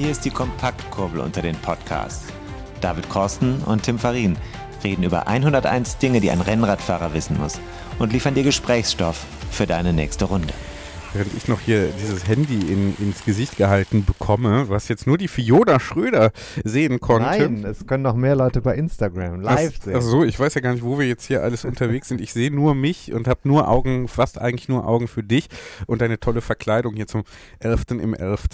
[0.00, 2.32] Hier ist die Kompaktkurbel unter den Podcasts.
[2.80, 4.38] David Korsten und Tim Farin
[4.82, 7.60] reden über 101 Dinge, die ein Rennradfahrer wissen muss
[7.98, 10.54] und liefern dir Gesprächsstoff für deine nächste Runde.
[11.12, 15.28] Während ich noch hier dieses Handy in, ins Gesicht gehalten bekomme, was jetzt nur die
[15.28, 16.30] Fiona Schröder
[16.64, 17.28] sehen konnte.
[17.28, 19.96] Nein, es können noch mehr Leute bei Instagram live Ach, sehen.
[19.96, 22.22] ach so, ich weiß ja gar nicht, wo wir jetzt hier alles unterwegs sind.
[22.22, 25.48] Ich sehe nur mich und habe nur Augen, fast eigentlich nur Augen für dich
[25.86, 27.24] und deine tolle Verkleidung hier zum
[27.58, 27.82] 11.
[28.00, 28.48] im 11.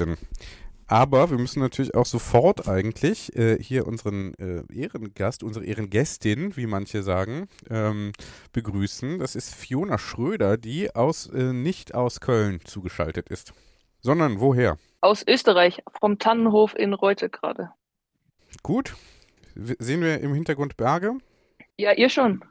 [0.88, 6.66] Aber wir müssen natürlich auch sofort eigentlich äh, hier unseren äh, Ehrengast, unsere Ehrengästin, wie
[6.66, 8.12] manche sagen, ähm,
[8.52, 9.18] begrüßen.
[9.18, 13.52] Das ist Fiona Schröder, die aus äh, nicht aus Köln zugeschaltet ist,
[14.00, 14.78] sondern woher?
[15.00, 17.70] Aus Österreich, vom Tannenhof in Reute gerade.
[18.62, 18.94] Gut.
[19.54, 21.18] Sehen wir im Hintergrund Berge?
[21.78, 22.44] Ja, ihr schon.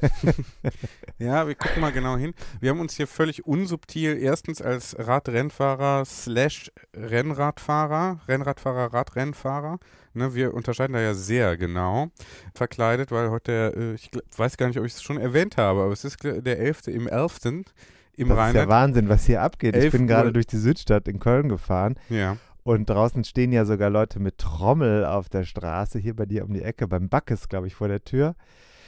[1.18, 2.34] Ja, wir gucken mal genau hin.
[2.60, 9.78] Wir haben uns hier völlig unsubtil erstens als Radrennfahrer slash Rennradfahrer, Rennradfahrer, Radrennfahrer,
[10.12, 12.08] ne, wir unterscheiden da ja sehr genau,
[12.54, 15.92] verkleidet, weil heute, äh, ich weiß gar nicht, ob ich es schon erwähnt habe, aber
[15.92, 16.88] es ist der 11.
[16.88, 17.44] im 11.
[17.46, 17.72] im das
[18.16, 18.68] ist ja Rheinland.
[18.68, 19.74] Wahnsinn, was hier abgeht.
[19.74, 22.36] Ich 11 bin gerade durch die Südstadt in Köln gefahren Ja.
[22.62, 26.52] und draußen stehen ja sogar Leute mit Trommel auf der Straße, hier bei dir um
[26.52, 28.34] die Ecke, beim Backes, glaube ich, vor der Tür.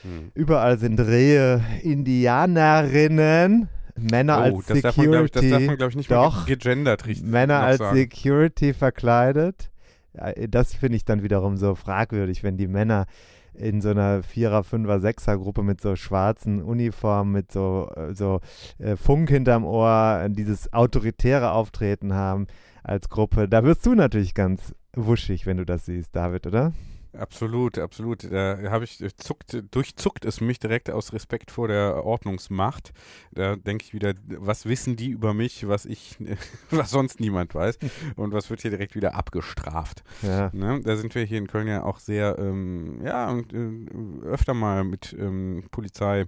[0.03, 0.31] Hm.
[0.35, 5.77] Überall sind Rehe, Indianerinnen, Männer Oh, als das darf man, ich, das darf man, Security,
[5.77, 6.47] glaube ich, nicht Doch.
[6.47, 7.97] mehr ge- gegendert richtig Männer als sagen.
[7.97, 9.71] Security verkleidet.
[10.15, 13.07] Ja, Das finde ich dann wiederum so fragwürdig, wenn die Männer
[13.55, 18.41] in so einer Vierer-, Fünfer-, Sechser-Gruppe mit so schwarzen Uniformen, mit so, äh, so
[18.79, 22.47] äh, Funk hinterm Ohr, äh, dieses autoritäre Auftreten haben
[22.85, 23.49] als Gruppe.
[23.49, 26.73] Da wirst du natürlich ganz wuschig, wenn du das siehst, David, oder?
[27.17, 28.31] Absolut, absolut.
[28.31, 32.93] Da habe ich äh, zuckt, durchzuckt es mich direkt aus Respekt vor der Ordnungsmacht.
[33.33, 36.19] Da denke ich wieder, was wissen die über mich, was ich,
[36.71, 37.79] was sonst niemand weiß
[38.17, 40.05] und was wird hier direkt wieder abgestraft.
[40.23, 40.51] Ja.
[40.53, 40.81] Ne?
[40.83, 44.85] Da sind wir hier in Köln ja auch sehr, ähm, ja, und, äh, öfter mal
[44.85, 46.27] mit ähm, Polizei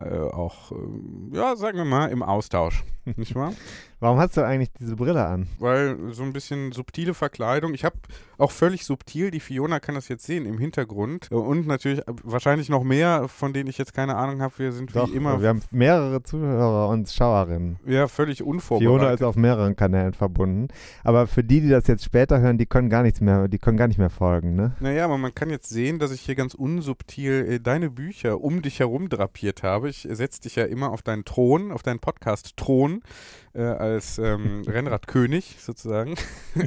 [0.00, 2.84] äh, auch, ähm, ja, sagen wir mal, im Austausch,
[3.16, 3.52] nicht wahr?
[4.02, 5.46] Warum hast du eigentlich diese Brille an?
[5.60, 7.72] Weil so ein bisschen subtile Verkleidung.
[7.72, 7.96] Ich habe
[8.36, 11.30] auch völlig subtil, die Fiona kann das jetzt sehen im Hintergrund.
[11.30, 14.54] Und natürlich äh, wahrscheinlich noch mehr, von denen ich jetzt keine Ahnung habe.
[14.58, 17.78] Wir sind Doch, wie immer wir haben mehrere Zuhörer und Schauerinnen.
[17.86, 19.00] ja, völlig unvorbereitet.
[19.00, 20.68] Fiona ist auf mehreren Kanälen verbunden.
[21.04, 23.76] Aber für die, die das jetzt später hören, die können gar nichts mehr, die können
[23.76, 24.74] gar nicht mehr folgen, ne?
[24.80, 28.62] Naja, aber man kann jetzt sehen, dass ich hier ganz unsubtil äh, deine Bücher um
[28.62, 29.88] dich herum drapiert habe.
[29.88, 32.91] Ich setze dich ja immer auf deinen Thron, auf deinen Podcast-Thron
[33.54, 36.14] äh, als ähm, Rennradkönig sozusagen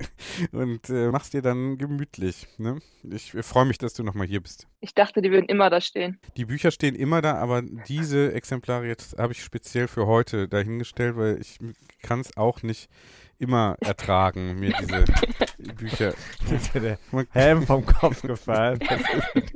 [0.51, 2.47] und äh, machst dir dann gemütlich.
[2.57, 2.79] Ne?
[3.03, 4.67] Ich äh, freue mich, dass du nochmal hier bist.
[4.79, 6.19] Ich dachte, die würden immer da stehen.
[6.37, 11.17] Die Bücher stehen immer da, aber diese Exemplare jetzt habe ich speziell für heute dahingestellt,
[11.17, 11.59] weil ich
[12.01, 12.89] kann es auch nicht
[13.37, 15.05] immer ertragen, mir diese
[15.75, 16.13] Bücher.
[16.49, 16.99] ist ja der
[17.31, 18.79] Helm vom Kopf gefallen.
[18.87, 19.01] Das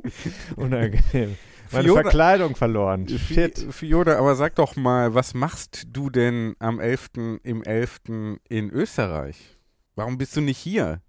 [0.02, 1.36] ist unangenehm.
[1.72, 3.08] Meine Fiona- Verkleidung verloren.
[3.08, 3.58] Shit.
[3.70, 7.40] Fiona, aber sag doch mal, was machst du denn am 11.
[7.42, 8.38] im 11.
[8.48, 9.58] in Österreich?
[9.94, 11.00] Warum bist du nicht hier?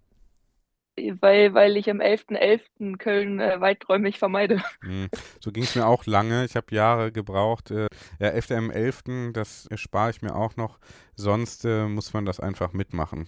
[0.97, 2.97] Weil, weil ich am 11.11.
[2.97, 4.61] Köln äh, weiträumig vermeide.
[4.83, 5.07] Hm,
[5.39, 6.43] so ging es mir auch lange.
[6.45, 7.71] Ich habe Jahre gebraucht.
[7.71, 7.87] Äh,
[8.19, 8.49] ja, 11.
[8.51, 10.79] im 11., das spare ich mir auch noch.
[11.15, 13.27] Sonst äh, muss man das einfach mitmachen.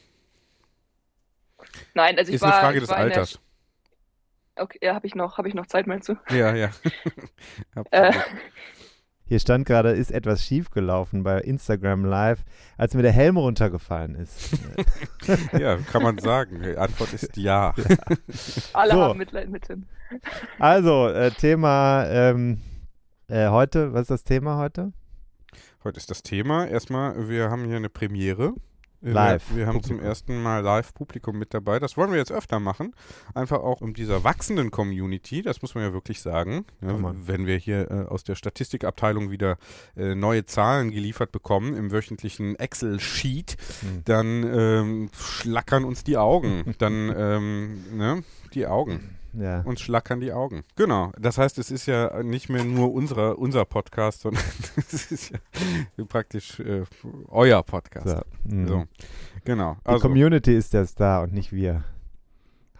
[1.93, 3.39] Nein, also ich Ist war, eine Frage ich des Alters.
[4.55, 6.15] Okay, ja, habe ich noch, habe ich noch Zeit, meinst du?
[6.31, 6.69] Ja, ja.
[7.91, 8.13] Äh.
[9.25, 12.43] Hier stand gerade, ist etwas schiefgelaufen bei Instagram Live,
[12.77, 14.51] als mir der Helm runtergefallen ist.
[15.57, 16.61] ja, kann man sagen.
[16.61, 17.73] Die Antwort ist ja.
[18.73, 19.01] alle So.
[19.01, 19.85] haben Mitleid mit Tim.
[20.59, 22.59] Also, äh, Thema ähm,
[23.27, 24.91] äh, heute, was ist das Thema heute?
[25.83, 26.67] Heute ist das Thema.
[26.67, 28.53] Erstmal, wir haben hier eine Premiere.
[29.11, 29.97] Live Wir, wir haben Publikum.
[29.99, 31.79] zum ersten Mal Live-Publikum mit dabei.
[31.79, 32.95] Das wollen wir jetzt öfter machen.
[33.33, 36.65] Einfach auch um dieser wachsenden Community, das muss man ja wirklich sagen.
[36.81, 37.27] Ja, man.
[37.27, 39.57] wenn wir hier äh, aus der Statistikabteilung wieder
[39.97, 44.01] äh, neue Zahlen geliefert bekommen im wöchentlichen Excel-Sheet, Hm.
[44.05, 46.75] dann ähm, schlackern uns die Augen.
[46.77, 48.23] dann, ähm, ne?
[48.53, 49.17] die Augen.
[49.33, 49.61] Ja.
[49.61, 50.63] Uns schlackern die Augen.
[50.75, 51.11] Genau.
[51.19, 54.43] Das heißt, es ist ja nicht mehr nur unserer, unser Podcast, sondern
[54.77, 56.83] es ist ja praktisch äh,
[57.29, 58.07] euer Podcast.
[58.09, 58.21] So.
[58.55, 58.67] Mhm.
[58.67, 58.83] So.
[59.45, 59.77] Genau.
[59.85, 61.83] Die Also, Community ist der Star und nicht wir.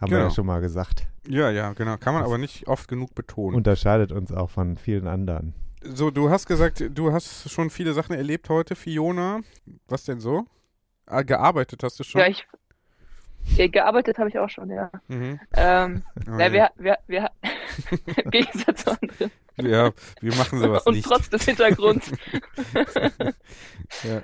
[0.00, 0.28] Haben wir Genau.
[0.28, 1.06] ja schon mal gesagt.
[1.28, 1.96] ja, ja, genau.
[1.96, 3.56] Kann man aber nicht oft genug betonen.
[3.56, 5.54] Unterscheidet uns auch von vielen anderen.
[5.82, 9.40] so, du hast gesagt, du hast schon viele Sachen erlebt heute, Fiona.
[9.88, 10.44] Was denn so?
[11.06, 12.20] Ah, gearbeitet hast du schon?
[12.20, 12.46] Ja, ich.
[13.56, 14.90] Gearbeitet habe ich auch schon, ja.
[15.08, 15.40] Mhm.
[15.56, 16.52] Ähm, Oh, na, ja.
[16.52, 17.30] wir, wir, wir,
[18.24, 19.30] im Gegensatz zu anderen.
[19.58, 21.06] ja, wir machen sowas Und nicht.
[21.06, 22.10] trotz des Hintergrunds.
[24.02, 24.22] Ja.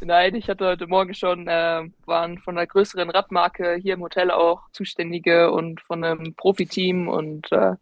[0.00, 4.30] Nein, ich hatte heute Morgen schon, äh, waren von einer größeren Radmarke hier im Hotel
[4.30, 7.74] auch Zuständige und von einem Profiteam und äh,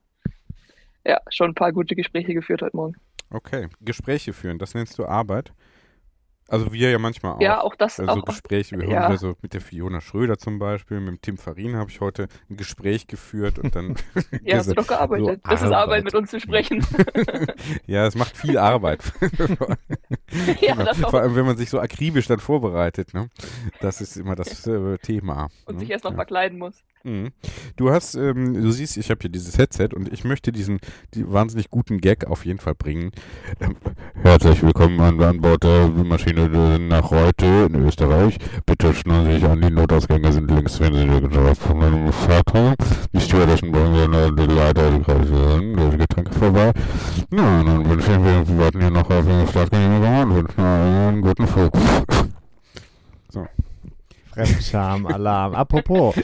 [1.05, 2.96] ja, schon ein paar gute Gespräche geführt heute Morgen.
[3.31, 5.52] Okay, Gespräche führen, das nennst du Arbeit?
[6.48, 7.40] Also wir ja manchmal auch.
[7.40, 8.24] Ja, auch das Also auch.
[8.24, 9.00] Gespräche, wir ja.
[9.00, 12.28] hören also mit der Fiona Schröder zum Beispiel, mit dem Tim Farin habe ich heute
[12.50, 13.96] ein Gespräch geführt und dann
[14.42, 15.40] Ja, hast du doch gearbeitet.
[15.44, 15.82] so das ist Arbeit.
[15.82, 16.84] Arbeit, mit uns zu sprechen.
[17.86, 19.00] ja, es macht viel Arbeit.
[20.60, 20.84] ja, Genau.
[20.84, 21.14] das Vor auch.
[21.14, 23.14] allem, wenn man sich so akribisch dann vorbereitet.
[23.14, 23.28] Ne?
[23.80, 25.48] Das ist immer das äh, Thema.
[25.66, 25.80] Und ne?
[25.80, 26.16] sich erst noch ja.
[26.16, 26.82] verkleiden muss.
[27.04, 27.31] Mhm.
[27.76, 30.78] Du hast, ähm, du siehst, ich habe hier dieses Headset und ich möchte diesen
[31.14, 33.10] die wahnsinnig guten Gag auf jeden Fall bringen.
[33.60, 33.76] Ähm,
[34.22, 38.38] Herzlich willkommen an, an Bord der Maschine nach heute in Österreich.
[38.66, 42.75] Bitte schnallen Sie sich an, die Notausgänge sind links, wenn Sie von Vater.
[43.12, 46.72] Die Stewardessen bringen die Leiter die gerade Getränke vorbei.
[47.31, 51.46] Und dann wünsche ich, wir warten hier noch auf den Startgenehmigung und wünschen einen guten
[51.46, 51.72] Flug.
[54.32, 55.55] Fremdscham, Alarm.
[55.55, 56.14] Apropos,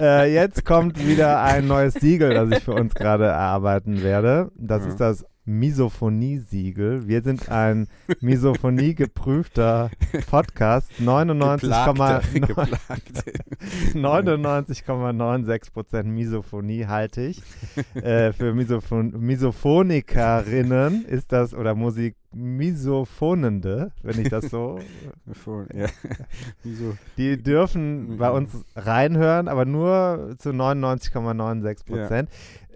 [0.00, 4.50] äh, jetzt kommt wieder ein neues Siegel, das ich für uns gerade erarbeiten werde.
[4.56, 4.88] Das Ja.
[4.88, 7.06] ist das Misophonie-Siegel.
[7.06, 7.86] Wir sind ein
[8.20, 9.90] Misophonie-geprüfter
[10.28, 10.90] Podcast.
[11.00, 13.32] 99,9 Geplagte.
[13.94, 17.42] 99,96% Misophonie halte ich.
[17.94, 24.78] äh, für Misophon Misophonikerinnen ist das, oder Musik Misophonende, wenn ich das so.
[25.74, 25.86] Ja.
[27.16, 32.26] Die dürfen bei uns reinhören, aber nur zu 99,96%.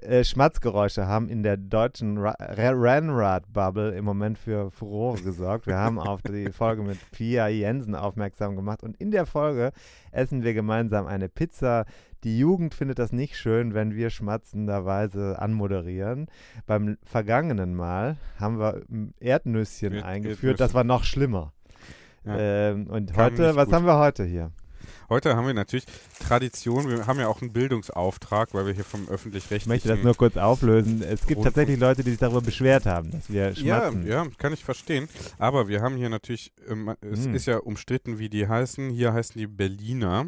[0.02, 5.66] Äh, Schmatzgeräusche haben in der deutschen Ra Ra- Ranrad-Bubble im Moment für Furore gesorgt.
[5.66, 9.72] Wir haben auf die Folge mit Pia Jensen aufmerksam gemacht und in der Folge
[10.12, 11.84] essen wir gemeinsam eine Pizza.
[12.24, 16.26] Die Jugend findet das nicht schön, wenn wir schmatzenderweise anmoderieren.
[16.66, 20.60] Beim vergangenen Mal haben wir mm, Erdnüsschen Erd- eingeführt.
[20.60, 20.74] Das Erdnüsse.
[20.74, 21.52] war noch schlimmer.
[22.24, 22.36] Ja.
[22.38, 23.74] Ähm, und Kam heute, was gut.
[23.74, 24.50] haben wir heute hier?
[25.10, 25.86] Heute haben wir natürlich
[26.20, 29.68] Tradition, wir haben ja auch einen Bildungsauftrag, weil wir hier vom Ich öffentlich-rechtlichen...
[29.68, 31.02] möchte das nur kurz auflösen.
[31.02, 34.06] Es gibt tatsächlich Leute, die sich darüber beschwert haben, dass wir ja, schmatzen.
[34.06, 35.08] ja, kann ich verstehen.
[35.36, 37.34] Aber wir haben hier natürlich, ähm, es Hm.
[37.34, 38.90] ist ja umstritten, wie die heißen.
[38.90, 40.26] Hier heißen die Berliner.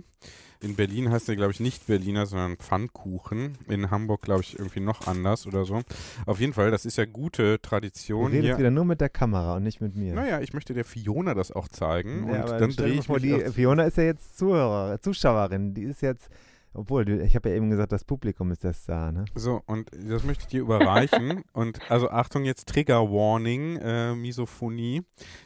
[0.62, 3.59] In Berlin heißen die, glaube ich, nicht Berliner, sondern Pfannkuchen.
[3.69, 5.82] In Hamburg, glaube ich, irgendwie noch anders oder so.
[6.26, 8.59] Auf jeden Fall, das ist ja gute Du Tradition redest hier.
[8.59, 10.14] wieder nur mit der Kamera und nicht mit mir.
[10.14, 12.29] Naja, ich möchte der Fiona das auch zeigen.
[12.32, 15.75] Ja, und dann drehe ich vor, mich die Fiona ist ja jetzt Zuhörer, Zuschauerin.
[15.75, 16.29] Die ist jetzt,
[16.74, 19.24] obwohl, ich habe ja eben gesagt, das Publikum ist der Star, ne?
[19.34, 21.44] So, und das möchte ich dir überreichen.
[21.52, 25.02] und also Achtung, jetzt Trigger Warning, äh, Misophonie.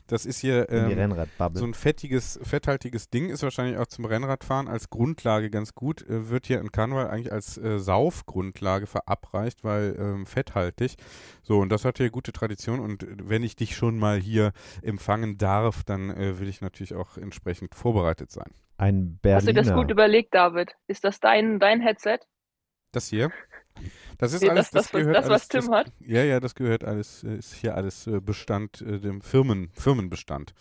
[0.07, 4.89] Das ist hier ähm, so ein fettiges, fetthaltiges Ding, ist wahrscheinlich auch zum Rennradfahren als
[4.89, 6.03] Grundlage ganz gut.
[6.09, 10.97] Äh, wird hier in Karneval eigentlich als äh, Saufgrundlage verabreicht, weil ähm, fetthaltig.
[11.43, 12.79] So, und das hat hier gute Tradition.
[12.79, 14.53] Und wenn ich dich schon mal hier
[14.83, 18.51] empfangen darf, dann äh, will ich natürlich auch entsprechend vorbereitet sein.
[18.79, 19.63] Ein Hast du Berliner.
[19.63, 20.73] das gut überlegt, David?
[20.87, 22.19] Ist das dein, dein Headset?
[22.93, 23.31] Das hier.
[24.19, 25.93] Das ist Nee, alles, das- das, gehört das, was alles, Tim das, hat?
[26.01, 30.55] Ja, ja, das gehört alles, äh, ist hier alles äh, Bestand, äh, dem Firmen, Firmenbestand.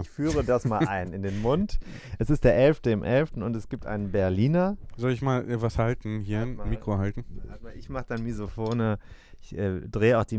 [0.00, 1.80] Ich führe das mal ein in den Mund.
[2.18, 2.80] Es ist der 11.
[2.86, 3.32] im 11.
[3.34, 4.76] und es gibt einen Berliner.
[4.96, 6.20] Soll ich mal was halten?
[6.20, 6.66] Hier, Halt ein mal.
[6.68, 7.24] Mikro halten?
[7.46, 8.96] Warte mal, Ich mache dann Misophone.
[9.40, 10.38] Ich äh, drehe auch die,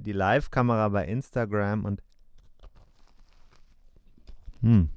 [0.00, 2.02] die Live-Kamera bei Instagram und.
[4.62, 4.88] Hm.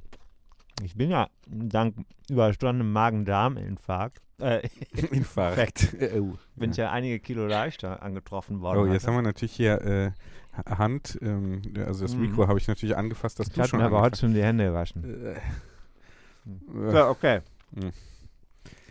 [0.83, 1.95] Ich bin ja dank
[2.29, 4.21] überstandenem Magen-Darm-Infarkt.
[4.39, 4.67] Äh,
[5.11, 5.93] Infarkt.
[5.93, 6.37] Äh, oh.
[6.55, 8.79] bin ich ja einige Kilo leichter angetroffen worden.
[8.79, 9.07] Oh, jetzt hatte.
[9.13, 10.11] haben wir natürlich hier äh,
[10.57, 12.21] Ha- Hand, ähm, also das Mhm.
[12.21, 14.65] Mikro habe ich natürlich angefasst, dass Ich du schon mir aber heute schon die Hände
[14.65, 15.03] gewaschen.
[15.25, 15.39] Äh,
[16.91, 17.41] So, okay.
[17.71, 17.91] Mhm.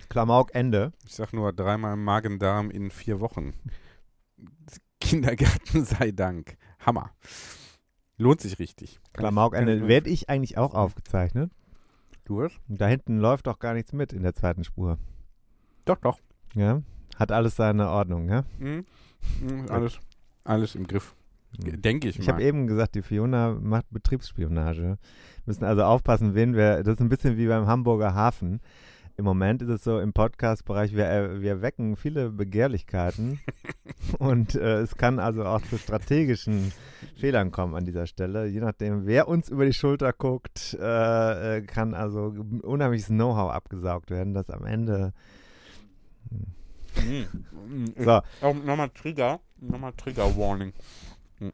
[0.08, 0.92] Klamauk Ende.
[1.06, 3.52] Ich sag nur dreimal Magen-Darm in vier Wochen.
[5.00, 6.56] Kindergarten sei Dank.
[6.80, 7.10] Hammer.
[8.18, 9.00] Lohnt sich richtig.
[9.12, 9.88] Klamauk Ende.
[9.88, 11.50] Werde ich eigentlich auch aufgezeichnet?
[12.32, 12.58] Du wirst?
[12.66, 14.96] Da hinten läuft doch gar nichts mit in der zweiten Spur.
[15.84, 16.18] Doch, doch.
[16.54, 16.80] Ja?
[17.16, 18.44] Hat alles seine Ordnung, ja?
[18.58, 18.86] Mhm.
[19.42, 19.98] Mhm, alles,
[20.42, 21.14] alles im Griff.
[21.62, 21.82] Mhm.
[21.82, 22.32] Denke ich, Ich mal.
[22.32, 24.96] habe eben gesagt, die Fiona macht Betriebsspionage.
[25.44, 26.82] Müssen also aufpassen, wen wir.
[26.82, 28.62] Das ist ein bisschen wie beim Hamburger Hafen.
[29.16, 33.40] Im Moment ist es so im Podcast-Bereich, wir, äh, wir wecken viele Begehrlichkeiten
[34.18, 36.72] und äh, es kann also auch zu strategischen
[37.16, 38.46] Fehlern kommen an dieser Stelle.
[38.46, 44.10] Je nachdem, wer uns über die Schulter guckt, äh, äh kann also unheimliches Know-how abgesaugt
[44.10, 45.12] werden, das am Ende.
[46.30, 47.94] Mhm.
[47.96, 48.22] So.
[48.40, 50.72] Auch nochmal Trigger, nochmal Trigger-Warning.
[51.38, 51.52] Mhm.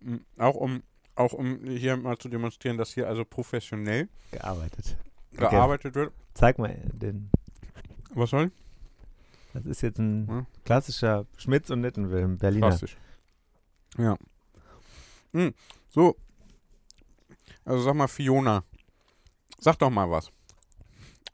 [0.00, 0.20] Mhm.
[0.38, 0.82] Auch um
[1.16, 4.96] auch um hier mal zu demonstrieren, dass hier also professionell gearbeitet,
[5.32, 6.06] gearbeitet okay.
[6.06, 6.12] wird.
[6.34, 7.30] Zeig mal den.
[8.14, 8.50] Was soll?
[9.52, 10.46] Das ist jetzt ein ja.
[10.64, 12.68] klassischer Schmitz und Nittenwilm, Berliner.
[12.68, 12.96] Klassisch.
[13.98, 14.16] Ja.
[15.32, 15.54] Hm.
[15.88, 16.16] So.
[17.64, 18.64] Also sag mal, Fiona.
[19.58, 20.30] Sag doch mal was.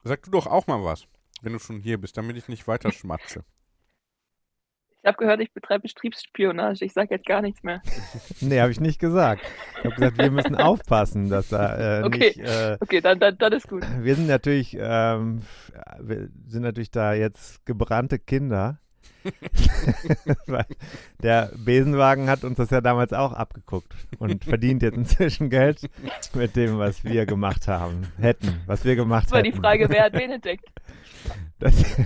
[0.05, 1.07] Sag du doch auch mal was,
[1.43, 3.45] wenn du schon hier bist, damit ich nicht weiter schmatze.
[5.07, 6.85] Ich habe gehört, ich betreibe Betriebsspionage.
[6.85, 7.81] Ich sage jetzt gar nichts mehr.
[8.41, 9.41] nee, habe ich nicht gesagt.
[9.79, 12.19] Ich habe gesagt, wir müssen aufpassen, dass da äh, okay.
[12.19, 12.41] nicht.
[12.41, 13.87] Äh, okay, dann, dann, dann ist gut.
[14.01, 15.43] Wir sind natürlich, ähm,
[16.01, 18.81] wir sind natürlich da jetzt gebrannte Kinder.
[21.23, 25.89] der Besenwagen hat uns das ja damals auch abgeguckt und verdient jetzt inzwischen Geld
[26.35, 29.31] mit dem, was wir gemacht haben, hätten, was wir gemacht haben.
[29.31, 29.53] Das war hätten.
[29.53, 30.69] die Frage, wer hat wen entdeckt?
[31.61, 31.97] Das,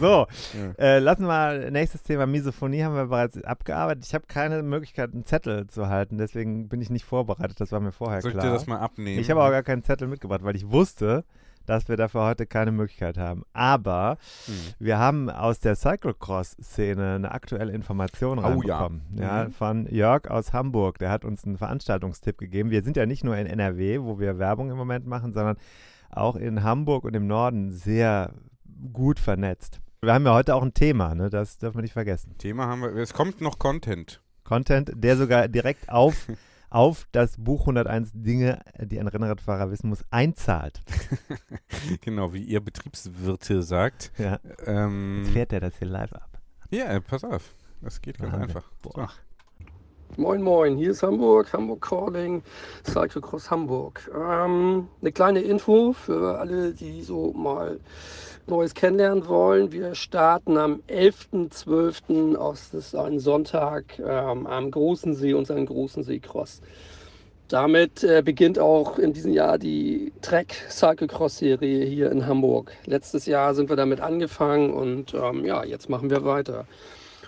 [0.00, 0.26] so,
[0.58, 0.72] ja.
[0.78, 4.04] äh, lassen wir nächstes Thema Misophonie haben wir bereits abgearbeitet.
[4.06, 7.60] Ich habe keine Möglichkeit, einen Zettel zu halten, deswegen bin ich nicht vorbereitet.
[7.60, 8.42] Das war mir vorher Soll klar.
[8.42, 9.20] Soll ich dir das mal abnehmen?
[9.20, 11.24] Ich habe auch gar keinen Zettel mitgebracht, weil ich wusste,
[11.66, 13.44] dass wir dafür heute keine Möglichkeit haben.
[13.52, 14.54] Aber hm.
[14.78, 19.02] wir haben aus der Cyclocross-Szene eine aktuelle Information oh, reinbekommen.
[19.14, 19.42] Ja.
[19.42, 19.52] ja mhm.
[19.52, 20.98] Von Jörg aus Hamburg.
[20.98, 22.70] Der hat uns einen Veranstaltungstipp gegeben.
[22.70, 25.56] Wir sind ja nicht nur in NRW, wo wir Werbung im Moment machen, sondern
[26.10, 28.32] auch in Hamburg und im Norden sehr
[28.92, 29.80] gut vernetzt.
[30.02, 31.28] Wir haben ja heute auch ein Thema, ne?
[31.28, 32.34] das dürfen wir nicht vergessen.
[32.38, 34.22] Thema haben wir, es kommt noch Content.
[34.44, 36.26] Content, der sogar direkt auf,
[36.70, 40.80] auf das Buch 101 Dinge, die ein Rennradfahrer wissen muss, einzahlt.
[42.00, 44.10] genau, wie ihr Betriebswirte sagt.
[44.16, 44.40] Ja.
[44.64, 46.30] Ähm, Jetzt fährt er das hier live ab.
[46.70, 47.54] Ja, pass auf.
[47.82, 48.70] Das geht ganz einfach.
[48.80, 49.10] Boah.
[49.10, 49.14] So.
[50.16, 52.42] Moin Moin, hier ist Hamburg, Hamburg Calling,
[52.84, 54.10] Cyclocross Hamburg.
[54.12, 57.78] Ähm, eine kleine Info für alle, die so mal
[58.46, 59.72] Neues kennenlernen wollen.
[59.72, 62.34] Wir starten am 11.12.
[62.34, 66.60] Das ist ein Sonntag ähm, am Großen See, unseren Großen See Cross.
[67.48, 72.72] Damit äh, beginnt auch in diesem Jahr die Trek Cyclocross Serie hier in Hamburg.
[72.86, 76.66] Letztes Jahr sind wir damit angefangen und ähm, ja, jetzt machen wir weiter.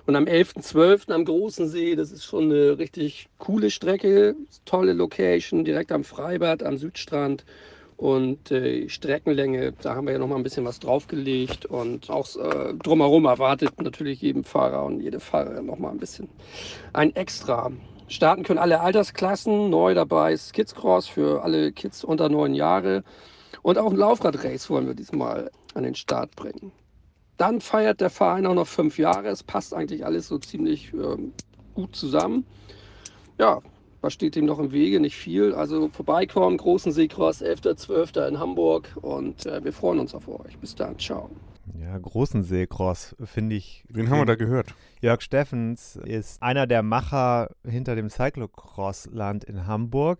[0.06, 1.12] Und am 11.12.
[1.12, 6.62] am Großen See, das ist schon eine richtig coole Strecke, tolle Location, direkt am Freibad,
[6.62, 7.44] am Südstrand.
[8.02, 11.66] Und äh, Streckenlänge, da haben wir ja noch mal ein bisschen was draufgelegt.
[11.66, 16.28] Und auch äh, drumherum erwartet natürlich jedem Fahrer und jede Fahrerin noch mal ein bisschen
[16.94, 17.70] ein Extra.
[18.08, 19.70] Starten können alle Altersklassen.
[19.70, 23.04] Neu dabei ist Kids Cross für alle Kids unter neun Jahre.
[23.62, 26.72] Und auch ein Laufradrace wollen wir diesmal an den Start bringen.
[27.36, 29.28] Dann feiert der Verein auch noch fünf Jahre.
[29.28, 31.34] Es passt eigentlich alles so ziemlich ähm,
[31.76, 32.46] gut zusammen.
[33.38, 33.62] Ja,
[34.02, 35.00] was steht dem noch im Wege?
[35.00, 35.54] Nicht viel.
[35.54, 38.28] Also vorbeikommen, großen Seecross, 11.12.
[38.28, 40.58] in Hamburg und äh, wir freuen uns auf euch.
[40.58, 41.30] Bis dann, ciao.
[41.80, 43.84] Ja, großen Seecross finde ich.
[43.88, 44.74] Wen haben wir da gehört?
[45.00, 50.18] Jörg Steffens ist einer der Macher hinter dem Cyclocross-Land in Hamburg.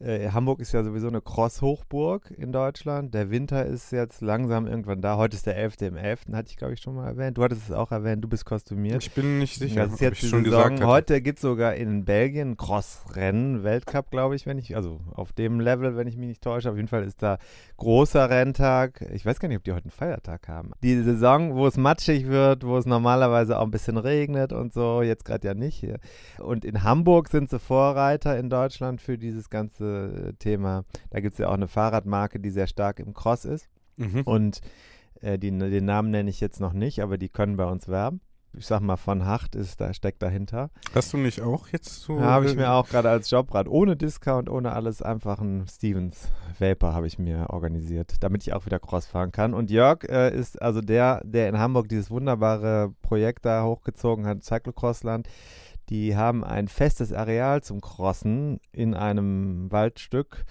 [0.00, 3.14] Äh, Hamburg ist ja sowieso eine Cross-Hochburg in Deutschland.
[3.14, 5.16] Der Winter ist jetzt langsam irgendwann da.
[5.16, 5.82] Heute ist der 11.
[5.82, 6.26] im 11.
[6.32, 7.36] hatte ich, glaube ich, schon mal erwähnt.
[7.36, 9.02] Du hattest es auch erwähnt, du bist kostümiert.
[9.02, 10.70] Ich bin nicht sicher, das ist jetzt ich schon Saison.
[10.70, 15.32] gesagt Heute gibt es sogar in Belgien Cross-Rennen, Weltcup, glaube ich, wenn ich, also auf
[15.32, 16.70] dem Level, wenn ich mich nicht täusche.
[16.70, 17.38] Auf jeden Fall ist da
[17.76, 19.04] großer Renntag.
[19.12, 20.70] Ich weiß gar nicht, ob die heute einen Feiertag haben.
[20.80, 25.02] Die Saison, wo es matschig wird, wo es normalerweise auch ein bisschen regnet und so,
[25.02, 25.84] jetzt gerade ja nicht.
[26.38, 30.84] Und in Hamburg sind sie Vorreiter in Deutschland für dieses ganze äh, Thema.
[31.10, 33.68] Da gibt es ja auch eine Fahrradmarke, die sehr stark im Cross ist.
[33.96, 34.22] Mhm.
[34.22, 34.60] Und
[35.20, 38.20] äh, die, den Namen nenne ich jetzt noch nicht, aber die können bei uns werben.
[38.56, 40.70] Ich sag mal, von Hacht ist da steckt dahinter.
[40.94, 42.16] Hast du nicht auch jetzt so?
[42.16, 46.28] Ja, habe ich mir auch gerade als Jobrad ohne Discount, ohne alles einfach ein Stevens
[46.58, 49.54] Vapor habe ich mir organisiert, damit ich auch wieder Cross fahren kann.
[49.54, 54.42] Und Jörg äh, ist also der, der in Hamburg dieses wunderbare Projekt da hochgezogen hat,
[54.42, 55.28] Cyclocrossland.
[55.90, 60.44] Die haben ein festes Areal zum Crossen in einem Waldstück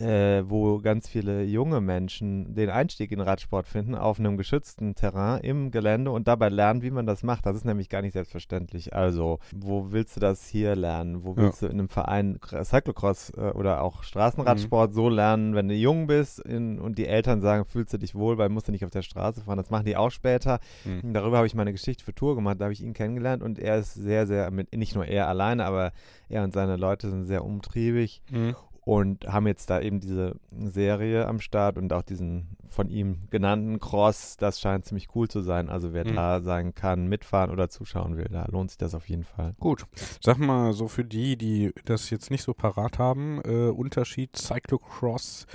[0.00, 5.40] äh, wo ganz viele junge Menschen den Einstieg in Radsport finden, auf einem geschützten Terrain
[5.40, 7.46] im Gelände und dabei lernen, wie man das macht.
[7.46, 8.94] Das ist nämlich gar nicht selbstverständlich.
[8.94, 11.24] Also, wo willst du das hier lernen?
[11.24, 11.68] Wo willst ja.
[11.68, 14.94] du in einem Verein Cyclocross äh, oder auch Straßenradsport mhm.
[14.94, 18.38] so lernen, wenn du jung bist in, und die Eltern sagen, fühlst du dich wohl,
[18.38, 19.58] weil musst du nicht auf der Straße fahren.
[19.58, 20.60] Das machen die auch später.
[20.84, 21.12] Mhm.
[21.12, 23.78] Darüber habe ich meine Geschichte für Tour gemacht, da habe ich ihn kennengelernt und er
[23.78, 25.92] ist sehr, sehr, mit, nicht nur er alleine, aber
[26.28, 28.22] er und seine Leute sind sehr umtriebig.
[28.30, 28.54] Mhm.
[28.84, 33.78] Und haben jetzt da eben diese Serie am Start und auch diesen von ihm genannten
[33.80, 34.36] Cross.
[34.36, 35.68] Das scheint ziemlich cool zu sein.
[35.70, 36.16] Also wer Mhm.
[36.16, 39.54] da sein kann, mitfahren oder zuschauen will, da lohnt sich das auf jeden Fall.
[39.60, 39.86] Gut.
[40.20, 45.46] Sag mal so für die, die das jetzt nicht so parat haben, äh, Unterschied Cyclocross,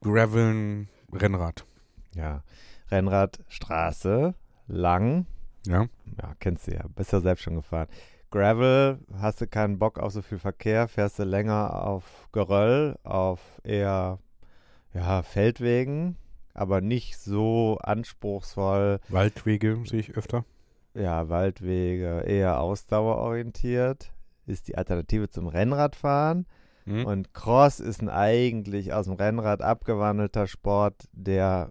[0.00, 1.66] Graveln, Rennrad.
[2.14, 2.42] Ja,
[2.90, 4.34] Rennrad, Straße,
[4.66, 5.26] lang,
[5.66, 5.86] Ja.
[6.22, 7.88] ja, kennst du ja, bist ja selbst schon gefahren.
[8.30, 13.40] Gravel, hast du keinen Bock auf so viel Verkehr, fährst du länger auf Geröll, auf
[13.64, 14.18] eher
[14.92, 16.16] ja, Feldwegen,
[16.52, 20.44] aber nicht so anspruchsvoll, Waldwege sehe ich öfter.
[20.94, 24.12] ja, Waldwege, eher ausdauerorientiert.
[24.46, 26.46] Ist die Alternative zum Rennradfahren.
[26.84, 27.04] Hm?
[27.04, 31.70] Und Cross ist ein eigentlich aus dem Rennrad abgewandelter Sport, der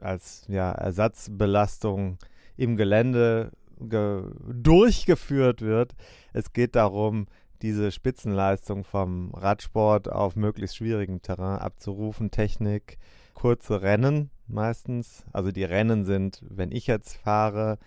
[0.00, 2.18] als ja, Ersatzbelastung
[2.56, 5.94] im Gelände ge durchgeführt wird.
[6.32, 7.26] Es geht darum,
[7.62, 12.30] diese Spitzenleistung vom Radsport auf möglichst schwierigem Terrain abzurufen.
[12.30, 12.98] Technik,
[13.34, 15.24] kurze Rennen meistens.
[15.32, 17.78] Also die Rennen sind, wenn ich jetzt fahre,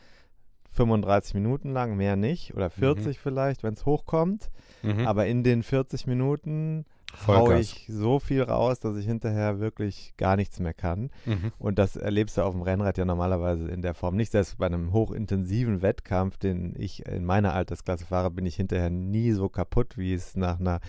[0.72, 2.54] 35 Minuten lang, mehr nicht.
[2.56, 4.50] Oder 40 vielleicht, wenn es hochkommt.
[4.82, 5.08] Mhm.
[5.08, 7.48] Aber in den 40 Minuten Vollgas.
[7.50, 11.10] haue ich so viel raus, dass ich hinterher wirklich gar nichts mehr kann.
[11.26, 11.52] Mhm.
[11.58, 14.32] Und das erlebst du auf dem Rennrad ja normalerweise in der Form nicht.
[14.32, 19.32] Selbst bei einem hochintensiven Wettkampf, den ich in meiner Altersklasse fahre, bin ich hinterher nie
[19.32, 20.80] so kaputt, wie es nach einer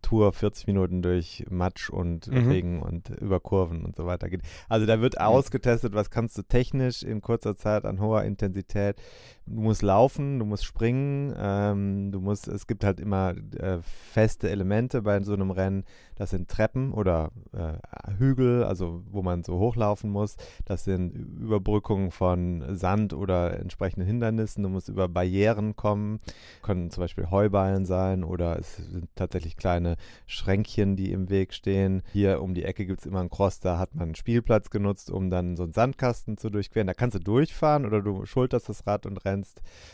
[0.00, 2.48] Tour 40 Minuten durch Matsch und Mhm.
[2.48, 4.40] Regen und über Kurven und so weiter geht.
[4.68, 8.96] Also da wird ausgetestet, was kannst du technisch in kurzer Zeit an hoher Intensität.
[9.46, 14.48] Du musst laufen, du musst springen, ähm, du musst, es gibt halt immer äh, feste
[14.48, 15.84] Elemente bei so einem Rennen.
[16.14, 20.36] Das sind Treppen oder äh, Hügel, also wo man so hochlaufen muss.
[20.64, 24.62] Das sind Überbrückungen von Sand oder entsprechenden Hindernissen.
[24.62, 26.20] Du musst über Barrieren kommen.
[26.62, 29.96] Können zum Beispiel Heuballen sein oder es sind tatsächlich kleine
[30.26, 32.02] Schränkchen, die im Weg stehen.
[32.12, 35.10] Hier um die Ecke gibt es immer einen Cross, da hat man einen Spielplatz genutzt,
[35.10, 36.86] um dann so einen Sandkasten zu durchqueren.
[36.86, 39.31] Da kannst du durchfahren oder du schulterst das Rad und rennst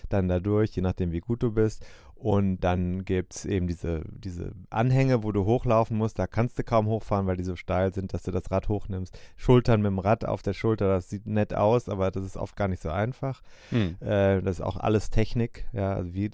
[0.08, 1.84] dann da durch, je nachdem wie gut du bist.
[2.14, 6.18] Und dann gibt es eben diese, diese Anhänge, wo du hochlaufen musst.
[6.18, 9.16] Da kannst du kaum hochfahren, weil die so steil sind, dass du das Rad hochnimmst.
[9.36, 12.56] Schultern mit dem Rad auf der Schulter, das sieht nett aus, aber das ist oft
[12.56, 13.40] gar nicht so einfach.
[13.70, 13.96] Hm.
[14.00, 15.66] Äh, das ist auch alles Technik.
[15.72, 16.30] Ja, also wie,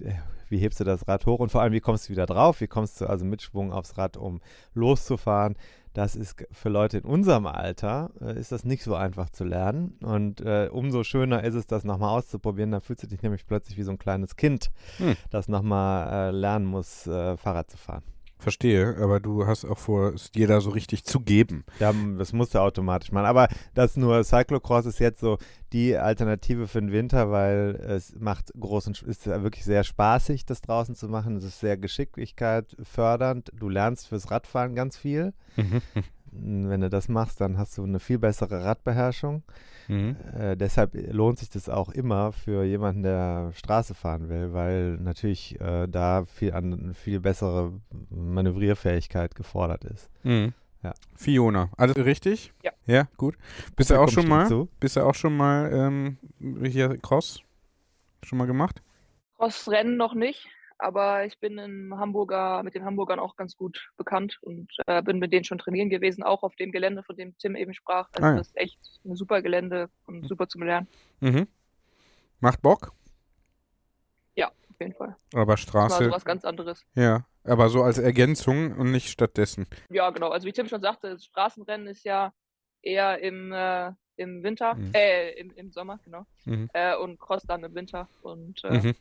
[0.49, 2.63] wie hebst du das Rad hoch und vor allem, wie kommst du wieder drauf?
[2.63, 4.41] Wie kommst du also mit Schwung aufs Rad, um
[4.73, 5.55] loszufahren?
[5.95, 9.97] Das ist für Leute in unserem Alter, äh, ist das nicht so einfach zu lernen.
[10.03, 12.73] Und äh, umso schöner ist es, das nochmal auszuprobieren.
[12.73, 15.17] Da fühlst du dich nämlich plötzlich wie so ein kleines Kind, Hm.
[15.31, 18.03] das nochmal äh, lernen muss, äh, Fahrrad zu fahren.
[18.45, 21.65] Verstehe, aber du hast auch vor, es dir da so richtig zu geben.
[21.81, 23.25] Ja, das musst du automatisch machen.
[23.25, 25.39] Aber das nur Cyclocross ist jetzt so
[25.73, 30.95] die Alternative für den Winter, weil es macht großen, ist wirklich sehr spaßig, das draußen
[30.95, 31.37] zu machen.
[31.37, 33.51] Es ist sehr Geschicklichkeit fördernd.
[33.59, 35.33] Du lernst fürs Radfahren ganz viel.
[35.57, 35.81] Mhm.
[36.31, 39.43] Wenn du das machst, dann hast du eine viel bessere Radbeherrschung.
[39.89, 40.17] Mhm.
[40.39, 45.61] Äh, deshalb lohnt sich das auch immer für jemanden, der Straße fahren will, weil natürlich
[45.61, 47.73] äh, da viel, an, viel bessere
[48.11, 50.11] Manövrierfähigkeit gefordert ist.
[50.23, 50.53] Mhm.
[50.83, 50.93] Ja.
[51.17, 52.53] Fiona, alles richtig?
[52.63, 52.73] Ja.
[52.87, 53.37] Ja, gut.
[53.75, 54.47] Bist du auch schon mal?
[54.47, 54.69] zu.
[54.81, 56.19] Bist du auch schon mal ähm,
[56.63, 57.41] hier Cross?
[58.23, 58.83] Schon mal gemacht?
[59.39, 60.47] Crossrennen noch nicht,
[60.85, 65.19] aber ich bin in Hamburger, mit den Hamburgern auch ganz gut bekannt und äh, bin
[65.19, 68.09] mit denen schon trainieren gewesen, auch auf dem Gelände, von dem Tim eben sprach.
[68.13, 68.37] Also Ah ja.
[68.39, 70.87] das ist echt ein super Gelände und super zum Lernen,
[71.21, 71.47] Mhm.
[72.41, 72.93] Macht Bock,
[74.77, 75.17] auf jeden Fall.
[75.33, 76.85] aber Das war Straße, so was ganz anderes.
[76.97, 79.67] ja, aber so als Ergänzung und nicht stattdessen.
[79.89, 80.31] Ja, genau.
[80.31, 82.33] Also wie Tim schon sagte, das Straßenrennen ist ja
[82.83, 84.91] eher im, äh, im Winter, Mhm.
[84.93, 86.27] äh, im, im Sommer, genau.
[86.45, 86.69] Mhm.
[86.73, 88.09] Äh, und Cross dann im Winter.
[88.23, 88.95] Und äh, Mhm.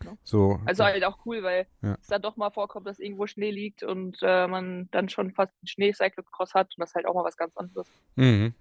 [0.00, 0.18] Ja, genau.
[0.24, 1.96] So, Also halt auch cool, weil Ja.
[2.00, 5.52] es dann doch mal vorkommt, dass irgendwo Schnee liegt und äh, man dann schon fast
[5.60, 7.86] einen Schnee-Cyclocross hat und das ist halt auch mal was ganz anderes.
[8.16, 8.54] Mhm.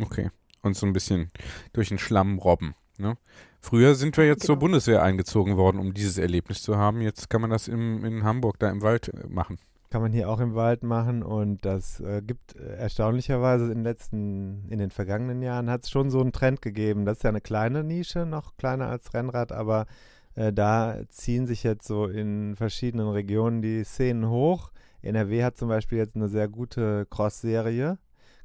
[0.00, 0.30] Okay.
[0.62, 1.30] Und so ein bisschen
[1.72, 2.74] durch den Schlamm robben.
[2.98, 3.16] Ne?
[3.60, 4.60] Früher sind wir jetzt zur Genau.
[4.66, 7.00] Bundeswehr eingezogen worden, um dieses Erlebnis zu haben.
[7.00, 9.58] Jetzt kann man das im, in Hamburg da im Wald äh, machen.
[9.90, 13.84] Kann man hier auch im Wald machen und das äh, gibt äh, erstaunlicherweise in den
[13.84, 17.04] letzten, in den vergangenen Jahren hat es schon so einen Trend gegeben.
[17.04, 19.86] Das ist ja eine kleine Nische, noch kleiner als Rennrad, aber
[20.34, 24.72] äh, da ziehen sich jetzt so in verschiedenen Regionen die Szenen hoch.
[25.02, 27.98] NRW hat zum Beispiel jetzt eine sehr gute Cross-Serie,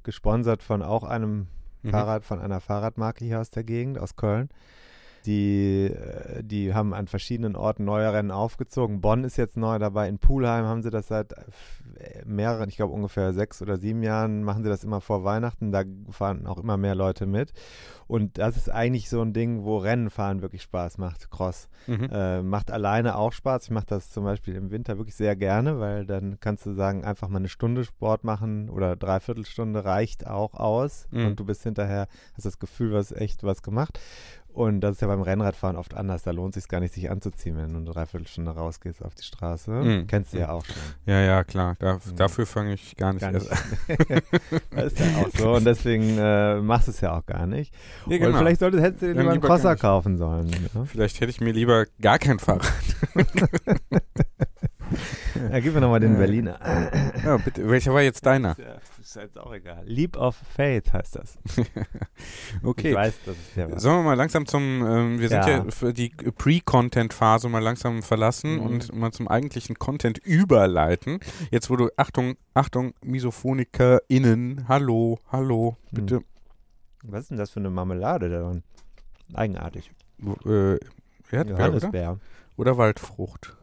[0.03, 1.47] gesponsert von auch einem
[1.83, 1.89] Mhm.
[1.89, 4.49] Fahrrad, von einer Fahrradmarke hier aus der Gegend, aus Köln.
[5.25, 9.01] Die, äh, die haben an verschiedenen Orten neue Rennen aufgezogen.
[9.01, 10.07] Bonn ist jetzt neu dabei.
[10.07, 11.33] In Pulheim haben sie das seit
[12.25, 15.71] mehreren, ich glaube ungefähr sechs oder sieben Jahren machen sie das immer vor Weihnachten.
[15.71, 17.53] Da fahren auch immer mehr Leute mit.
[18.07, 21.67] Und das ist eigentlich so ein Ding, wo Rennenfahren wirklich Spaß macht, Cross.
[21.87, 22.09] Mhm.
[22.11, 23.65] Äh, macht alleine auch Spaß.
[23.65, 27.03] Ich mache das zum Beispiel im Winter wirklich sehr gerne, weil dann kannst du sagen,
[27.03, 31.07] einfach mal eine Stunde Sport machen oder dreiviertel Stunde reicht auch aus.
[31.11, 31.27] Mhm.
[31.27, 33.99] Und du bist hinterher, hast das Gefühl, was echt was gemacht.
[34.57, 36.23] Und das ist ja beim Rennradfahren oft anders.
[36.23, 39.23] Da lohnt es sich gar nicht, sich anzuziehen, wenn du eine Dreiviertelstunde rausgehst auf die
[39.23, 39.69] Straße.
[39.69, 40.07] Mhm.
[40.07, 40.75] Kennst du ja auch schon.
[41.05, 41.75] Ja, ja, klar.
[41.77, 42.15] Da, Mhm.
[42.15, 43.45] Dafür fange ich gar nicht Gar nicht.
[43.47, 43.63] erst
[44.71, 45.51] das ist ja auch so.
[45.53, 47.71] Und deswegen äh, machst du es ja auch gar nicht.
[48.07, 48.37] Ja, Und genau.
[48.39, 50.49] vielleicht solltest, hättest du dir lieber einen Crosser kaufen sollen.
[50.73, 50.85] Ja?
[50.85, 52.71] Vielleicht hätte ich mir lieber gar kein Fahrrad.
[55.51, 56.17] Ja, gib mir nochmal den.
[56.17, 56.59] Berliner.
[57.23, 57.69] Ja, bitte.
[57.69, 58.55] Welcher war jetzt deiner?
[58.59, 59.83] Ja, ist jetzt auch egal.
[59.85, 61.37] Leap of Faith heißt das.
[62.63, 62.89] Okay.
[62.89, 63.81] Ich weiß, das ist der was.
[63.83, 65.65] Sollen wir mal langsam zum, ähm, wir sind ja, Ja.
[65.69, 68.61] für die Pre-Content-Phase mal langsam verlassen Mhm.
[68.65, 71.19] und mal zum eigentlichen Content überleiten.
[71.51, 75.95] Jetzt, wo du, Achtung, Achtung, MisophonikerInnen, hallo, hallo, Mhm.
[75.95, 76.21] bitte.
[77.03, 78.63] Was ist denn das für eine Marmelade da drin?
[79.33, 79.91] Eigenartig.
[80.45, 80.77] Äh,
[81.29, 81.49] Erdbeer, oder?
[81.65, 82.19] Johannisbeer.
[82.55, 83.55] oder Waldfrucht?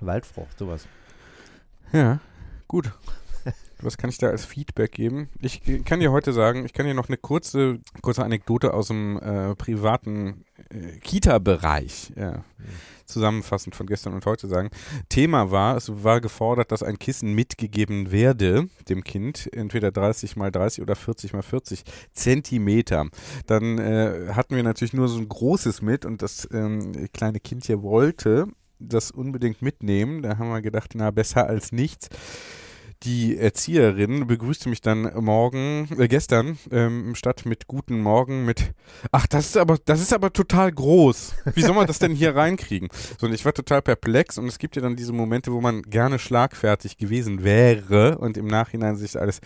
[0.00, 0.86] Waldfrucht, sowas.
[1.92, 2.20] Ja,
[2.66, 2.92] gut.
[3.80, 5.28] Was kann ich da als Feedback geben?
[5.40, 9.18] Ich kann dir heute sagen, ich kann dir noch eine kurze, kurze Anekdote aus dem
[9.18, 12.44] äh, privaten äh, Kita-Bereich ja,
[13.04, 14.70] zusammenfassend von gestern und heute sagen.
[15.08, 20.50] Thema war, es war gefordert, dass ein Kissen mitgegeben werde, dem Kind, entweder 30 mal
[20.50, 23.08] 30 oder 40 mal 40 Zentimeter.
[23.46, 27.66] Dann äh, hatten wir natürlich nur so ein großes mit und das ähm, kleine Kind
[27.66, 30.22] hier wollte das unbedingt mitnehmen.
[30.22, 32.08] Da haben wir gedacht, na, besser als nichts.
[33.04, 38.72] Die Erzieherin begrüßte mich dann morgen, äh, gestern, ähm, statt mit Guten Morgen mit,
[39.12, 41.34] ach, das ist aber, das ist aber total groß.
[41.54, 42.88] Wie soll man das denn hier reinkriegen?
[43.20, 45.82] So, und ich war total perplex und es gibt ja dann diese Momente, wo man
[45.82, 49.40] gerne schlagfertig gewesen wäre und im Nachhinein sich alles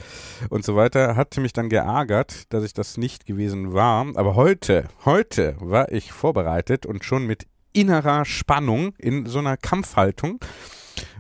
[0.51, 4.07] und so weiter, hatte mich dann geärgert, dass ich das nicht gewesen war.
[4.15, 10.41] Aber heute, heute war ich vorbereitet und schon mit innerer Spannung in so einer Kampfhaltung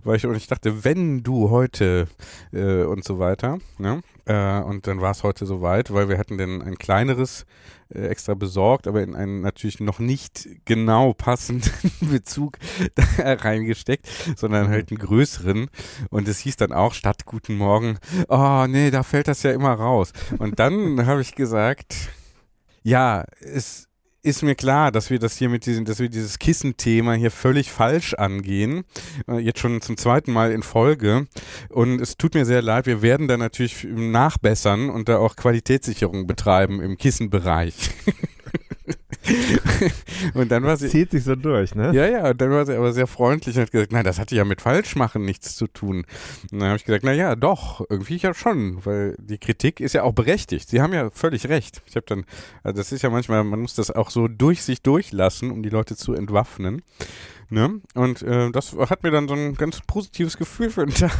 [0.04, 2.08] weil ich, und ich dachte, wenn du heute
[2.52, 4.00] äh, und so weiter, ne?
[4.24, 7.46] Äh, und dann war es heute soweit, weil wir hatten dann ein kleineres
[7.94, 12.58] äh, extra besorgt, aber in einen natürlich noch nicht genau passenden Bezug
[12.94, 14.06] da reingesteckt,
[14.36, 15.68] sondern halt einen größeren.
[16.10, 19.74] Und es hieß dann auch statt Guten Morgen, oh nee, da fällt das ja immer
[19.74, 20.12] raus.
[20.38, 21.94] Und dann habe ich gesagt,
[22.82, 23.87] ja, es
[24.22, 27.70] ist mir klar, dass wir das hier mit diesem, dass wir dieses Kissenthema hier völlig
[27.70, 28.84] falsch angehen.
[29.28, 31.26] Äh, jetzt schon zum zweiten Mal in Folge.
[31.68, 36.26] Und es tut mir sehr leid, wir werden da natürlich nachbessern und da auch Qualitätssicherung
[36.26, 37.74] betreiben im Kissenbereich.
[40.34, 40.88] und dann war Das sie.
[40.88, 41.92] zieht sich so durch, ne?
[41.94, 44.34] Ja, ja, und dann war sie aber sehr freundlich und hat gesagt, nein, das hatte
[44.34, 46.04] ja mit Falschmachen nichts zu tun.
[46.52, 49.92] Und dann habe ich gesagt, na ja, doch, irgendwie ja schon, weil die Kritik ist
[49.94, 50.68] ja auch berechtigt.
[50.68, 51.82] Sie haben ja völlig recht.
[51.86, 52.24] Ich habe dann,
[52.62, 55.70] also das ist ja manchmal, man muss das auch so durch sich durchlassen, um die
[55.70, 56.82] Leute zu entwaffnen.
[57.50, 57.80] Ne?
[57.94, 61.12] Und äh, das hat mir dann so ein ganz positives Gefühl für den Tag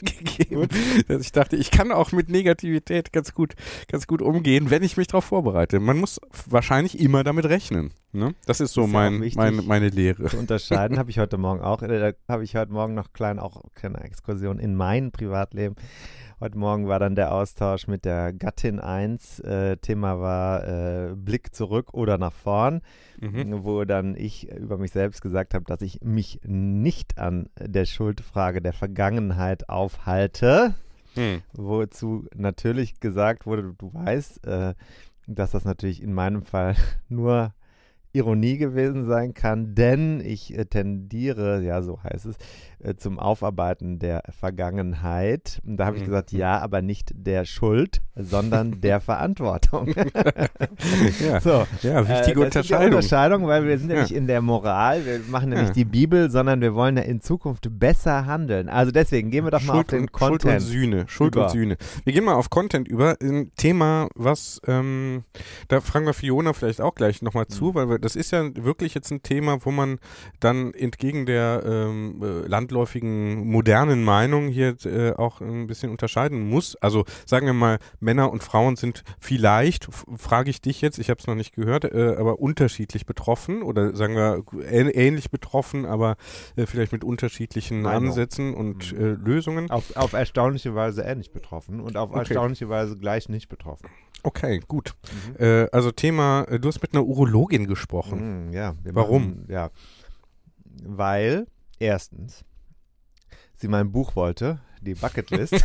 [0.00, 0.66] gegeben,
[1.08, 3.54] dass ich dachte, ich kann auch mit Negativität ganz gut,
[3.86, 5.78] ganz gut umgehen, wenn ich mich darauf vorbereite.
[5.78, 7.92] Man muss wahrscheinlich immer damit rechnen.
[8.12, 8.34] Ne?
[8.46, 9.36] Das ist so Ist ja auch mein, wichtig.
[9.36, 10.24] mein, meine Lehre.
[10.24, 11.82] zu unterscheiden, habe ich heute Morgen auch.
[11.82, 15.76] äh, Da habe ich heute Morgen noch klein auch keine Exkursion in mein Privatleben.
[16.40, 19.40] Heute Morgen war dann der Austausch mit der Gattin 1.
[19.40, 22.80] Äh, Thema war äh, Blick zurück oder nach vorn,
[23.20, 23.64] Mhm.
[23.64, 28.62] wo dann ich über mich selbst gesagt habe, dass ich mich nicht an der Schuldfrage
[28.62, 30.74] der Vergangenheit aufhalte.
[31.14, 31.42] Hm.
[31.54, 34.74] Wozu natürlich gesagt wurde, du weißt, äh,
[35.26, 36.76] dass das natürlich in meinem Fall
[37.08, 37.52] nur
[38.18, 42.36] Ironie gewesen sein kann, denn ich äh, tendiere, ja, so heißt es,
[42.80, 45.60] äh, zum Aufarbeiten der Vergangenheit.
[45.66, 46.06] Und da habe ich Mhm.
[46.06, 49.94] gesagt, ja, aber nicht der Schuld, sondern der Verantwortung.
[51.20, 51.40] Ja.
[51.40, 52.86] so, ja, wichtige äh, Unterscheidung.
[52.86, 54.02] Unterscheidung, weil wir sind ja, Ja.
[54.02, 55.70] nicht in der Moral, wir machen ja Ja.
[55.70, 58.68] die Bibel, sondern wir wollen ja in Zukunft besser handeln.
[58.68, 60.62] Also deswegen gehen wir doch mal auf Schuld den und, Schuld und Content.
[60.62, 61.04] Sühne.
[61.08, 61.44] Schuld über.
[61.44, 61.76] und Sühne.
[62.04, 63.16] Wir gehen mal auf Content über.
[63.22, 65.24] Ein Thema, was, ähm,
[65.68, 67.52] da fragen wir Fiona vielleicht auch gleich nochmal Mhm.
[67.54, 69.98] zu, weil wir, das ist ja wirklich jetzt ein Thema, wo man
[70.40, 76.76] dann entgegen der ähm, äh, landläufigen modernen Meinung hier äh, auch ein bisschen unterscheiden muss.
[76.76, 81.18] Also sagen wir mal, Männer und Frauen sind vielleicht, frage ich dich jetzt, ich habe
[81.20, 86.16] es noch nicht gehört, äh, aber unterschiedlich betroffen oder sagen wir ähn- ähnlich betroffen, aber
[86.56, 88.08] äh, vielleicht mit unterschiedlichen Meinung.
[88.08, 88.98] Ansätzen und Mhm.
[88.98, 89.70] äh, Lösungen.
[89.70, 92.18] Auf, auf erstaunliche Weise ähnlich betroffen und auf Okay.
[92.20, 93.88] erstaunliche Weise gleich nicht betroffen.
[94.24, 94.94] Okay, gut.
[95.38, 97.87] Äh, also Thema, äh, du hast mit einer Urologin gesprochen.
[97.92, 98.74] Mhm, ja.
[98.82, 99.28] wir Warum?
[99.28, 99.70] Machen, ja.
[100.84, 101.46] Weil,
[101.78, 102.44] erstens,
[103.56, 105.54] sie mein Buch wollte, die Bucketlist.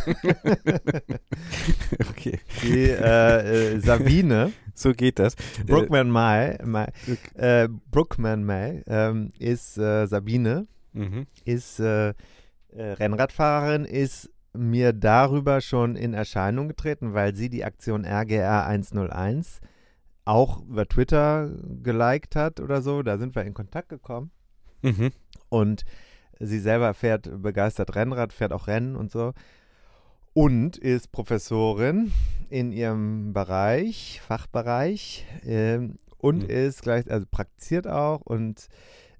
[2.10, 2.40] okay.
[2.62, 4.52] Die äh, äh, Sabine.
[4.76, 5.36] So geht das.
[5.68, 6.88] Brookman May, May
[7.36, 11.28] äh, Brookman May ähm, ist äh, Sabine, Mhm.
[11.44, 12.14] ist äh, äh,
[12.98, 19.60] Rennradfahrerin, ist mir darüber schon in Erscheinung getreten, weil sie die Aktion RGR 101
[20.24, 21.50] auch über Twitter
[21.82, 23.02] geliked hat oder so.
[23.02, 24.30] Da sind wir in Kontakt gekommen.
[24.82, 25.12] Mhm.
[25.48, 25.84] Und
[26.40, 29.32] sie selber fährt begeistert Rennrad, fährt auch Rennen und so.
[30.32, 32.12] Und ist Professorin
[32.50, 35.26] in ihrem Bereich, Fachbereich.
[35.44, 36.50] Ähm, und Mhm.
[36.50, 38.68] ist gleich, also praktiziert auch und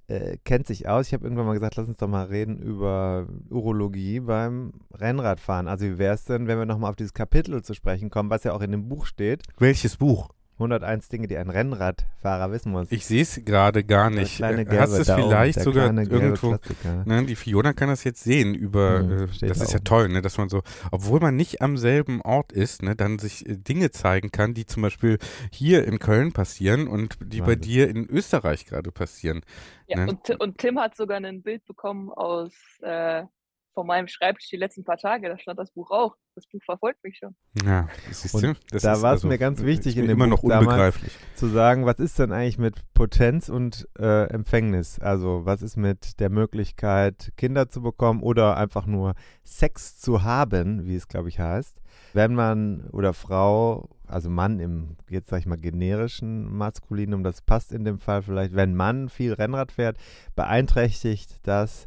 [0.07, 1.07] äh, kennt sich aus.
[1.07, 5.67] Ich habe irgendwann mal gesagt, lass uns doch mal reden über Urologie beim Rennradfahren.
[5.69, 8.45] Also wie wäre es denn, wenn wir nochmal auf dieses Kapitel zu sprechen kommen, was
[8.45, 9.43] ja auch in dem Buch steht.
[9.59, 10.31] Welches Buch?
[10.59, 12.87] 101 Dinge, die ein Rennradfahrer wissen muss.
[12.93, 14.41] Ich sehe es gerade gar nicht.
[14.41, 16.57] Äh, gelbe Hast du es oben, vielleicht der sogar irgendwo?
[17.05, 19.85] Ne, die Fiona kann das jetzt sehen über, Mhm, äh, das da ist ja oben.
[19.85, 20.63] toll, ne, dass man so,
[20.93, 24.65] obwohl man nicht am selben Ort ist, ne, dann sich äh, Dinge zeigen kann, die
[24.67, 25.19] zum Beispiel
[25.51, 27.61] hier in Köln passieren und die bei Wahnsinn.
[27.61, 29.41] dir in Österreich gerade passieren.
[29.87, 30.11] Ja, Ne?
[30.13, 33.25] und, und Tim hat sogar ein Bild bekommen aus äh,
[33.75, 35.29] von meinem Schreibtisch die letzten paar Tage.
[35.29, 36.17] Da stand das Buch auch.
[36.35, 37.35] Das Buch verfolgt mich schon.
[37.65, 38.55] Ja, siehst du?
[38.71, 41.13] Das da war es also, mir ganz wichtig in dem immer noch Buch damals, unbegreiflich.
[41.35, 44.99] zu sagen, was ist denn eigentlich mit Potenz und äh, Empfängnis?
[44.99, 50.87] Also was ist mit der Möglichkeit, Kinder zu bekommen oder einfach nur Sex zu haben,
[50.87, 51.81] wie es glaube ich heißt,
[52.13, 57.73] wenn man oder Frau, also Mann im, jetzt sag ich mal, generischen Maskulinum, das passt
[57.73, 59.99] in dem Fall vielleicht, wenn Mann viel Rennrad fährt,
[60.35, 61.87] beeinträchtigt das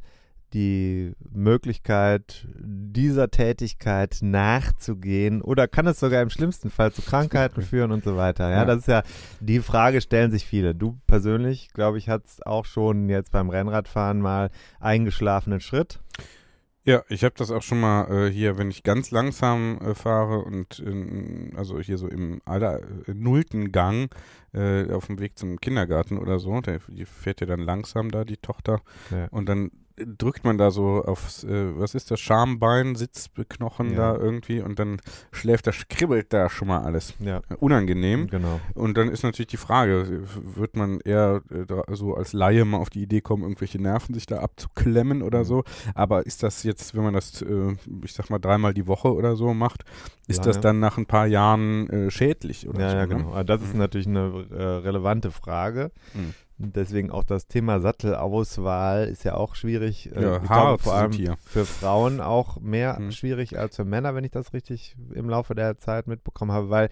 [0.53, 7.91] die Möglichkeit, dieser Tätigkeit nachzugehen oder kann es sogar im schlimmsten Fall zu Krankheiten führen
[7.91, 8.49] und so weiter.
[8.49, 8.65] Ja, Ja.
[8.65, 9.03] das ist ja,
[9.39, 10.73] die Frage stellen sich viele.
[10.73, 15.99] Du persönlich, glaube ich, hattest auch schon jetzt beim Rennradfahren mal eingeschlafenen Schritt.
[16.85, 20.39] Ja, ich habe das auch schon mal äh, hier, wenn ich ganz langsam äh, fahre
[20.45, 24.09] und in, also hier so im aller äh, nullten Gang
[24.53, 28.23] äh, auf dem Weg zum Kindergarten oder so, der, die fährt ja dann langsam da,
[28.23, 28.79] die Tochter,
[29.11, 29.27] Ja.
[29.31, 34.13] und dann drückt man da so aufs, äh, was ist das, Schambein, Sitzknochen Ja.
[34.13, 37.13] da irgendwie und dann schläft da, kribbelt da schon mal alles.
[37.19, 38.27] Ja, Unangenehm.
[38.27, 38.59] genau.
[38.75, 40.23] Und dann ist natürlich die Frage,
[40.55, 44.13] wird man eher äh, da, so als Laie mal auf die Idee kommen, irgendwelche Nerven
[44.13, 45.43] sich da abzuklemmen oder Mhm.
[45.45, 45.63] so.
[45.95, 49.35] Aber ist das jetzt, wenn man das, äh, ich sag mal, dreimal die Woche oder
[49.35, 49.83] so macht,
[50.27, 50.61] ist das Lange.
[50.61, 52.95] dann nach ein paar Jahren äh, schädlich oder Ja, so?
[52.97, 53.15] ja, ne?
[53.15, 53.29] genau.
[53.31, 53.79] Aber das ist Mhm.
[53.79, 55.91] natürlich eine äh, relevante Frage.
[56.13, 56.33] Mhm.
[56.59, 60.11] Deswegen auch das Thema Sattelauswahl ist ja auch schwierig.
[60.15, 61.37] Äh, Ja, ich glaube vor allem hier.
[61.45, 63.11] für Frauen auch mehr Mhm.
[63.11, 66.89] schwierig als für Männer, wenn ich das richtig im Laufe der Zeit mitbekommen habe, weil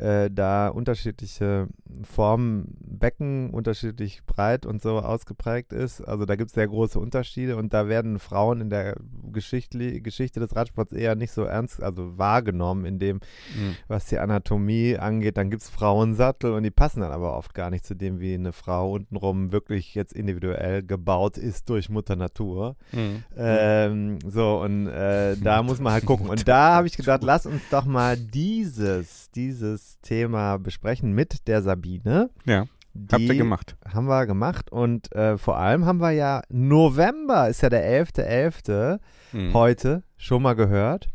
[0.00, 1.68] äh, da unterschiedliche
[2.02, 6.00] Formen, Becken unterschiedlich breit und so ausgeprägt ist.
[6.00, 8.96] Also da gibt es sehr große Unterschiede und da werden Frauen in der
[9.32, 13.16] Geschichtli Geschichte des Radsports eher nicht so ernst, also wahrgenommen in dem,
[13.56, 13.76] Mhm.
[13.88, 15.36] was die Anatomie angeht.
[15.36, 18.34] Dann gibt es Frauensattel und die passen dann aber oft gar nicht zu dem, wie
[18.34, 22.76] eine Frau untenrum wirklich jetzt individuell gebaut ist durch Mutter Natur.
[22.92, 23.24] Mhm.
[23.36, 26.28] Ähm, so, und äh, da muss man halt gucken.
[26.28, 31.62] Und da habe ich gedacht, lass uns doch mal dieses, dieses Thema besprechen mit der
[31.62, 32.30] Sabine.
[32.44, 32.64] Ja,
[32.94, 33.76] Die habt ihr gemacht.
[33.92, 34.70] Haben wir gemacht.
[34.72, 38.98] Und äh, vor allem haben wir ja November, ist ja der 11.11.
[39.32, 39.54] Mhm.
[39.54, 41.08] heute, schon mal gehört.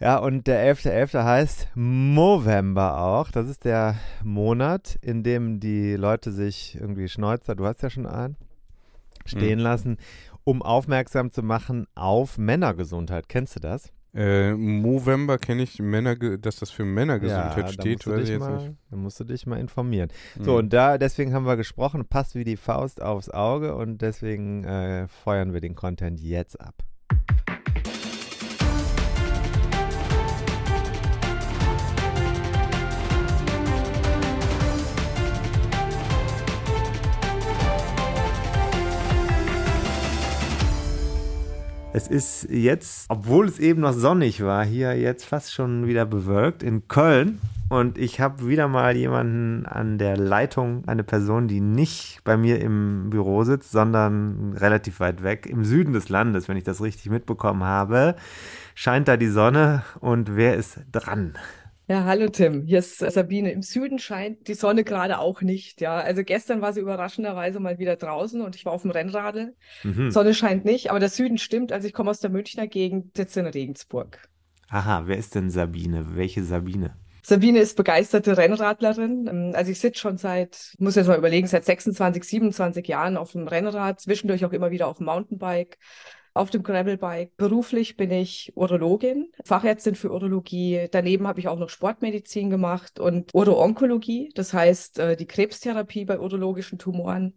[0.00, 1.24] Ja, und der 11.11.
[1.24, 3.30] heißt Movember auch.
[3.32, 8.06] Das ist der Monat, in dem die Leute sich irgendwie Schnäuzer, du hast ja schon
[8.06, 8.36] einen,
[9.24, 9.64] stehen Mhm.
[9.64, 9.96] lassen,
[10.44, 13.28] um aufmerksam zu machen auf Männergesundheit.
[13.28, 13.92] Kennst du das?
[14.14, 18.56] Äh, Movember kenne ich, Männer, dass das für Männergesundheit da steht, weiß ich jetzt mal,
[18.56, 18.76] nicht.
[18.90, 20.10] Da musst du dich mal informieren.
[20.36, 20.44] Mhm.
[20.44, 24.64] So, und da, deswegen haben wir gesprochen, passt wie die Faust aufs Auge und deswegen
[24.64, 26.82] äh, feuern wir den Content jetzt ab.
[41.94, 46.62] Es ist jetzt, obwohl es eben noch sonnig war, hier jetzt fast schon wieder bewölkt
[46.62, 47.40] in Köln.
[47.70, 52.60] Und ich habe wieder mal jemanden an der Leitung, eine Person, die nicht bei mir
[52.60, 57.10] im Büro sitzt, sondern relativ weit weg, im Süden des Landes, wenn ich das richtig
[57.10, 58.16] mitbekommen habe.
[58.74, 61.34] Scheint da die Sonne und wer ist dran?
[61.90, 63.50] Ja, hallo Tim, hier ist Sabine.
[63.50, 65.80] Im Süden scheint die Sonne gerade auch nicht.
[65.80, 69.56] Ja, also gestern war sie überraschenderweise mal wieder draußen und ich war auf dem Rennradl.
[69.84, 70.10] Mhm.
[70.10, 71.72] Sonne scheint nicht, aber der Süden stimmt.
[71.72, 74.28] Also ich komme aus der Münchner Gegend, sitze in Regensburg.
[74.68, 76.14] Aha, wer ist denn Sabine?
[76.16, 76.94] Welche Sabine?
[77.22, 79.26] Sabine ist begeisterte Rennradlerin.
[79.28, 83.16] Ähm, Also ich sitze schon seit, ich muss jetzt mal überlegen, seit 26, 27 Jahren
[83.16, 85.78] auf dem Rennrad, zwischendurch auch immer wieder auf dem Mountainbike.
[86.38, 87.36] Auf dem Gravelbike.
[87.36, 90.88] Beruflich bin ich Urologin, Fachärztin für Urologie.
[90.90, 96.18] Daneben habe ich auch noch Sportmedizin gemacht und Uro-Onkologie, das heißt äh, die Krebstherapie bei
[96.18, 97.34] urologischen Tumoren.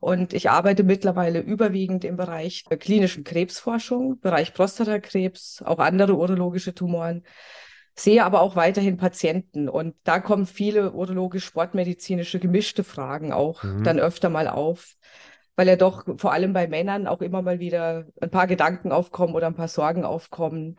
[0.00, 6.74] Und ich arbeite mittlerweile überwiegend im Bereich der klinischen Krebsforschung, Bereich Prostatakrebs, auch andere urologische
[6.74, 7.24] Tumoren
[7.94, 13.84] sehe aber auch weiterhin Patienten und da kommen viele urologisch-sportmedizinische gemischte Fragen auch mhm.
[13.84, 14.96] dann öfter mal auf
[15.56, 19.34] weil ja doch vor allem bei Männern auch immer mal wieder ein paar Gedanken aufkommen
[19.34, 20.76] oder ein paar Sorgen aufkommen,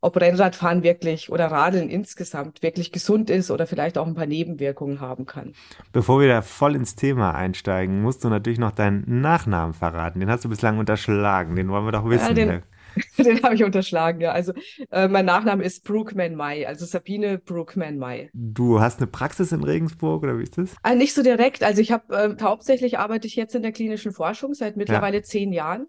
[0.00, 5.00] ob Rennradfahren wirklich oder Radeln insgesamt wirklich gesund ist oder vielleicht auch ein paar Nebenwirkungen
[5.00, 5.52] haben kann.
[5.92, 10.20] Bevor wir da voll ins Thema einsteigen, musst du natürlich noch deinen Nachnamen verraten.
[10.20, 12.36] Den hast du bislang unterschlagen, den wollen wir doch wissen.
[12.36, 12.62] Ja, den,
[13.18, 14.32] Den habe ich unterschlagen, ja.
[14.32, 14.52] Also
[14.90, 18.30] äh, mein Nachname ist Brookman-May, also Sabine Brookman-May.
[18.32, 20.74] Du hast eine Praxis in Regensburg oder wie ist das?
[20.84, 21.62] Äh, nicht so direkt.
[21.62, 25.22] Also ich habe äh, hauptsächlich arbeite ich jetzt in der klinischen Forschung seit mittlerweile ja.
[25.22, 25.86] zehn Jahren.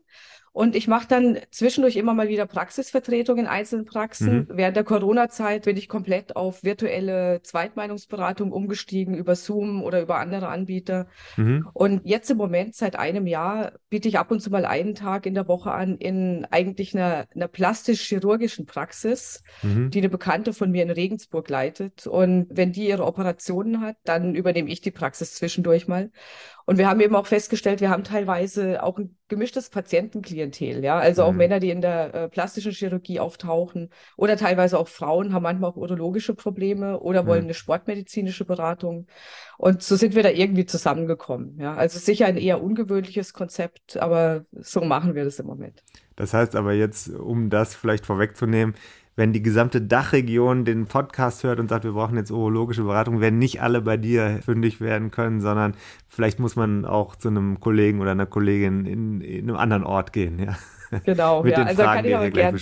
[0.57, 4.33] Und ich mache dann zwischendurch immer mal wieder Praxisvertretung in einzelnen Praxen.
[4.33, 4.47] Mhm.
[4.49, 10.47] Während der Corona-Zeit bin ich komplett auf virtuelle Zweitmeinungsberatung umgestiegen über Zoom oder über andere
[10.47, 11.09] Anbieter.
[11.35, 11.69] Mhm.
[11.73, 15.27] Und jetzt im Moment, seit einem Jahr, biete ich ab und zu mal einen Tag
[15.27, 19.91] in der Woche an in eigentlich einer, einer plastisch-chirurgischen Praxis, mhm.
[19.91, 22.07] die eine Bekannte von mir in Regensburg leitet.
[22.07, 26.09] Und wenn die ihre Operationen hat, dann übernehme ich die Praxis zwischendurch mal.
[26.67, 30.99] Und wir haben eben auch festgestellt, wir haben teilweise auch ein gemischtes Patientenklientel, ja.
[30.99, 31.37] Also auch mhm.
[31.37, 35.77] Männer, die in der äh, plastischen Chirurgie auftauchen oder teilweise auch Frauen haben manchmal auch
[35.77, 37.45] urologische Probleme oder wollen mhm.
[37.45, 39.07] eine sportmedizinische Beratung.
[39.57, 41.73] Und so sind wir da irgendwie zusammengekommen, ja.
[41.73, 45.85] Also sicher ein eher ungewöhnliches Konzept, aber so machen wir das im Moment.
[46.17, 48.75] Das heißt aber jetzt, um das vielleicht vorwegzunehmen,
[49.17, 53.39] wenn die gesamte Dachregion den Podcast hört und sagt, wir brauchen jetzt urologische Beratung, werden
[53.39, 55.73] nicht alle bei dir fündig werden können, sondern
[56.07, 60.13] vielleicht muss man auch zu einem Kollegen oder einer Kollegin in, in einem anderen Ort
[60.13, 60.55] gehen, ja.
[61.05, 61.59] Genau, Mit ja.
[61.59, 62.59] den also Fragen, kann ich, aber gern,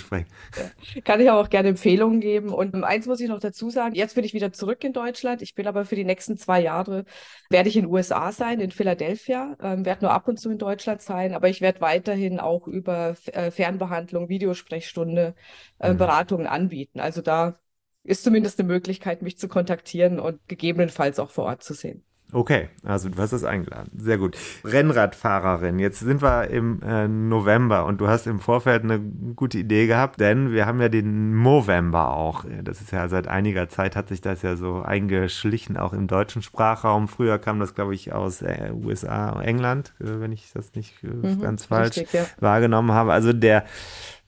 [1.04, 2.50] kann ich auch gerne Empfehlungen geben.
[2.50, 5.42] Und eins muss ich noch dazu sagen, jetzt bin ich wieder zurück in Deutschland.
[5.42, 7.04] Ich bin aber für die nächsten zwei Jahre,
[7.50, 10.58] werde ich in den USA sein, in Philadelphia, ähm, werde nur ab und zu in
[10.58, 15.34] Deutschland sein, aber ich werde weiterhin auch über äh, Fernbehandlung, Videosprechstunde,
[15.78, 15.98] äh, mhm.
[15.98, 17.00] Beratungen anbieten.
[17.00, 17.58] Also da
[18.02, 22.04] ist zumindest eine Möglichkeit, mich zu kontaktieren und gegebenenfalls auch vor Ort zu sehen.
[22.32, 23.90] Okay, also du hast das eingeladen.
[23.96, 24.36] Sehr gut.
[24.64, 29.86] Rennradfahrerin, jetzt sind wir im äh, November und du hast im Vorfeld eine gute Idee
[29.86, 32.44] gehabt, denn wir haben ja den Movember auch.
[32.64, 36.42] Das ist ja seit einiger Zeit hat sich das ja so eingeschlichen, auch im deutschen
[36.42, 37.06] Sprachraum.
[37.06, 41.06] Früher kam das, glaube ich, aus äh, USA, England, äh, wenn ich das nicht äh,
[41.06, 42.26] mhm, ganz falsch richtig, ja.
[42.40, 43.12] wahrgenommen habe.
[43.12, 43.64] Also der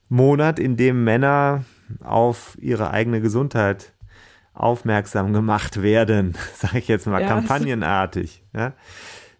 [0.07, 1.65] Monat, in dem Männer
[2.01, 3.93] auf ihre eigene Gesundheit
[4.53, 8.43] aufmerksam gemacht werden, sage ich jetzt mal, ja, kampagnenartig.
[8.53, 8.73] Ja?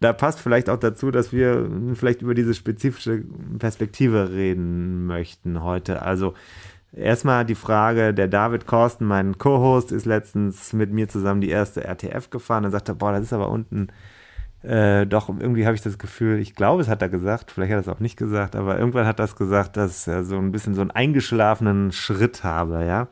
[0.00, 3.22] Da passt vielleicht auch dazu, dass wir vielleicht über diese spezifische
[3.58, 6.02] Perspektive reden möchten heute.
[6.02, 6.34] Also
[6.92, 11.84] erstmal die Frage, der David Korsten, mein Co-Host, ist letztens mit mir zusammen die erste
[11.84, 13.88] RTF gefahren und sagte, boah, das ist aber unten
[14.62, 17.78] äh, doch, irgendwie habe ich das Gefühl, ich glaube, es hat er gesagt, vielleicht hat
[17.78, 20.52] er es auch nicht gesagt, aber irgendwann hat er es gesagt, dass er so ein
[20.52, 23.08] bisschen so einen eingeschlafenen Schritt habe, ja.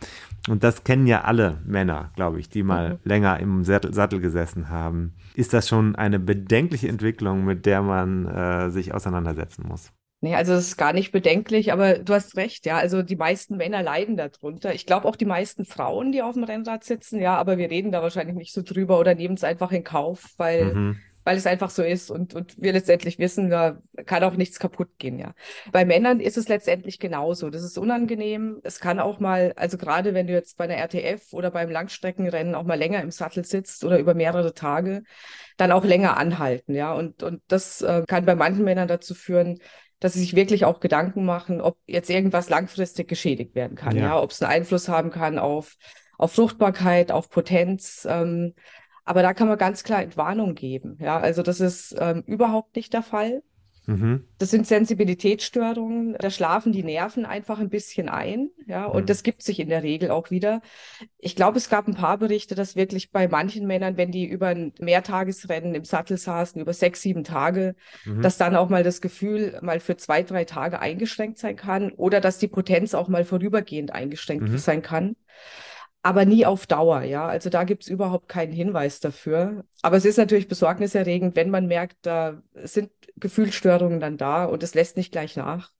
[0.49, 2.99] Und das kennen ja alle Männer, glaube ich, die mal mhm.
[3.05, 5.15] länger im Sattel gesessen haben.
[5.35, 9.93] Ist das schon eine bedenkliche Entwicklung, mit der man äh, sich auseinandersetzen muss?
[10.21, 12.77] Nee, also es ist gar nicht bedenklich, aber du hast recht, ja.
[12.77, 14.75] Also die meisten Männer leiden darunter.
[14.75, 17.93] Ich glaube auch die meisten Frauen, die auf dem Rennrad sitzen, ja, aber wir reden
[17.93, 20.97] da wahrscheinlich nicht so drüber oder nehmen es einfach in Kauf, weil mhm
[21.29, 24.89] weil es einfach so ist und, und wir letztendlich wissen, da kann auch nichts kaputt
[24.97, 25.35] gehen, ja.
[25.73, 27.51] Bei Männern ist es letztendlich genauso.
[27.51, 28.61] Das ist unangenehm.
[28.65, 32.55] Es kann auch mal, also gerade wenn du jetzt bei einer RTF oder beim Langstreckenrennen
[32.55, 35.03] auch mal länger im Sattel sitzt oder über mehrere Tage,
[35.59, 36.95] dann auch länger anhalten, ja.
[36.95, 39.59] Und, und das äh, kann bei manchen Männern dazu führen,
[40.01, 44.03] dass sie sich wirklich auch Gedanken machen, ob jetzt irgendwas langfristig geschädigt werden kann, ja,
[44.03, 44.23] ja?
[44.23, 45.77] ob es einen Einfluss haben kann auf,
[46.17, 48.09] auf Fruchtbarkeit, auf Potenz.
[48.09, 48.55] Ähm,
[49.09, 50.99] aber da kann man ganz klar Entwarnung geben.
[51.01, 53.43] Ja, also das ist ähm, überhaupt nicht der Fall.
[53.87, 54.25] Mhm.
[54.37, 56.15] Das sind Sensibilitätsstörungen.
[56.19, 58.51] Da schlafen die Nerven einfach ein bisschen ein.
[58.67, 59.07] Ja, und mhm.
[59.07, 60.61] das gibt sich in der Regel auch wieder.
[61.17, 64.49] Ich glaube, es gab ein paar Berichte, dass wirklich bei manchen Männern, wenn die über
[64.49, 68.21] ein Mehrtagesrennen im Sattel saßen, über sechs, sieben Tage, mhm.
[68.21, 72.21] dass dann auch mal das Gefühl mal für zwei, drei Tage eingeschränkt sein kann oder
[72.21, 74.59] dass die Potenz auch mal vorübergehend eingeschränkt mhm.
[74.59, 75.17] sein kann
[76.03, 77.27] aber nie auf Dauer, ja.
[77.27, 79.65] Also da gibt es überhaupt keinen Hinweis dafür.
[79.83, 84.75] Aber es ist natürlich besorgniserregend, wenn man merkt, da sind Gefühlsstörungen dann da und es
[84.75, 85.71] lässt nicht gleich nach.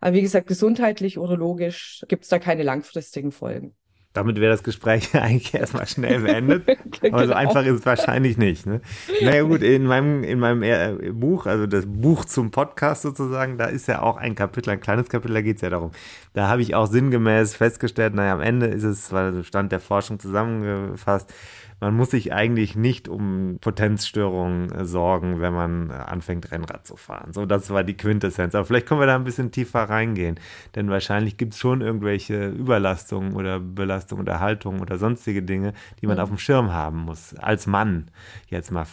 [0.00, 3.74] Aber wie gesagt, gesundheitlich, urologisch gibt es da keine langfristigen Folgen.
[4.12, 6.68] Damit wäre das Gespräch eigentlich erstmal schnell beendet.
[7.02, 7.34] Aber so genau.
[7.34, 8.66] einfach ist es wahrscheinlich nicht.
[8.66, 8.80] Ne?
[9.22, 13.66] Naja gut, in meinem, in meinem äh, Buch, also das Buch zum Podcast sozusagen, da
[13.66, 15.92] ist ja auch ein Kapitel, ein kleines Kapitel, da geht es ja darum.
[16.32, 19.80] Da habe ich auch sinngemäß festgestellt, naja, am Ende ist es, weil so Stand der
[19.80, 21.32] Forschung zusammengefasst,
[21.80, 26.96] man muss sich eigentlich nicht um Potenzstörungen äh, sorgen, wenn man äh, anfängt, Rennrad zu
[26.96, 27.32] fahren.
[27.32, 28.54] So, das war die Quintessenz.
[28.54, 30.40] Aber vielleicht können wir da ein bisschen tiefer reingehen.
[30.74, 36.06] Denn wahrscheinlich gibt es schon irgendwelche Überlastungen oder Belastungen oder Haltungen oder sonstige Dinge, die
[36.06, 36.22] man mhm.
[36.22, 37.34] auf dem Schirm haben muss.
[37.36, 38.10] Als Mann.
[38.48, 38.86] Jetzt mal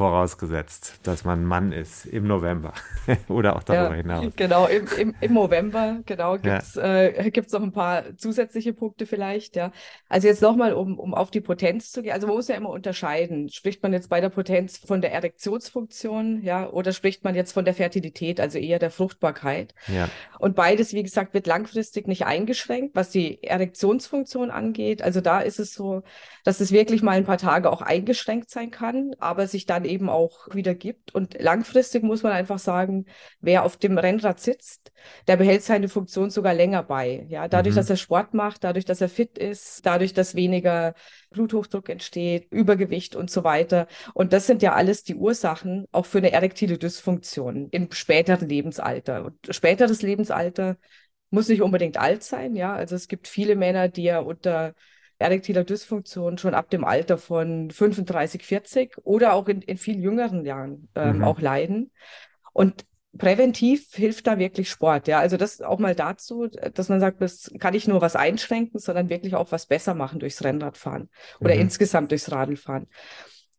[0.00, 2.72] vorausgesetzt, dass man Mann ist im November
[3.28, 4.32] oder auch darüber ja, hinaus.
[4.34, 7.02] Genau, im, im, im November, genau, gibt es ja.
[7.02, 9.72] äh, noch ein paar zusätzliche Punkte vielleicht, ja.
[10.08, 12.70] Also jetzt nochmal, um, um auf die Potenz zu gehen, also man muss ja immer
[12.70, 17.52] unterscheiden, spricht man jetzt bei der Potenz von der Erektionsfunktion, ja, oder spricht man jetzt
[17.52, 19.74] von der Fertilität, also eher der Fruchtbarkeit.
[19.86, 20.08] Ja.
[20.38, 25.02] Und beides, wie gesagt, wird langfristig nicht eingeschränkt, was die Erektionsfunktion angeht.
[25.02, 26.04] Also da ist es so,
[26.44, 30.08] dass es wirklich mal ein paar Tage auch eingeschränkt sein kann, aber sich dann eben
[30.08, 31.14] auch wieder gibt.
[31.14, 33.06] Und langfristig muss man einfach sagen,
[33.40, 34.92] wer auf dem Rennrad sitzt,
[35.26, 37.26] der behält seine Funktion sogar länger bei.
[37.28, 37.78] Ja, dadurch, mhm.
[37.78, 40.94] dass er Sport macht, dadurch, dass er fit ist, dadurch, dass weniger
[41.30, 43.86] Bluthochdruck entsteht, Übergewicht und so weiter.
[44.14, 49.24] Und das sind ja alles die Ursachen auch für eine erektile Dysfunktion im späteren Lebensalter.
[49.24, 50.76] Und späteres Lebensalter
[51.30, 52.74] muss nicht unbedingt alt sein, ja.
[52.74, 54.74] Also es gibt viele Männer, die ja unter
[55.20, 60.44] erektiler Dysfunktion schon ab dem Alter von 35, 40 oder auch in, in viel jüngeren
[60.44, 61.24] Jahren ähm, mhm.
[61.24, 61.92] auch leiden.
[62.52, 65.08] Und präventiv hilft da wirklich Sport.
[65.08, 68.80] Ja, also das auch mal dazu, dass man sagt, das kann ich nur was einschränken,
[68.80, 71.62] sondern wirklich auch was besser machen durchs Rennradfahren oder mhm.
[71.62, 72.86] insgesamt durchs Radlfahren.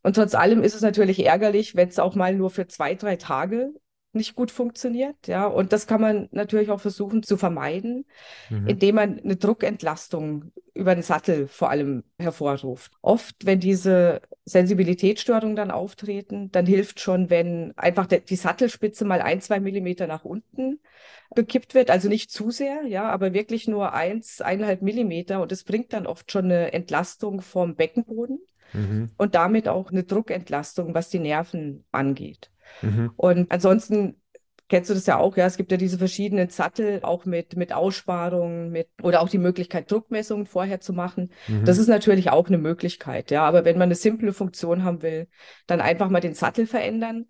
[0.03, 3.18] Und trotz allem ist es natürlich ärgerlich, wenn es auch mal nur für zwei, drei
[3.18, 3.72] Tage
[4.14, 5.28] nicht gut funktioniert.
[5.28, 8.05] Ja, und das kann man natürlich auch versuchen zu vermeiden,
[8.49, 8.68] mhm.
[8.68, 12.91] indem man eine Druckentlastung über den Sattel vor allem hervorruft.
[13.01, 19.22] Oft, wenn diese Sensibilitätsstörungen dann auftreten, dann hilft schon, wenn einfach der, die Sattelspitze mal
[19.22, 20.80] ein, zwei Millimeter nach unten
[21.36, 25.64] gekippt wird, also nicht zu sehr, ja, aber wirklich nur eins, eineinhalb Millimeter und es
[25.64, 28.39] bringt dann oft schon eine Entlastung vom Beckenboden
[28.74, 29.09] mhm.
[29.18, 32.51] und damit auch eine Druckentlastung, was die Nerven angeht.
[32.82, 33.11] Mhm.
[33.15, 34.22] Und ansonsten
[34.72, 37.74] kennst du das ja auch, ja, es gibt ja diese verschiedenen Sattel, auch mit, mit
[37.74, 41.32] Aussparungen, mit, oder auch die Möglichkeit, Druckmessungen vorher zu machen.
[41.49, 41.65] Mhm.
[41.65, 43.43] Das ist natürlich auch eine Möglichkeit, ja.
[43.43, 45.28] Aber wenn man eine simple Funktion haben will,
[45.67, 47.26] dann einfach mal den Sattel verändern.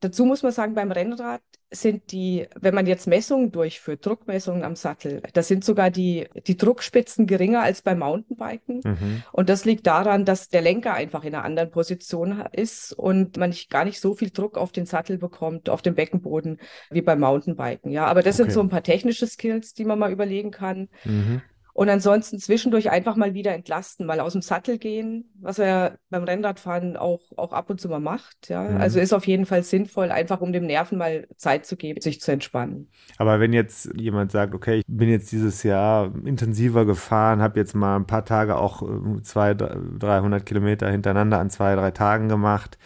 [0.00, 4.74] Dazu muss man sagen, beim Rennrad sind die, wenn man jetzt Messungen durchführt, Druckmessungen am
[4.74, 8.80] Sattel, da sind sogar die, die Druckspitzen geringer als beim Mountainbiken.
[8.84, 9.22] Mhm.
[9.32, 13.50] Und das liegt daran, dass der Lenker einfach in einer anderen Position ist und man
[13.50, 16.58] nicht, gar nicht so viel Druck auf den Sattel bekommt, auf dem Beckenboden
[16.90, 17.90] wie beim Mountainbiken.
[17.90, 18.44] Ja, aber das okay.
[18.44, 20.88] sind so ein paar technische Skills, die man mal überlegen kann.
[21.04, 21.42] Mhm.
[21.80, 25.92] Und ansonsten zwischendurch einfach mal wieder entlasten, mal aus dem Sattel gehen, was er ja
[26.10, 28.50] beim Rennradfahren auch, auch ab und zu mal macht.
[28.50, 28.64] Ja?
[28.64, 28.76] Mhm.
[28.76, 32.20] Also ist auf jeden Fall sinnvoll, einfach um dem Nerven mal Zeit zu geben, sich
[32.20, 32.90] zu entspannen.
[33.16, 37.74] Aber wenn jetzt jemand sagt, okay, ich bin jetzt dieses Jahr intensiver gefahren, habe jetzt
[37.74, 38.82] mal ein paar Tage auch
[39.22, 42.76] 200, äh, 300 Kilometer hintereinander an zwei, drei Tagen gemacht.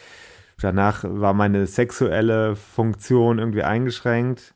[0.60, 4.54] Danach war meine sexuelle Funktion irgendwie eingeschränkt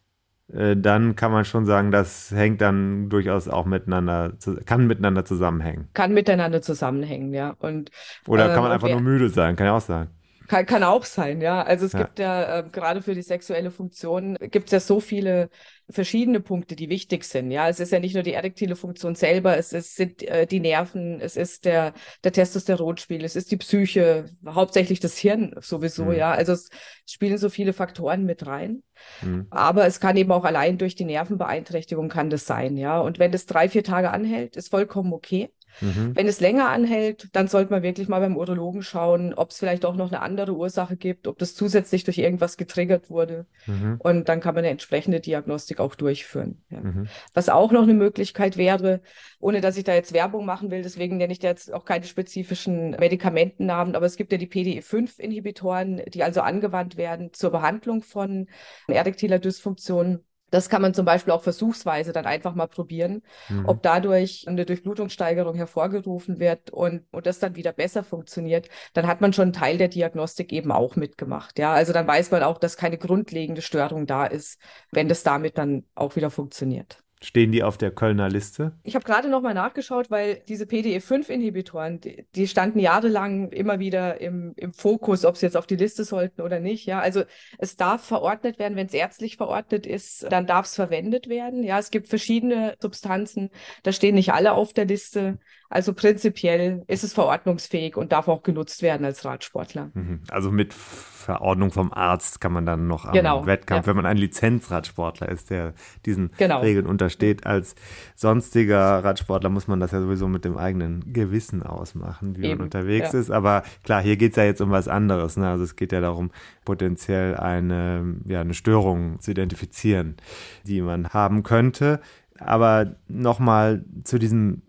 [0.48, 4.32] dann kann man schon sagen, das hängt dann durchaus auch miteinander,
[4.64, 5.88] kann miteinander zusammenhängen.
[5.92, 7.54] Kann miteinander zusammenhängen, ja.
[7.58, 7.90] Und,
[8.26, 10.08] Oder kann man äh, einfach nur müde sein, kann ja auch sein.
[10.48, 11.62] Kann, kann auch sein, ja.
[11.62, 12.00] Also es ja.
[12.00, 15.50] gibt ja äh, gerade für die sexuelle Funktion gibt es ja so viele
[15.90, 17.50] verschiedene Punkte, die wichtig sind.
[17.50, 20.60] Ja, es ist ja nicht nur die erektile Funktion selber, es, ist, sind äh, die
[20.60, 21.92] Nerven, es ist der,
[22.24, 26.06] der Testosteronspiegel, es ist die Psyche, hauptsächlich das Hirn sowieso.
[26.06, 26.12] Mhm.
[26.12, 26.70] Ja, also es
[27.06, 28.82] spielen so viele Faktoren mit rein.
[29.22, 29.46] Mhm.
[29.50, 32.76] Aber es kann eben auch allein durch die Nervenbeeinträchtigung kann das sein.
[32.76, 35.50] Ja, und wenn das drei, vier Tage anhält, ist vollkommen okay.
[35.80, 36.14] Mhm.
[36.14, 39.84] Wenn es länger anhält, dann sollte man wirklich mal beim Urologen schauen, ob es vielleicht
[39.84, 43.46] auch noch eine andere Ursache gibt, ob das zusätzlich durch irgendwas getriggert wurde.
[43.66, 43.96] Mhm.
[43.98, 46.62] Und dann kann man eine entsprechende Diagnostik auch durchführen.
[46.70, 46.80] Ja.
[46.80, 47.08] Mhm.
[47.34, 49.00] Was auch noch eine Möglichkeit wäre,
[49.40, 52.04] ohne dass ich da jetzt Werbung machen will, deswegen nenne ich da jetzt auch keine
[52.04, 58.48] spezifischen Medikamentennamen, aber es gibt ja die PDE5-Inhibitoren, die also angewandt werden zur Behandlung von
[58.88, 60.20] erektiler Dysfunktion.
[60.50, 63.66] Das kann man zum Beispiel auch versuchsweise dann einfach mal probieren, mhm.
[63.66, 68.68] ob dadurch eine Durchblutungssteigerung hervorgerufen wird und, und das dann wieder besser funktioniert.
[68.94, 71.58] Dann hat man schon einen Teil der Diagnostik eben auch mitgemacht.
[71.58, 75.58] Ja, also dann weiß man auch, dass keine grundlegende Störung da ist, wenn das damit
[75.58, 77.02] dann auch wieder funktioniert.
[77.20, 78.72] Stehen die auf der Kölner Liste?
[78.84, 84.52] Ich habe gerade nochmal nachgeschaut, weil diese PDE5-Inhibitoren, die, die, standen jahrelang immer wieder im,
[84.56, 86.86] im Fokus, ob sie jetzt auf die Liste sollten oder nicht.
[86.86, 87.24] Ja, also
[87.58, 91.64] es darf verordnet werden, wenn es ärztlich verordnet ist, dann darf es verwendet werden.
[91.64, 93.50] Ja, es gibt verschiedene Substanzen,
[93.82, 95.38] da stehen nicht alle auf der Liste.
[95.70, 99.90] Also prinzipiell ist es verordnungsfähig und darf auch genutzt werden als Radsportler.
[99.94, 100.22] Mhm.
[100.30, 100.72] Also mit
[101.18, 103.90] Verordnung vom Arzt kann man dann noch am genau, Wettkampf, ja.
[103.90, 105.74] wenn man ein Lizenzradsportler ist, der
[106.06, 106.60] diesen genau.
[106.60, 107.44] Regeln untersteht.
[107.44, 107.74] Als
[108.14, 112.66] sonstiger Radsportler muss man das ja sowieso mit dem eigenen Gewissen ausmachen, wie Eben, man
[112.66, 113.18] unterwegs ja.
[113.18, 113.30] ist.
[113.30, 115.36] Aber klar, hier geht es ja jetzt um was anderes.
[115.36, 115.48] Ne?
[115.48, 116.30] Also es geht ja darum,
[116.64, 120.16] potenziell eine, ja, eine Störung zu identifizieren,
[120.64, 122.00] die man haben könnte.
[122.38, 124.62] Aber nochmal zu diesem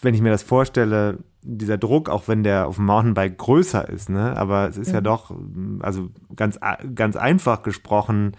[0.00, 4.08] wenn ich mir das vorstelle, dieser Druck, auch wenn der auf dem Mountainbike größer ist,
[4.08, 4.94] ne, aber es ist mhm.
[4.94, 5.36] ja doch,
[5.80, 6.58] also ganz,
[6.94, 8.32] ganz einfach gesprochen,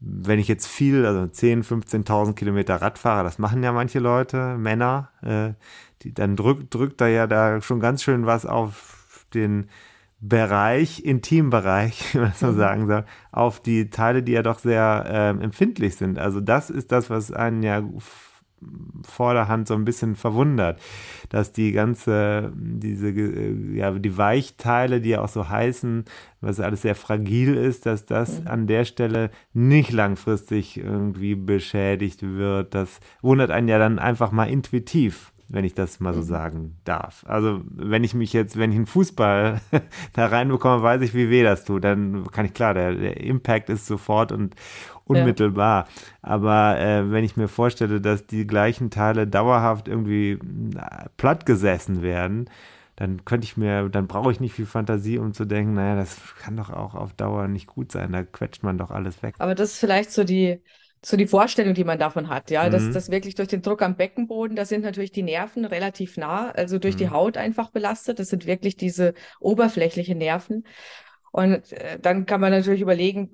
[0.00, 4.56] wenn ich jetzt viel, also 10, 15.000 Kilometer Rad fahre, das machen ja manche Leute,
[4.56, 5.52] Männer, äh,
[6.02, 9.68] die, dann drückt, drückt da ja da schon ganz schön was auf den
[10.20, 12.56] Bereich, Intimbereich, wenn man so mhm.
[12.56, 16.18] sagen soll, auf die Teile, die ja doch sehr äh, empfindlich sind.
[16.18, 17.82] Also das ist das, was einen ja
[19.02, 20.80] Vorderhand so ein bisschen verwundert,
[21.28, 26.04] dass die ganze, diese, ja, die Weichteile, die ja auch so heißen,
[26.40, 28.48] was alles sehr fragil ist, dass das mhm.
[28.48, 32.74] an der Stelle nicht langfristig irgendwie beschädigt wird.
[32.74, 36.24] Das wundert einen ja dann einfach mal intuitiv wenn ich das mal so mhm.
[36.24, 37.24] sagen darf.
[37.26, 39.60] Also wenn ich mich jetzt, wenn ich einen Fußball
[40.12, 41.84] da reinbekomme, weiß ich, wie weh das tut.
[41.84, 44.54] Dann kann ich klar, der, der Impact ist sofort und
[45.08, 45.86] unmittelbar.
[45.86, 45.88] Ja.
[46.22, 52.02] Aber äh, wenn ich mir vorstelle, dass die gleichen Teile dauerhaft irgendwie äh, platt gesessen
[52.02, 52.48] werden,
[52.96, 56.16] dann könnte ich mir, dann brauche ich nicht viel Fantasie, um zu denken, naja, das
[56.40, 58.12] kann doch auch auf Dauer nicht gut sein.
[58.12, 59.36] Da quetscht man doch alles weg.
[59.38, 60.60] Aber das ist vielleicht so die
[61.04, 62.72] so die Vorstellung, die man davon hat, ja, mhm.
[62.72, 66.50] dass das wirklich durch den Druck am Beckenboden, da sind natürlich die Nerven relativ nah,
[66.50, 66.98] also durch mhm.
[66.98, 68.18] die Haut einfach belastet.
[68.18, 70.64] Das sind wirklich diese oberflächlichen Nerven.
[71.30, 73.30] Und äh, dann kann man natürlich überlegen,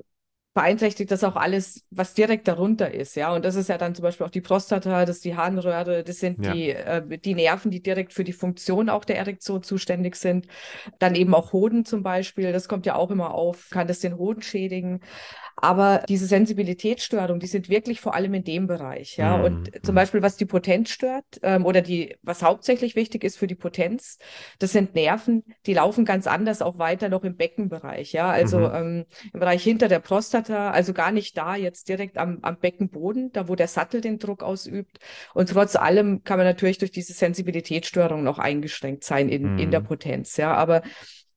[0.55, 3.35] beeinträchtigt das auch alles, was direkt darunter ist, ja.
[3.35, 6.21] Und das ist ja dann zum Beispiel auch die Prostata, das ist die Harnröhre, das
[6.21, 6.53] sind ja.
[6.53, 10.47] die, äh, die Nerven, die direkt für die Funktion auch der Erektion zuständig sind.
[11.01, 14.17] Dann eben auch Hoden zum Beispiel, das kommt ja auch immer auf, kann das den
[14.17, 15.01] Hoden schädigen.
[15.65, 19.39] Aber diese Sensibilitätsstörungen, die sind wirklich vor allem in dem Bereich, ja.
[19.39, 19.45] Mhm.
[19.45, 23.47] Und zum Beispiel, was die Potenz stört, ähm, oder die, was hauptsächlich wichtig ist für
[23.47, 24.19] die Potenz,
[24.59, 28.29] das sind Nerven, die laufen ganz anders auch weiter noch im Beckenbereich, ja.
[28.29, 28.75] Also mhm.
[28.75, 33.33] ähm, im Bereich hinter der Prostata, also gar nicht da jetzt direkt am, am Beckenboden,
[33.33, 34.99] da wo der Sattel den Druck ausübt.
[35.33, 39.59] Und trotz allem kann man natürlich durch diese Sensibilitätsstörung noch eingeschränkt sein in, mhm.
[39.59, 39.87] in der mhm.
[39.87, 40.53] Potenz, ja.
[40.53, 40.83] Aber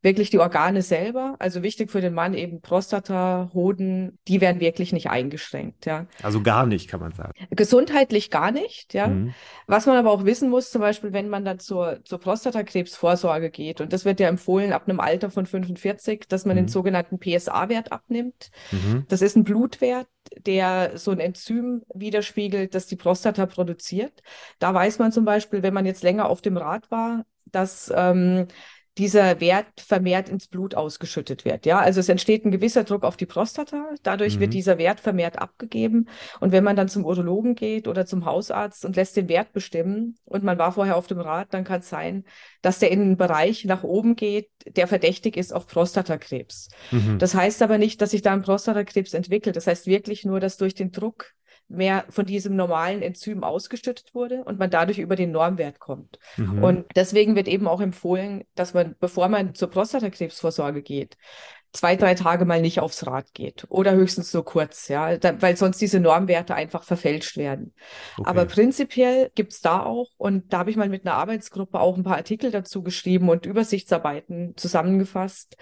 [0.08, 4.94] wirklich die Organe selber, also wichtig für den Mann eben Prostata, Hoden, die werden wirklich
[4.94, 6.08] nicht eingeschränkt, ja.
[6.24, 7.34] Also gar nicht, kann man sagen.
[7.52, 9.08] Gesundheitlich gar nicht, ja.
[9.08, 9.34] Mhm.
[9.68, 13.82] Was man aber auch wissen muss, zum Beispiel, wenn man dann zur, zur Prostatakrebsvorsorge geht,
[13.82, 16.62] und das wird ja empfohlen ab einem Alter von 45, dass man mhm.
[16.62, 18.50] den sogenannten PSA-Wert abnimmt.
[18.72, 19.06] Mhm.
[19.10, 24.24] Das ist ein Blutwert, der so ein Enzym widerspiegelt, das die Prostata produziert.
[24.60, 28.48] Da weiß man zum Beispiel, wenn man jetzt länger auf dem Rad war, dass ähm,
[28.98, 31.66] dieser Wert vermehrt ins Blut ausgeschüttet wird.
[31.66, 33.90] Ja, also es entsteht ein gewisser Druck auf die Prostata.
[34.04, 34.40] Dadurch mhm.
[34.42, 36.08] wird dieser Wert vermehrt abgegeben.
[36.40, 40.16] Und wenn man dann zum Urologen geht oder zum Hausarzt und lässt den Wert bestimmen
[40.26, 42.24] und man war vorher auf dem Rad, dann kann es sein,
[42.62, 46.70] dass der in einen Bereich nach oben geht, der verdächtig ist auf Prostatakrebs.
[46.92, 47.20] Mhm.
[47.20, 49.56] Das heißt aber nicht, dass sich da ein Prostatakrebs entwickelt.
[49.56, 51.34] Das heißt wirklich nur, dass durch den Druck
[51.70, 56.18] mehr von diesem normalen Enzym ausgeschüttet wurde und man dadurch über den Normwert kommt.
[56.38, 56.64] Mhm.
[56.64, 61.18] Und deswegen wird eben auch empfohlen, dass man, bevor man zur Prostatakrebsvorsorge geht,
[61.78, 65.56] zwei, drei Tage mal nicht aufs Rad geht oder höchstens so kurz, ja, da, weil
[65.56, 67.74] sonst diese Normwerte einfach verfälscht werden.
[68.18, 68.30] Okay.
[68.30, 72.04] Aber prinzipiell gibt's da auch, und da habe ich mal mit einer Arbeitsgruppe auch ein
[72.04, 75.56] paar Artikel dazu geschrieben und Übersichtsarbeiten zusammengefasst,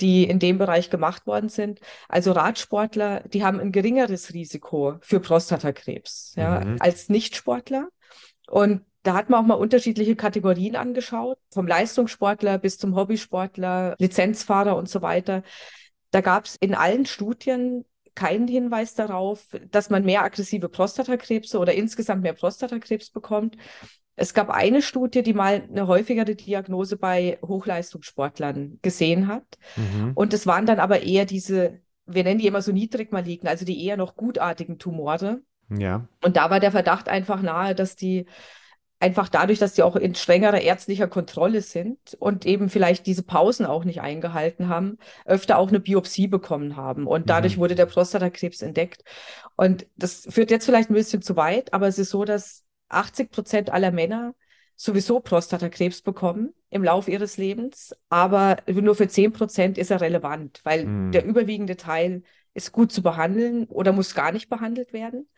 [0.00, 1.80] die in dem Bereich gemacht worden sind.
[2.08, 6.76] Also Radsportler, die haben ein geringeres Risiko für Prostatakrebs ja, mhm.
[6.80, 7.88] als Nichtsportler.
[8.48, 14.76] Und da hat man auch mal unterschiedliche Kategorien angeschaut, vom Leistungssportler bis zum Hobbysportler, Lizenzfahrer
[14.76, 15.42] und so weiter.
[16.10, 17.84] Da gab es in allen Studien
[18.14, 23.56] keinen Hinweis darauf, dass man mehr aggressive Prostatakrebse oder insgesamt mehr Prostatakrebs bekommt.
[24.16, 29.44] Es gab eine Studie, die mal eine häufigere Diagnose bei Hochleistungssportlern gesehen hat.
[29.76, 30.12] Mhm.
[30.16, 33.64] Und es waren dann aber eher diese, wir nennen die immer so niedrig malignen, also
[33.64, 35.42] die eher noch gutartigen Tumore.
[35.70, 36.08] Ja.
[36.24, 38.26] Und da war der Verdacht einfach nahe, dass die
[39.00, 43.64] einfach dadurch, dass sie auch in strengerer ärztlicher Kontrolle sind und eben vielleicht diese Pausen
[43.64, 47.06] auch nicht eingehalten haben, öfter auch eine Biopsie bekommen haben.
[47.06, 47.60] Und dadurch mhm.
[47.60, 49.04] wurde der Prostatakrebs entdeckt.
[49.56, 53.30] Und das führt jetzt vielleicht ein bisschen zu weit, aber es ist so, dass 80
[53.30, 54.34] Prozent aller Männer
[54.74, 60.60] sowieso Prostatakrebs bekommen im Laufe ihres Lebens, aber nur für 10 Prozent ist er relevant,
[60.64, 61.12] weil mhm.
[61.12, 62.22] der überwiegende Teil
[62.58, 65.28] ist gut zu behandeln oder muss gar nicht behandelt werden.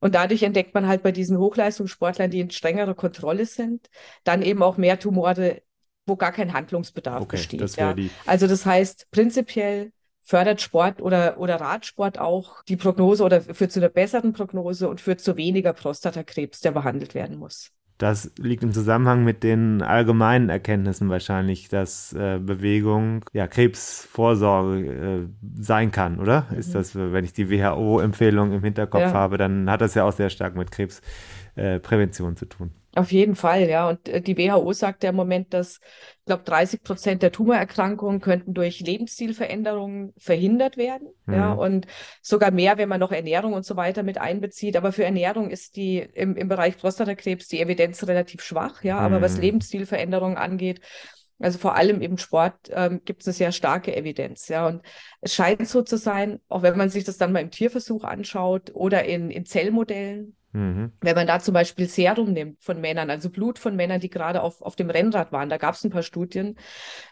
[0.00, 3.90] Und dadurch entdeckt man halt bei diesen Hochleistungssportlern, die in strengerer Kontrolle sind,
[4.24, 5.62] dann eben auch mehr Tumore,
[6.06, 7.60] wo gar kein Handlungsbedarf okay, besteht.
[7.60, 7.94] Das ja.
[8.26, 9.92] Also das heißt, prinzipiell
[10.22, 15.00] fördert Sport oder, oder Radsport auch die Prognose oder führt zu einer besseren Prognose und
[15.00, 17.70] führt zu weniger Prostatakrebs, der behandelt werden muss.
[18.02, 25.28] Das liegt im Zusammenhang mit den allgemeinen Erkenntnissen wahrscheinlich, dass äh, Bewegung ja Krebsvorsorge äh,
[25.54, 26.48] sein kann, oder?
[26.50, 26.58] Mhm.
[26.58, 29.12] Ist das, wenn ich die WHO-Empfehlung im Hinterkopf ja.
[29.12, 32.72] habe, dann hat das ja auch sehr stark mit Krebsprävention äh, zu tun.
[32.94, 33.88] Auf jeden Fall, ja.
[33.88, 35.80] Und äh, die WHO sagt ja im Moment, dass,
[36.18, 41.08] ich glaube, 30 Prozent der Tumorerkrankungen könnten durch Lebensstilveränderungen verhindert werden.
[41.24, 41.34] Mhm.
[41.34, 41.86] Ja, und
[42.20, 44.76] sogar mehr, wenn man noch Ernährung und so weiter mit einbezieht.
[44.76, 48.98] Aber für Ernährung ist die im, im Bereich Prostatakrebs die Evidenz relativ schwach, ja.
[48.98, 49.22] Aber mhm.
[49.22, 50.80] was Lebensstilveränderungen angeht,
[51.38, 54.66] also vor allem im Sport ähm, gibt es eine sehr starke Evidenz, ja.
[54.66, 54.82] Und
[55.22, 58.70] es scheint so zu sein, auch wenn man sich das dann mal im Tierversuch anschaut
[58.74, 60.92] oder in, in Zellmodellen, Mhm.
[61.00, 64.42] Wenn man da zum Beispiel Serum nimmt von Männern, also Blut von Männern, die gerade
[64.42, 66.56] auf, auf dem Rennrad waren, da gab es ein paar Studien,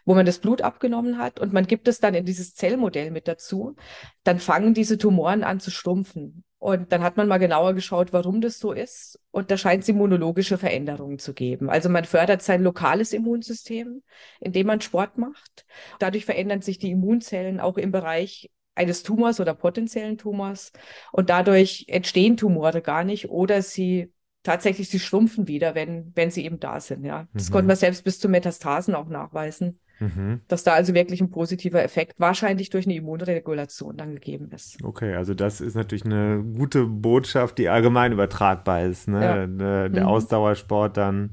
[0.05, 3.29] wo man das Blut abgenommen hat und man gibt es dann in dieses Zellmodell mit
[3.29, 3.77] dazu,
[4.25, 6.45] dann fangen diese Tumoren an zu schrumpfen.
[6.59, 9.19] Und dann hat man mal genauer geschaut, warum das so ist.
[9.31, 11.71] Und da scheint es immunologische Veränderungen zu geben.
[11.71, 14.03] Also man fördert sein lokales Immunsystem,
[14.41, 15.65] indem man Sport macht.
[16.01, 18.51] Dadurch verändern sich die Immunzellen auch im Bereich
[18.81, 20.73] eines Tumors oder potenziellen Tumors
[21.13, 24.11] und dadurch entstehen Tumore gar nicht oder sie
[24.43, 27.05] tatsächlich, sie schrumpfen wieder, wenn, wenn sie eben da sind.
[27.05, 27.53] Ja, das mhm.
[27.53, 30.41] konnte man selbst bis zu Metastasen auch nachweisen, mhm.
[30.49, 34.83] dass da also wirklich ein positiver Effekt wahrscheinlich durch eine Immunregulation dann gegeben ist.
[34.83, 39.09] Okay, also das ist natürlich eine gute Botschaft, die allgemein übertragbar ist.
[39.09, 39.23] Ne?
[39.23, 39.47] Ja.
[39.47, 40.09] Der, der mhm.
[40.09, 41.33] Ausdauersport dann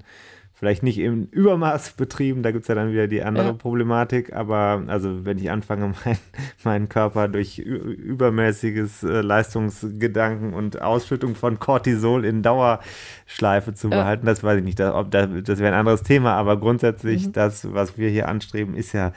[0.57, 3.53] vielleicht nicht im Übermaß betrieben, da gibt es ja dann wieder die andere ja.
[3.53, 6.17] Problematik, aber also wenn ich anfange, mein,
[6.63, 13.97] meinen Körper durch übermäßiges äh, Leistungsgedanken und Ausschüttung von Cortisol in Dauerschleife zu ja.
[13.97, 17.33] behalten, das weiß ich nicht, ob das, das wäre ein anderes Thema, aber grundsätzlich mhm.
[17.33, 19.13] das, was wir hier anstreben, ist ja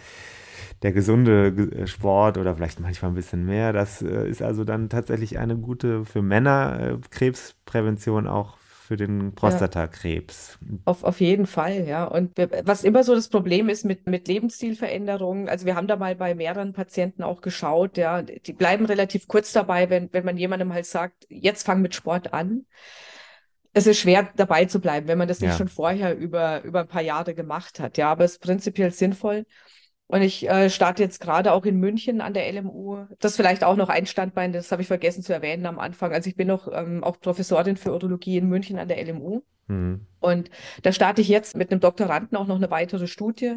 [0.82, 3.74] der gesunde Sport oder vielleicht manchmal ein bisschen mehr.
[3.74, 8.57] Das äh, ist also dann tatsächlich eine gute für Männer äh, Krebsprävention auch
[8.91, 10.59] für den Prostatakrebs.
[10.61, 12.07] Ja, auf, auf jeden Fall, ja.
[12.07, 15.95] Und wir, was immer so das Problem ist mit, mit Lebensstilveränderungen, also wir haben da
[15.95, 20.36] mal bei mehreren Patienten auch geschaut, ja, die bleiben relativ kurz dabei, wenn, wenn man
[20.36, 22.66] jemandem halt sagt, jetzt fang mit Sport an
[23.72, 25.57] es ist schwer dabei zu bleiben, wenn man das nicht ja.
[25.57, 27.97] schon vorher über, über ein paar Jahre gemacht hat.
[27.97, 29.47] Ja, aber es ist prinzipiell sinnvoll.
[30.11, 33.07] Und ich äh, starte jetzt gerade auch in München an der LMU.
[33.21, 36.13] Das ist vielleicht auch noch ein Standbein, das habe ich vergessen zu erwähnen am Anfang.
[36.13, 39.43] Also ich bin noch ähm, auch Professorin für Urologie in München an der LMU.
[39.69, 40.07] Mhm.
[40.21, 40.51] Und
[40.83, 43.57] da starte ich jetzt mit einem Doktoranden auch noch eine weitere Studie.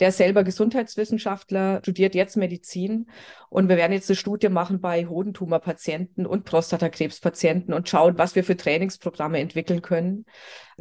[0.00, 3.10] Der ist selber Gesundheitswissenschaftler, studiert jetzt Medizin.
[3.50, 8.44] Und wir werden jetzt eine Studie machen bei Hodentumorpatienten und Prostatakrebspatienten und schauen, was wir
[8.44, 10.24] für Trainingsprogramme entwickeln können.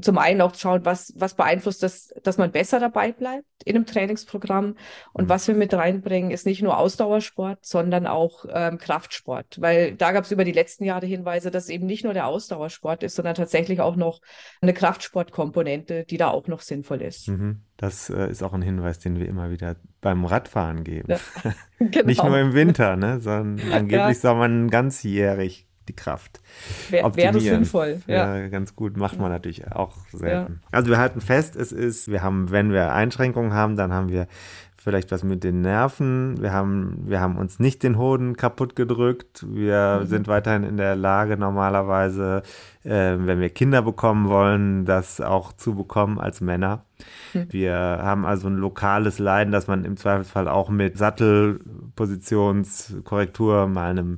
[0.02, 3.86] Zum einen auch schauen, was, was beeinflusst das, dass man besser dabei bleibt in einem
[3.86, 4.76] Trainingsprogramm.
[5.14, 9.62] Und was wir mit reinbringen, ist nicht nur Ausdauersport, sondern auch ähm, Kraftsport.
[9.62, 13.04] Weil da gab es über die letzten Jahre Hinweise, dass eben nicht nur der Ausdauersport
[13.04, 14.20] ist, sondern tatsächlich auch noch
[14.62, 17.28] eine Kraftsport Transportkomponente, die da auch noch sinnvoll ist.
[17.28, 17.62] Mhm.
[17.78, 21.12] Das äh, ist auch ein Hinweis, den wir immer wieder beim Radfahren geben.
[21.12, 21.20] Ja,
[21.80, 22.06] genau.
[22.06, 24.22] Nicht nur im Winter, ne, sondern angeblich ja.
[24.22, 26.40] soll man ganzjährig die Kraft
[26.92, 27.14] Wär.
[27.14, 28.02] Wäre sinnvoll.
[28.08, 28.38] Ja.
[28.38, 28.48] ja.
[28.48, 30.62] ganz gut, macht man natürlich auch selten.
[30.62, 30.70] Ja.
[30.72, 34.28] Also wir halten fest, es ist, wir haben, wenn wir Einschränkungen haben, dann haben wir
[34.84, 36.42] vielleicht was mit den Nerven.
[36.42, 39.46] Wir haben, wir haben uns nicht den Hoden kaputt gedrückt.
[39.48, 40.08] Wir mhm.
[40.08, 42.44] sind weiterhin in der Lage, normalerweise,
[42.84, 46.84] äh, wenn wir Kinder bekommen wollen, das auch zu bekommen als Männer.
[47.34, 47.48] Mhm.
[47.50, 54.18] Wir haben also ein lokales Leiden, dass man im Zweifelsfall auch mit Sattelpositionskorrektur mal einem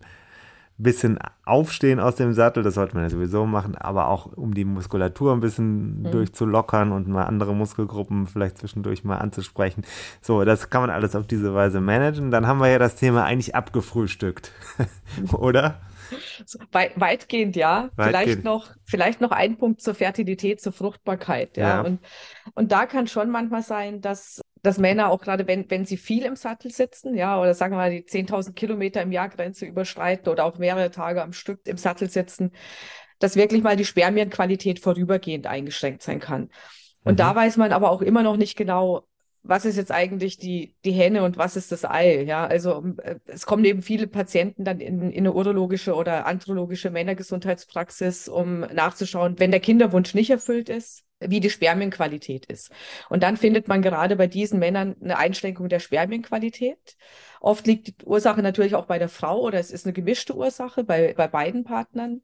[0.78, 4.66] bisschen aufstehen aus dem Sattel, das sollte man ja sowieso machen, aber auch um die
[4.66, 6.12] Muskulatur ein bisschen mhm.
[6.12, 9.84] durchzulockern und mal andere Muskelgruppen vielleicht zwischendurch mal anzusprechen.
[10.22, 12.32] So, das kann man alles auf diese Weise managen.
[12.32, 14.52] Dann haben wir ja das Thema eigentlich abgefrühstückt,
[15.32, 15.80] oder?
[16.72, 17.90] weitgehend ja.
[17.96, 18.08] Weitgehend.
[18.08, 21.58] Vielleicht noch, vielleicht noch ein Punkt zur Fertilität, zur Fruchtbarkeit.
[21.58, 21.68] Ja.
[21.68, 21.82] ja.
[21.82, 22.00] Und,
[22.54, 26.24] und da kann schon manchmal sein, dass dass Männer auch gerade, wenn, wenn sie viel
[26.26, 30.30] im Sattel sitzen, ja, oder sagen wir mal die 10.000 Kilometer im Jahr Grenze überschreiten
[30.30, 32.52] oder auch mehrere Tage am Stück im Sattel sitzen,
[33.20, 36.50] dass wirklich mal die Spermienqualität vorübergehend eingeschränkt sein kann.
[37.04, 37.18] Und Mhm.
[37.18, 39.08] da weiß man aber auch immer noch nicht genau,
[39.44, 42.24] was ist jetzt eigentlich die, die Henne und was ist das Ei?
[42.24, 46.90] Ja, also äh, es kommen eben viele Patienten dann in, in eine urologische oder andrologische
[46.90, 52.72] Männergesundheitspraxis, um nachzuschauen, wenn der Kinderwunsch nicht erfüllt ist, wie die Spermienqualität ist.
[53.10, 56.98] Und dann findet man gerade bei diesen Männern eine Einschränkung der Spermienqualität.
[57.40, 60.84] Oft liegt die Ursache natürlich auch bei der Frau oder es ist eine gemischte Ursache
[60.84, 62.22] bei, bei beiden Partnern.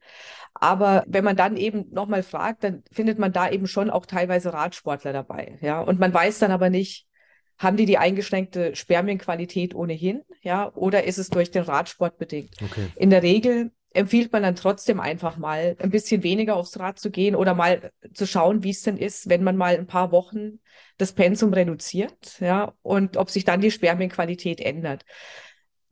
[0.54, 4.52] Aber wenn man dann eben nochmal fragt, dann findet man da eben schon auch teilweise
[4.52, 5.58] Radsportler dabei.
[5.62, 7.06] Ja, und man weiß dann aber nicht,
[7.58, 10.22] haben die die eingeschränkte Spermienqualität ohnehin?
[10.42, 12.56] Ja, oder ist es durch den Radsport bedingt?
[12.60, 12.88] Okay.
[12.96, 17.10] In der Regel empfiehlt man dann trotzdem einfach mal ein bisschen weniger aufs Rad zu
[17.10, 20.60] gehen oder mal zu schauen, wie es denn ist, wenn man mal ein paar Wochen
[20.98, 25.04] das Pensum reduziert, ja, und ob sich dann die Spermienqualität ändert.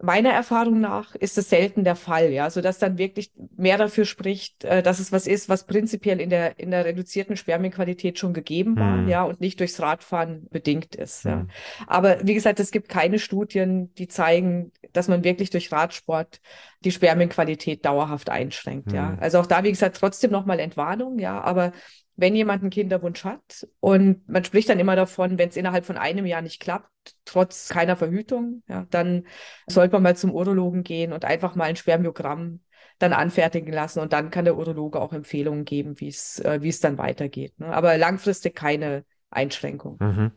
[0.02, 4.64] Meiner Erfahrung nach ist es selten der Fall, ja, sodass dann wirklich mehr dafür spricht,
[4.64, 8.78] äh, dass es was ist, was prinzipiell in der, in der reduzierten Spermienqualität schon gegeben
[8.78, 9.08] war, Mhm.
[9.08, 11.36] ja, und nicht durchs Radfahren bedingt ist, ja.
[11.36, 11.50] Mhm.
[11.86, 16.40] Aber wie gesagt, es gibt keine Studien, die zeigen, dass man wirklich durch Radsport
[16.84, 19.10] die Spermienqualität dauerhaft einschränkt, ja.
[19.10, 19.18] Mhm.
[19.20, 21.72] Also auch da, wie gesagt, trotzdem nochmal Entwarnung, ja, aber
[22.20, 25.96] wenn jemand einen Kinderwunsch hat und man spricht dann immer davon, wenn es innerhalb von
[25.96, 26.90] einem Jahr nicht klappt,
[27.24, 29.26] trotz keiner Verhütung, ja, dann
[29.66, 32.60] sollte man mal zum Urologen gehen und einfach mal ein Spermiogramm
[32.98, 36.80] dann anfertigen lassen und dann kann der Urologe auch Empfehlungen geben, wie es, äh, es
[36.80, 37.58] dann weitergeht.
[37.58, 37.68] Ne?
[37.68, 39.96] Aber langfristig keine Einschränkung.
[40.00, 40.32] Mhm.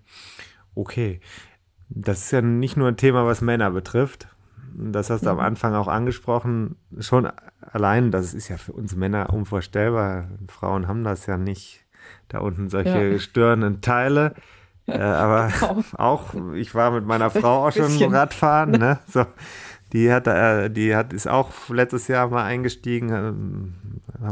[0.73, 1.19] Okay.
[1.89, 4.29] Das ist ja nicht nur ein Thema, was Männer betrifft.
[4.76, 5.43] Das hast du am Mhm.
[5.43, 6.76] Anfang auch angesprochen.
[6.99, 7.30] Schon
[7.61, 10.26] allein, das ist ja für uns Männer unvorstellbar.
[10.47, 11.86] Frauen haben das ja nicht.
[12.30, 13.19] Da unten solche Ja.
[13.19, 14.34] störenden Teile.
[14.88, 15.84] Äh, aber Genau.
[15.97, 17.97] auch, ich war mit meiner Frau auch schon.
[18.13, 18.99] Radfahren, ne?
[19.07, 19.26] So,
[19.93, 23.09] die hat, äh, die hat, ist auch letztes Jahr mal eingestiegen.
[23.09, 23.74] Ähm,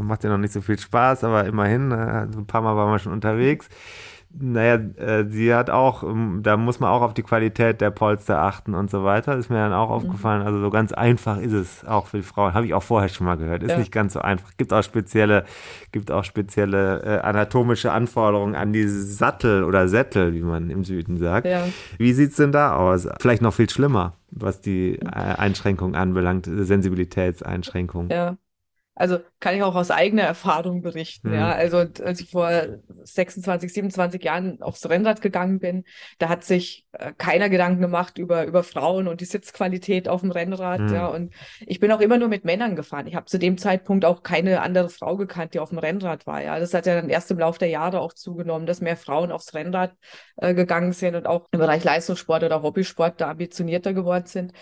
[0.02, 2.98] macht ja noch nicht so viel Spaß, aber immerhin, äh, ein paar Mal waren wir
[2.98, 3.68] schon unterwegs.
[4.34, 8.40] Naja, äh, sie hat auch, ähm, da muss man auch auf die Qualität der Polster
[8.40, 9.36] achten und so weiter.
[9.36, 9.76] Ist mir dann Mhm.
[9.76, 10.40] auch aufgefallen.
[10.42, 12.54] Also so ganz einfach ist es auch für die Frauen.
[12.54, 13.62] Habe ich auch vorher schon mal gehört.
[13.62, 13.78] Ist Ja.
[13.78, 14.50] nicht ganz so einfach.
[14.56, 15.44] Gibt auch spezielle,
[15.92, 21.18] gibt auch spezielle äh, anatomische Anforderungen an die Sattel oder Sättel, wie man im Süden
[21.18, 21.46] sagt.
[21.46, 21.64] Ja.
[21.98, 23.06] Wie sieht's denn da aus?
[23.20, 26.46] Vielleicht noch viel schlimmer, was die äh, Einschränkung anbelangt,
[27.12, 28.08] Sensibilitätseinschränkung.
[28.10, 28.36] Ja.
[28.94, 31.30] Also kann ich auch aus eigener Erfahrung berichten.
[31.30, 31.34] Mhm.
[31.34, 32.50] Ja, also als ich vor
[33.04, 35.84] 26, 27 Jahren aufs Rennrad gegangen bin,
[36.18, 40.30] da hat sich äh, keiner Gedanken gemacht über, über Frauen und die Sitzqualität auf dem
[40.30, 40.80] Rennrad.
[40.80, 40.94] Mhm.
[40.94, 43.06] Ja, und ich bin auch immer nur mit Männern gefahren.
[43.06, 46.42] Ich habe zu dem Zeitpunkt auch keine andere Frau gekannt, die auf dem Rennrad war.
[46.42, 49.32] Ja, das hat ja dann erst im Laufe der Jahre auch zugenommen, dass mehr Frauen
[49.32, 49.94] aufs Rennrad
[50.36, 54.52] äh, gegangen sind und auch im Bereich Leistungssport oder Hobbysport da ambitionierter geworden sind.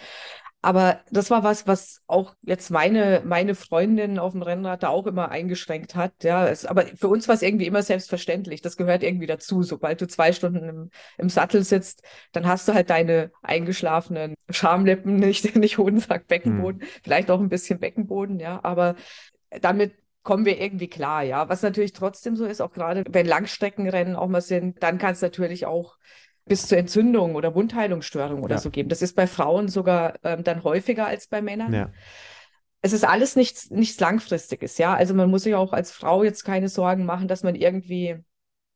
[0.63, 5.07] Aber das war was, was auch jetzt meine, meine Freundin auf dem Rennrad da auch
[5.07, 6.13] immer eingeschränkt hat.
[6.23, 8.61] Ja, es, aber für uns war es irgendwie immer selbstverständlich.
[8.61, 9.63] Das gehört irgendwie dazu.
[9.63, 12.03] Sobald du zwei Stunden im, im Sattel sitzt,
[12.33, 17.79] dann hast du halt deine eingeschlafenen Schamlippen, nicht, nicht Hodensack, Beckenboden, vielleicht auch ein bisschen
[17.79, 18.97] Beckenboden, ja, aber
[19.63, 21.49] damit kommen wir irgendwie klar, ja.
[21.49, 25.23] Was natürlich trotzdem so ist, auch gerade wenn Langstreckenrennen auch mal sind, dann kann es
[25.23, 25.97] natürlich auch
[26.51, 28.61] bis zur Entzündung oder Wundheilungsstörung oder Ja.
[28.61, 28.89] so geben.
[28.89, 31.73] Das ist bei Frauen sogar ähm, dann häufiger als bei Männern.
[31.73, 31.93] Ja.
[32.83, 34.93] Es ist alles nichts, nichts Langfristiges, ja.
[34.95, 38.17] Also man muss sich auch als Frau jetzt keine Sorgen machen, dass man irgendwie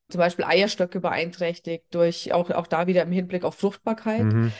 [0.08, 4.52] zum Beispiel Eierstöcke beeinträchtigt durch auch, auch da wieder im Hinblick auf Fruchtbarkeit Mhm.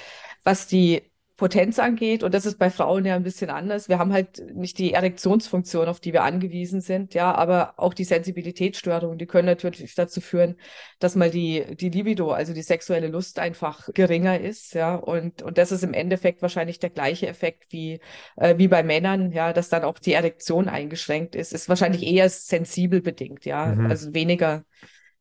[0.43, 1.03] was die
[1.37, 2.23] Potenz angeht.
[2.23, 3.89] Und das ist bei Frauen ja ein bisschen anders.
[3.89, 8.05] Wir haben halt nicht die Erektionsfunktion, auf die wir angewiesen sind, ja, aber auch die
[8.05, 10.57] Sensibilitätsstörungen, die können natürlich dazu führen,
[11.01, 14.95] dass mal die, die Libido, also die sexuelle Lust einfach geringer ist, ja.
[14.95, 18.01] Und, und das ist im Endeffekt wahrscheinlich der gleiche Effekt wie,
[18.37, 22.29] äh, wie bei Männern, ja, dass dann auch die Erektion eingeschränkt ist, ist wahrscheinlich eher
[22.31, 23.67] sensibel bedingt, ja.
[23.67, 23.87] Mhm.
[23.91, 24.65] Also weniger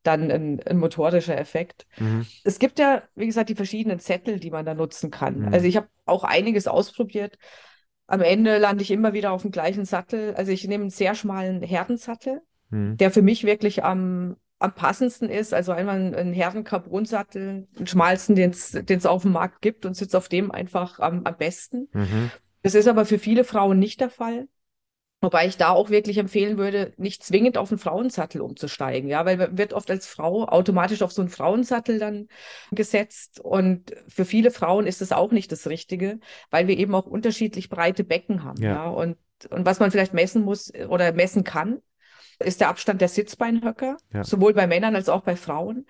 [0.04, 1.86] dann ein, ein motorischer Effekt.
[1.98, 2.26] Mhm.
[2.44, 5.40] Es gibt ja, wie gesagt, die verschiedenen Zettel, die man da nutzen kann.
[5.40, 5.54] Mhm.
[5.54, 7.38] Also ich habe auch einiges ausprobiert.
[8.08, 10.36] Am Ende lande ich immer wieder auf dem gleichen Sattel.
[10.36, 12.98] Also ich nehme einen sehr schmalen Herdensattel, Mhm.
[12.98, 15.54] der für mich wirklich am, am passendsten ist.
[15.54, 20.16] Also einmal einen, einen Herden-Carbon-Sattel, den schmalsten, den es auf dem Markt gibt und sitzt
[20.16, 21.88] auf dem einfach am, am besten.
[21.94, 22.32] Mhm.
[22.64, 24.48] Das ist aber für viele Frauen nicht der Fall.
[25.24, 29.38] Wobei ich da auch wirklich empfehlen würde, nicht zwingend auf einen Frauensattel umzusteigen, ja, weil
[29.38, 32.28] man wird oft als Frau automatisch auf so einen Frauensattel dann
[32.72, 36.20] gesetzt und für viele Frauen ist es auch nicht das Richtige,
[36.52, 38.70] weil wir eben auch unterschiedlich breite Becken haben, Ja.
[38.76, 39.18] ja, und,
[39.50, 41.80] und was man vielleicht messen muss oder messen kann,
[42.40, 44.24] ist der Abstand der Sitzbeinhöcker, Ja.
[44.24, 45.86] sowohl bei Männern als auch bei Frauen.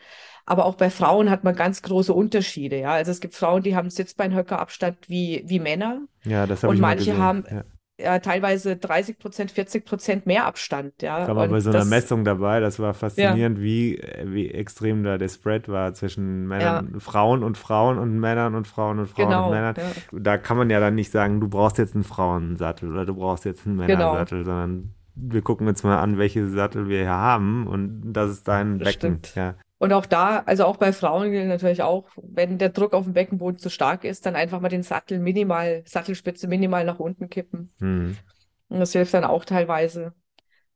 [0.45, 2.91] Aber auch bei Frauen hat man ganz große Unterschiede, ja.
[2.91, 6.01] Also es gibt Frauen, die haben Sitzbeinhöckerabstand wie, wie Männer.
[6.25, 7.23] Ja, das habe Und ich mal manche gesehen.
[7.23, 7.63] haben- Ja.
[7.99, 11.01] Ja, teilweise 30 Prozent, 40 Prozent mehr Abstand.
[11.01, 11.21] Ja.
[11.21, 15.03] Ich war mal bei so einer das- Messung dabei, das war faszinierend, wie, wie extrem
[15.03, 19.27] da der Spread war zwischen Männern, Frauen und Frauen und Männern und Frauen und Frauen
[19.29, 19.45] Genau.
[19.45, 19.75] und Männern.
[19.77, 20.19] Ja.
[20.19, 23.45] Da kann man ja dann nicht sagen, du brauchst jetzt einen Frauensattel oder du brauchst
[23.45, 23.87] jetzt einen Genau.
[24.13, 28.47] Männersattel, sondern wir gucken uns mal an, welche Sattel wir hier haben und das ist
[28.47, 28.91] dein Becken.
[28.93, 29.35] stimmt.
[29.35, 29.53] Ja.
[29.83, 33.11] Und auch da, also auch bei Frauen gilt natürlich auch, wenn der Druck auf dem
[33.11, 37.73] Beckenboden zu stark ist, dann einfach mal den Sattel minimal, Sattelspitze minimal nach unten kippen.
[37.79, 38.15] Hm.
[38.69, 40.13] Und das hilft dann auch teilweise.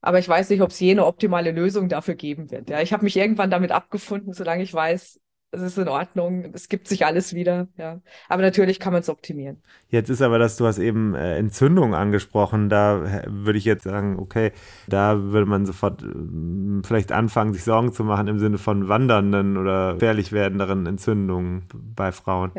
[0.01, 2.69] Aber ich weiß nicht, ob es je eine optimale Lösung dafür geben wird.
[2.69, 5.21] Ja, ich habe mich irgendwann damit abgefunden, solange ich weiß,
[5.51, 7.67] es ist in Ordnung, es gibt sich alles wieder.
[7.77, 9.61] Ja, aber natürlich kann man es optimieren.
[9.89, 14.19] Jetzt ist aber, dass du hast eben äh, Entzündung angesprochen, da würde ich jetzt sagen,
[14.19, 14.51] okay,
[14.87, 19.57] da würde man sofort ähm, vielleicht anfangen, sich Sorgen zu machen im Sinne von wandernden
[19.57, 22.51] oder gefährlich werdenderen Entzündungen bei Frauen.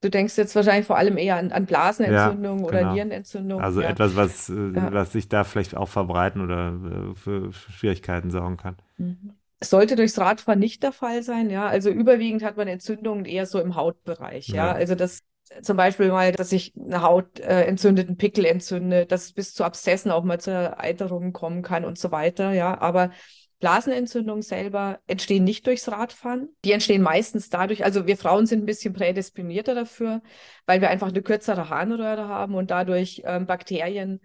[0.00, 2.92] Du denkst jetzt wahrscheinlich vor allem eher an, an Blasenentzündung Ja, oder genau.
[2.94, 3.60] Nierenentzündung.
[3.60, 3.90] Also ja.
[3.90, 4.92] etwas, was, äh, Ja.
[4.92, 8.76] was sich da vielleicht auch verbreiten oder äh, für Schwierigkeiten sorgen kann.
[8.96, 9.34] Mhm.
[9.62, 11.68] Es sollte durchs Radfahren nicht der Fall sein, ja.
[11.68, 14.66] Also überwiegend hat man Entzündungen eher so im Hautbereich, ja.
[14.66, 14.72] Ja.
[14.72, 15.20] Also das
[15.62, 19.54] zum Beispiel mal, dass sich eine Haut äh, entzündet, ein Pickel entzündet, dass es bis
[19.54, 22.80] zu Abszessen auch mal zu Eiterungen kommen kann und so weiter, ja.
[22.80, 23.12] Aber
[23.60, 26.48] Blasenentzündungen selber entstehen nicht durchs Radfahren.
[26.64, 30.22] Die entstehen meistens dadurch, also wir Frauen sind ein bisschen prädisponierter dafür,
[30.66, 34.20] weil wir einfach eine kürzere Harnröhre haben und dadurch ähm, Bakterien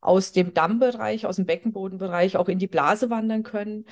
[0.00, 3.84] aus dem Dammbereich, aus dem Beckenbodenbereich auch in die Blase wandern können.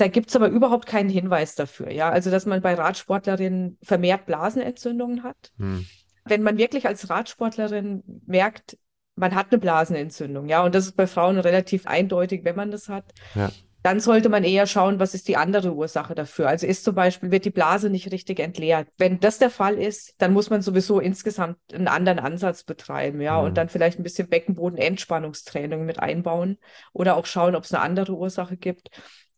[0.00, 2.08] Da gibt es aber überhaupt keinen Hinweis dafür, ja.
[2.08, 5.52] Also, dass man bei Radsportlerinnen vermehrt Blasenentzündungen hat.
[5.58, 5.84] Hm.
[6.24, 8.78] Wenn man wirklich als Radsportlerin merkt,
[9.16, 12.88] man hat eine Blasenentzündung, ja, und das ist bei Frauen relativ eindeutig, wenn man das
[12.88, 13.50] hat, Ja.
[13.82, 16.48] dann sollte man eher schauen, was ist die andere Ursache dafür.
[16.48, 18.88] Also ist zum Beispiel, wird die Blase nicht richtig entleert.
[18.96, 23.38] Wenn das der Fall ist, dann muss man sowieso insgesamt einen anderen Ansatz betreiben, ja,
[23.38, 23.44] Mhm.
[23.48, 26.56] und dann vielleicht ein bisschen Beckenboden-Entspannungstraining mit einbauen
[26.94, 28.90] oder auch schauen, ob es eine andere Ursache gibt.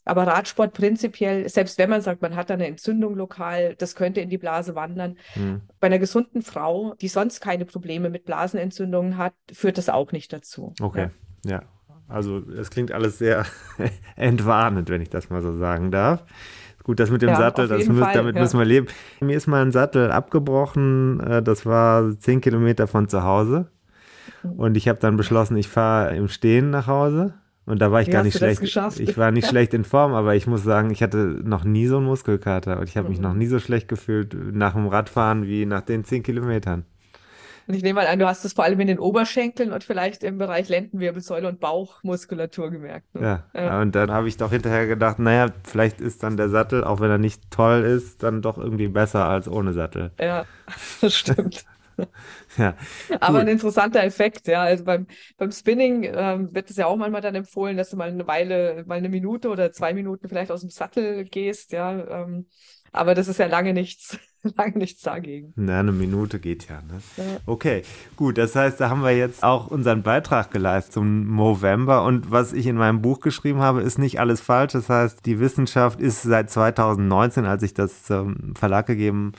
[0.04, 4.20] Aber Radsport prinzipiell, selbst wenn man sagt, man hat da eine Entzündung lokal, das könnte
[4.20, 5.16] in die Blase wandern.
[5.34, 5.62] Hm.
[5.78, 10.32] Bei einer gesunden Frau, die sonst keine Probleme mit Blasenentzündungen hat, führt das auch nicht
[10.32, 10.74] dazu.
[10.80, 11.10] Okay,
[11.44, 11.62] ja.
[12.08, 13.46] Also es klingt alles sehr
[14.16, 16.24] entwarnend, wenn ich das mal so sagen darf.
[16.82, 18.42] Gut, das mit dem Ja, Sattel, müssen, Fall, damit ja.
[18.42, 18.88] müssen wir leben.
[19.20, 23.70] Mir ist mal ein Sattel abgebrochen, äh, das war zehn Kilometer von zu Hause.
[24.42, 24.52] Mhm.
[24.52, 27.34] Und ich habe dann beschlossen, ich fahre im Stehen nach Hause.
[27.64, 28.60] Und da war ich Wie gar nicht schlecht.
[28.62, 31.98] Ich war nicht schlecht in Form, aber ich muss sagen, ich hatte noch nie so
[31.98, 32.78] einen Muskelkater.
[32.80, 33.24] Und ich habe mich Mhm.
[33.24, 36.84] noch nie so schlecht gefühlt nach dem Radfahren wie nach den zehn Kilometern.
[37.68, 40.24] Und ich nehme mal an, du hast es vor allem in den Oberschenkeln und vielleicht
[40.24, 43.14] im Bereich Lendenwirbelsäule und Bauchmuskulatur gemerkt.
[43.14, 43.22] Ne?
[43.54, 43.80] Ja, Ja.
[43.80, 47.10] und dann habe ich doch hinterher gedacht, naja, vielleicht ist dann der Sattel, auch wenn
[47.10, 50.10] er nicht toll ist, dann doch irgendwie besser als ohne Sattel.
[50.18, 50.44] Ja,
[51.00, 51.64] das stimmt.
[52.58, 52.76] Ja,
[53.20, 53.40] Aber Cool.
[53.40, 54.62] ein interessanter Effekt, ja.
[54.62, 55.06] Also beim,
[55.38, 58.84] beim Spinning ähm, wird es ja auch manchmal dann empfohlen, dass du mal eine Weile,
[58.86, 62.22] mal eine Minute oder zwei Minuten vielleicht aus dem Sattel gehst, ja.
[62.24, 62.46] Ähm,
[62.94, 64.18] aber das ist ja lange nichts,
[64.58, 65.54] lange nichts dagegen.
[65.56, 66.82] na, eine Minute geht ja.
[66.82, 67.00] Ne?
[67.16, 67.24] Ja.
[67.46, 67.82] Okay,
[68.16, 72.04] gut, das heißt, da haben wir jetzt auch unseren Beitrag geleistet zum Movember.
[72.04, 74.72] Und was ich in meinem Buch geschrieben habe, ist nicht alles falsch.
[74.74, 79.32] Das heißt, die Wissenschaft ist seit 2019, als ich das zum Verlag gegeben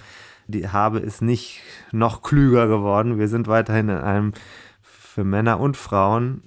[0.47, 3.19] die habe, ist nicht noch klüger geworden.
[3.19, 4.33] Wir sind weiterhin in einem
[4.81, 6.41] für Männer und Frauen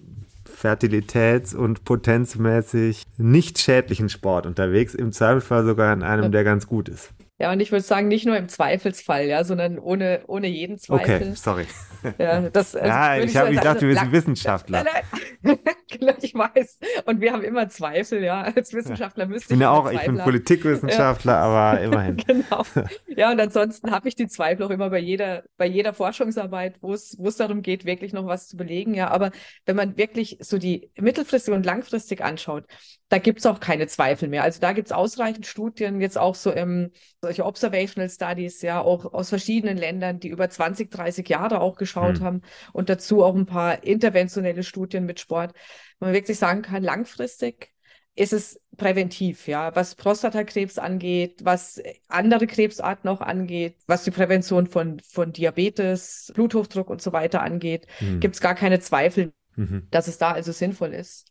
[0.45, 6.89] fertilitäts- und potenzmäßig nicht schädlichen Sport unterwegs, im Zweifelsfall sogar in einem, der ganz gut
[6.89, 7.13] ist.
[7.39, 11.05] Ja, und ich würde sagen, nicht nur im Zweifelsfall, ja, sondern ohne, ohne jeden Okay,
[11.21, 11.37] Zweifel.
[11.37, 11.67] sorry.
[12.19, 14.85] Ja, das, also Ja, ich, ich als- dachte, wir sind Wissenschaftler.
[14.85, 15.03] Nein,
[15.43, 15.59] nein.
[15.91, 16.79] Genau, ich weiß.
[17.07, 18.43] Und wir haben immer Zweifel, ja.
[18.43, 20.19] Als Wissenschaftler müsste Ich bin ja auch, ich bin.
[20.19, 22.17] Politikwissenschaftler, aber immerhin.
[22.27, 22.65] Genau.
[23.09, 26.93] Ja, und ansonsten habe ich die Zweifel auch immer bei jeder, bei jeder Forschungsarbeit, wo
[26.93, 28.95] es, wo es darum geht, wirklich noch was zu belegen.
[28.95, 29.31] Ja, aber
[29.65, 32.65] wenn man wirklich so die mittelfristig und langfristig anschaut,
[33.09, 34.43] da gibt es auch keine Zweifel mehr.
[34.43, 36.91] Also da gibt es ausreichend Studien, jetzt auch so im,
[37.23, 42.19] solche Observational Studies, ja, auch aus verschiedenen Ländern, die über 20, 30 Jahre auch geschaut
[42.19, 42.25] Hm.
[42.25, 42.43] haben
[42.73, 45.53] und dazu auch ein paar interventionelle Studien mit Sport,
[45.99, 47.73] wo man wirklich sagen kann, langfristig
[48.15, 54.67] ist es präventiv, ja, was Prostatakrebs angeht, was andere Krebsarten auch angeht, was die Prävention
[54.67, 58.21] von, von Diabetes, Bluthochdruck und so weiter angeht, Hm.
[58.21, 59.87] gibt es gar keine Zweifel, Mhm.
[59.91, 61.31] dass es da also sinnvoll ist.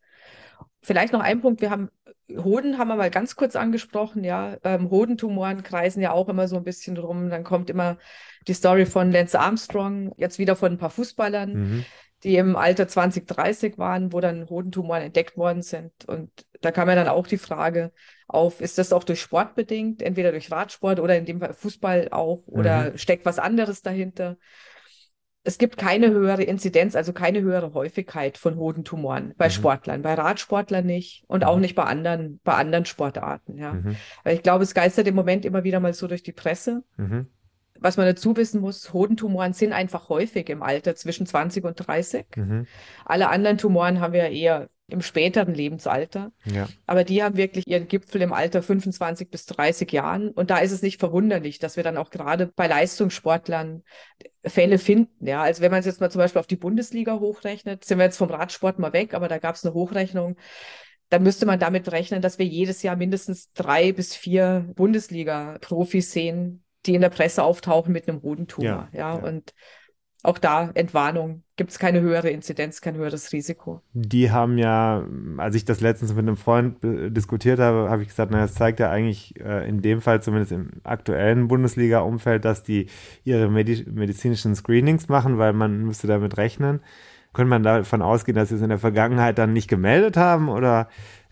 [0.85, 1.89] Vielleicht noch ein Punkt, wir haben
[2.31, 4.57] Hoden haben wir mal ganz kurz angesprochen, ja.
[4.63, 7.29] Ähm, Hodentumoren kreisen ja auch immer so ein bisschen rum.
[7.29, 7.97] Dann kommt immer
[8.47, 11.85] die Story von Lance Armstrong, jetzt wieder von ein paar Fußballern Mhm.
[12.23, 15.91] die im Alter 20, 30 waren, wo dann Hodentumoren entdeckt worden sind.
[16.07, 16.31] Und
[16.61, 17.91] da kam ja dann auch die Frage
[18.27, 22.07] auf, ist das auch durch Sport bedingt, entweder durch Radsport oder in dem Fall Fußball
[22.11, 24.37] auch, oder steckt was anderes dahinter?
[25.45, 29.51] Es gibt keine höhere Inzidenz, also keine höhere Häufigkeit von Hodentumoren bei mhm.
[29.51, 31.47] Sportlern, bei Radsportlern nicht und mhm.
[31.47, 33.57] auch nicht bei anderen, bei anderen Sportarten.
[33.57, 33.73] Ja.
[33.73, 33.95] Mhm.
[34.23, 36.83] Weil ich glaube, es geistert im Moment immer wieder mal so durch die Presse.
[36.97, 37.27] Mhm.
[37.79, 42.25] Was man dazu wissen muss, Hodentumoren sind einfach häufig im Alter zwischen 20 und 30.
[42.35, 42.65] Mhm.
[43.05, 46.31] Alle anderen Tumoren haben wir eher im späteren Lebensalter.
[46.45, 46.67] Ja.
[46.85, 50.29] Aber die haben wirklich ihren Gipfel im Alter 25 bis 30 Jahren.
[50.29, 53.83] Und da ist es nicht verwunderlich, dass wir dann auch gerade bei Leistungssportlern
[54.45, 55.25] Fälle finden.
[55.25, 58.05] Ja, also wenn man es jetzt mal zum Beispiel auf die Bundesliga hochrechnet, sind wir
[58.05, 60.35] jetzt vom Radsport mal weg, aber da gab es eine Hochrechnung.
[61.09, 66.63] Dann müsste man damit rechnen, dass wir jedes Jahr mindestens drei bis vier Bundesliga-Profis sehen,
[66.85, 68.89] die in der Presse auftauchen mit einem Hodentumor.
[68.91, 69.23] Ja, ja, ja.
[69.23, 69.53] und
[70.25, 73.81] auch da Entwarnung, gibt es keine höhere Inzidenz, kein höheres Risiko.
[73.93, 75.05] Die haben ja,
[75.37, 78.79] als ich das letztens mit einem Freund diskutiert habe, habe ich gesagt, naja, es zeigt
[78.79, 82.87] ja eigentlich äh, in dem Fall zumindest im aktuellen Bundesliga-Umfeld, dass die
[83.23, 86.81] ihre Medi medizinischen Screenings machen, weil man müsste damit rechnen.
[87.33, 90.87] Könnte man davon ausgehen, dass sie es in der Vergangenheit dann nicht gemeldet haben oder,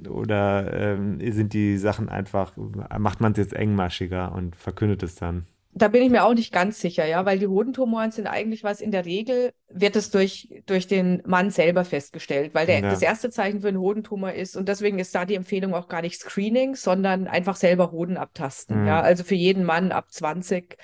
[0.05, 2.53] oder ähm, sind die Sachen einfach,
[2.97, 5.45] macht man es jetzt engmaschiger und verkündet es dann?
[5.75, 8.81] Da bin ich mir auch nicht ganz sicher, ja, weil die Hodentumoren sind eigentlich was
[8.81, 12.89] in der Regel wird es durch, durch den Mann selber festgestellt, weil der, ja.
[12.89, 16.01] das erste Zeichen für einen Hodentumor ist und deswegen ist da die Empfehlung auch gar
[16.01, 18.87] nicht Screening, sondern einfach selber Hoden abtasten, mhm.
[18.87, 20.77] ja, also für jeden Mann ab 20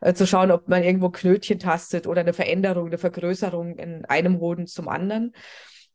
[0.00, 4.38] äh, zu schauen, ob man irgendwo Knötchen tastet oder eine Veränderung, eine Vergrößerung in einem
[4.38, 5.34] Hoden zum anderen.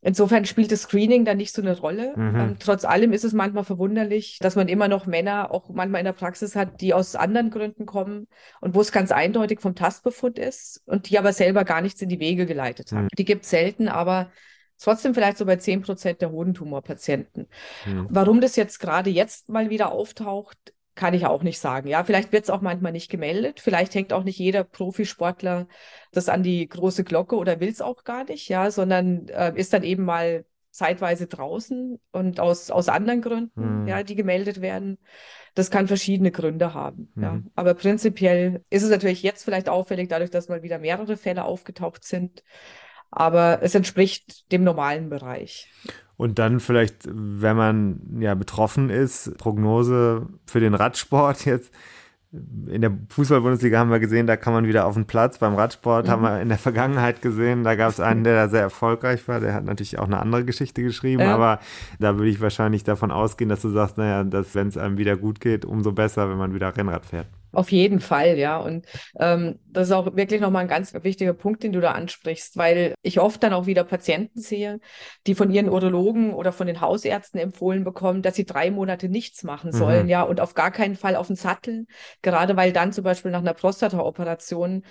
[0.03, 2.13] Insofern spielt das Screening dann nicht so eine Rolle.
[2.15, 2.35] Mhm.
[2.35, 6.05] Ähm, trotz allem ist es manchmal verwunderlich, dass man immer noch Männer auch manchmal in
[6.05, 8.27] der Praxis hat, die aus anderen Gründen kommen
[8.61, 12.09] und wo es ganz eindeutig vom Tastbefund ist und die aber selber gar nichts in
[12.09, 13.03] die Wege geleitet haben.
[13.03, 13.09] Mhm.
[13.17, 14.31] Die gibt es selten, aber
[14.79, 17.47] trotzdem vielleicht so bei 10 Prozent der Hodentumorpatienten.
[17.85, 18.07] Mhm.
[18.09, 20.57] Warum das jetzt gerade jetzt mal wieder auftaucht,
[20.95, 21.87] kann ich auch nicht sagen.
[21.87, 23.59] Ja, vielleicht wird es auch manchmal nicht gemeldet.
[23.59, 25.67] Vielleicht hängt auch nicht jeder Profisportler
[26.11, 29.73] das an die große Glocke oder will es auch gar nicht, ja, sondern äh, ist
[29.73, 33.87] dann eben mal zeitweise draußen und aus, aus anderen Gründen, mhm.
[33.87, 34.97] ja, die gemeldet werden.
[35.53, 37.11] Das kann verschiedene Gründe haben.
[37.15, 37.23] Mhm.
[37.23, 37.41] Ja.
[37.55, 42.03] Aber prinzipiell ist es natürlich jetzt vielleicht auffällig, dadurch, dass mal wieder mehrere Fälle aufgetaucht
[42.05, 42.43] sind.
[43.09, 45.69] Aber es entspricht dem normalen Bereich.
[46.21, 51.73] Und dann vielleicht, wenn man ja betroffen ist, Prognose für den Radsport jetzt.
[52.31, 55.39] In der Fußball-Bundesliga haben wir gesehen, da kann man wieder auf den Platz.
[55.39, 56.11] Beim Radsport mhm.
[56.11, 59.39] haben wir in der Vergangenheit gesehen, da gab es einen, der da sehr erfolgreich war.
[59.39, 61.33] Der hat natürlich auch eine andere Geschichte geschrieben, ja.
[61.33, 61.59] aber
[61.97, 65.17] da würde ich wahrscheinlich davon ausgehen, dass du sagst, naja, dass wenn es einem wieder
[65.17, 67.25] gut geht, umso besser, wenn man wieder Rennrad fährt.
[67.51, 68.57] Auf jeden Fall, ja.
[68.57, 68.85] Und
[69.19, 72.93] ähm, das ist auch wirklich nochmal ein ganz wichtiger Punkt, den du da ansprichst, weil
[73.01, 74.79] ich oft dann auch wieder Patienten sehe,
[75.27, 79.43] die von ihren Urologen oder von den Hausärzten empfohlen bekommen, dass sie drei Monate nichts
[79.43, 80.09] machen sollen, mhm.
[80.09, 81.85] ja, und auf gar keinen Fall auf den Sattel,
[82.21, 84.83] gerade weil dann zum Beispiel nach einer Prostata-Operation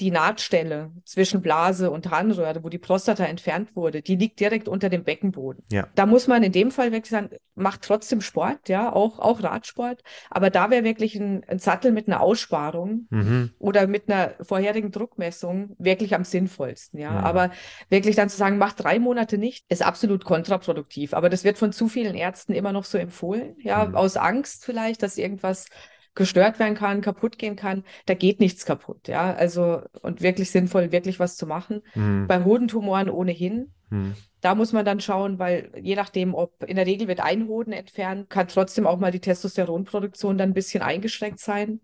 [0.00, 4.88] die Nahtstelle zwischen Blase und Harnröhre, wo die Prostata entfernt wurde, die liegt direkt unter
[4.88, 5.62] dem Beckenboden.
[5.70, 5.88] Ja.
[5.94, 10.02] Da muss man in dem Fall wirklich sagen, macht trotzdem Sport, ja, auch, auch Radsport.
[10.30, 13.50] Aber da wäre wirklich ein, ein, Sattel mit einer Aussparung mhm.
[13.58, 17.10] oder mit einer vorherigen Druckmessung wirklich am sinnvollsten, ja.
[17.10, 17.18] Mhm.
[17.18, 17.50] Aber
[17.90, 21.12] wirklich dann zu sagen, macht drei Monate nicht, ist absolut kontraproduktiv.
[21.12, 23.94] Aber das wird von zu vielen Ärzten immer noch so empfohlen, ja, mhm.
[23.94, 25.66] aus Angst vielleicht, dass irgendwas
[26.14, 29.32] gestört werden kann, kaputt gehen kann, da geht nichts kaputt, ja.
[29.34, 31.82] Also und wirklich sinnvoll, wirklich was zu machen.
[31.94, 32.26] Mhm.
[32.26, 33.72] Bei Hodentumoren ohnehin.
[33.90, 34.14] Mhm.
[34.40, 37.72] Da muss man dann schauen, weil je nachdem, ob in der Regel wird ein Hoden
[37.72, 41.80] entfernt, kann trotzdem auch mal die Testosteronproduktion dann ein bisschen eingeschränkt sein.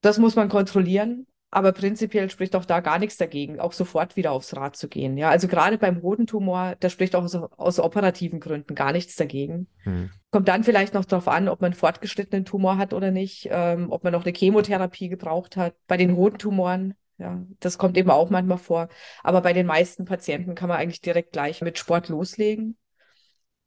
[0.00, 1.26] Das muss man kontrollieren.
[1.54, 5.18] Aber prinzipiell spricht auch da gar nichts dagegen, auch sofort wieder aufs Rad zu gehen.
[5.18, 9.66] Ja, also gerade beim Hodentumor, da spricht auch aus, aus operativen Gründen gar nichts dagegen.
[9.82, 10.08] Hm.
[10.30, 14.02] Kommt dann vielleicht noch darauf an, ob man fortgeschrittenen Tumor hat oder nicht, ähm, ob
[14.02, 15.74] man noch eine Chemotherapie gebraucht hat.
[15.86, 18.88] Bei den Hodentumoren, ja, das kommt eben auch manchmal vor.
[19.22, 22.78] Aber bei den meisten Patienten kann man eigentlich direkt gleich mit Sport loslegen.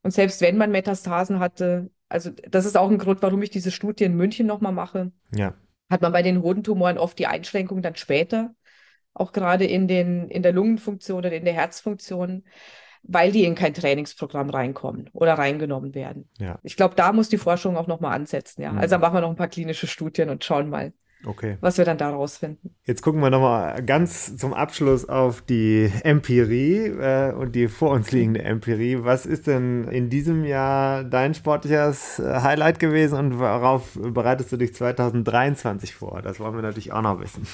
[0.02, 3.70] Und selbst wenn man Metastasen hatte, also das ist auch ein Grund, warum ich diese
[3.70, 5.12] Studie in München nochmal mache.
[5.30, 5.54] Ja
[5.90, 8.54] hat man bei den Hodentumoren oft die Einschränkung dann später,
[9.14, 12.44] auch gerade in, den, in der Lungenfunktion oder in der Herzfunktion,
[13.02, 16.28] weil die in kein Trainingsprogramm reinkommen oder reingenommen werden.
[16.38, 16.58] Ja.
[16.62, 18.62] Ich glaube, da muss die Forschung auch nochmal ansetzen.
[18.62, 18.72] Ja.
[18.72, 18.78] Mhm.
[18.78, 20.92] Also machen wir noch ein paar klinische Studien und schauen mal,
[21.24, 21.56] Okay.
[21.60, 22.74] Was wir dann da rausfinden.
[22.84, 28.12] Jetzt gucken wir nochmal ganz zum Abschluss auf die Empirie äh, und die vor uns
[28.12, 28.98] liegende Empirie.
[29.02, 34.56] Was ist denn in diesem Jahr dein sportliches äh, Highlight gewesen und worauf bereitest du
[34.56, 36.22] dich 2023 vor?
[36.22, 37.46] Das wollen wir natürlich auch noch wissen.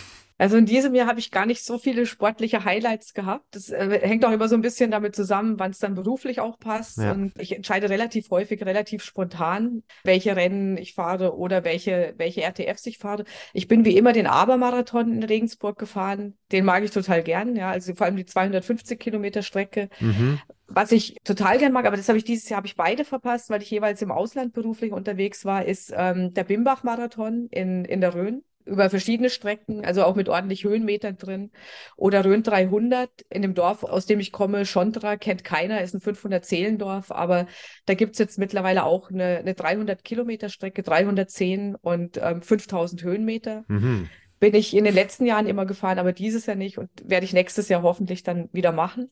[0.43, 3.45] Also in diesem Jahr habe ich gar nicht so viele sportliche Highlights gehabt.
[3.53, 6.59] Das äh, hängt auch immer so ein bisschen damit zusammen, wann es dann beruflich auch
[6.59, 6.99] passt.
[6.99, 7.13] Ja.
[7.13, 12.87] Und ich entscheide relativ häufig, relativ spontan, welche Rennen ich fahre oder welche, welche RTFs
[12.87, 13.23] ich fahre.
[13.53, 16.37] Ich bin wie immer den Abermarathon in Regensburg gefahren.
[16.51, 17.55] Den mag ich total gern.
[17.55, 19.91] Ja, also vor allem die 250 Kilometer Strecke.
[20.01, 20.41] Mhm.
[20.67, 23.49] Was ich total gern mag, aber das habe ich dieses Jahr habe ich beide verpasst,
[23.49, 28.15] weil ich jeweils im Ausland beruflich unterwegs war, ist ähm, der Bimbach-Marathon in, in der
[28.17, 31.51] Rhön über verschiedene Strecken, also auch mit ordentlich Höhenmetern drin.
[31.97, 36.01] Oder Rhön 300 in dem Dorf, aus dem ich komme, Schondra, kennt keiner, ist ein
[36.01, 37.47] 500-Seelendorf, aber
[37.87, 43.65] da gibt's jetzt mittlerweile auch eine, eine 300-Kilometer-Strecke, 310 und ähm, 5000 Höhenmeter.
[43.69, 44.09] Mhm.
[44.41, 47.33] Bin ich in den letzten Jahren immer gefahren, aber dieses Jahr nicht und werde ich
[47.33, 49.11] nächstes Jahr hoffentlich dann wieder machen.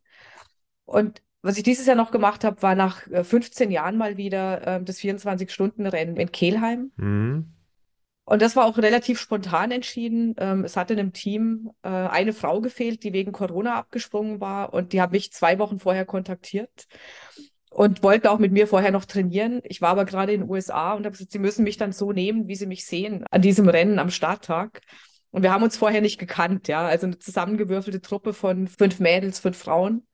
[0.84, 4.66] Und was ich dieses Jahr noch gemacht habe, war nach äh, 15 Jahren mal wieder
[4.66, 6.92] ähm, das 24-Stunden-Rennen in Kelheim.
[6.96, 7.53] Mhm.
[8.31, 10.37] Und das war auch relativ spontan entschieden.
[10.39, 14.72] Ähm, es hatte in einem Team äh, eine Frau gefehlt, die wegen Corona abgesprungen war.
[14.72, 16.87] Und die hat mich zwei Wochen vorher kontaktiert
[17.72, 19.62] und wollte auch mit mir vorher noch trainieren.
[19.64, 22.12] Ich war aber gerade in den USA und habe gesagt, sie müssen mich dann so
[22.12, 24.81] nehmen, wie sie mich sehen an diesem Rennen am Starttag.
[25.33, 26.87] Und wir haben uns vorher nicht gekannt, ja.
[26.87, 30.07] Also eine zusammengewürfelte Truppe von fünf Mädels, fünf Frauen.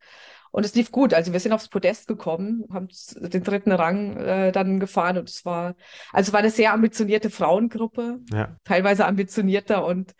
[0.56, 1.12] Und es lief gut.
[1.12, 5.44] Also wir sind aufs Podest gekommen, haben den dritten Rang äh, dann gefahren und es
[5.44, 5.74] war,
[6.14, 8.56] also es war eine sehr ambitionierte Frauengruppe, Ja.
[8.64, 10.14] teilweise ambitionierter und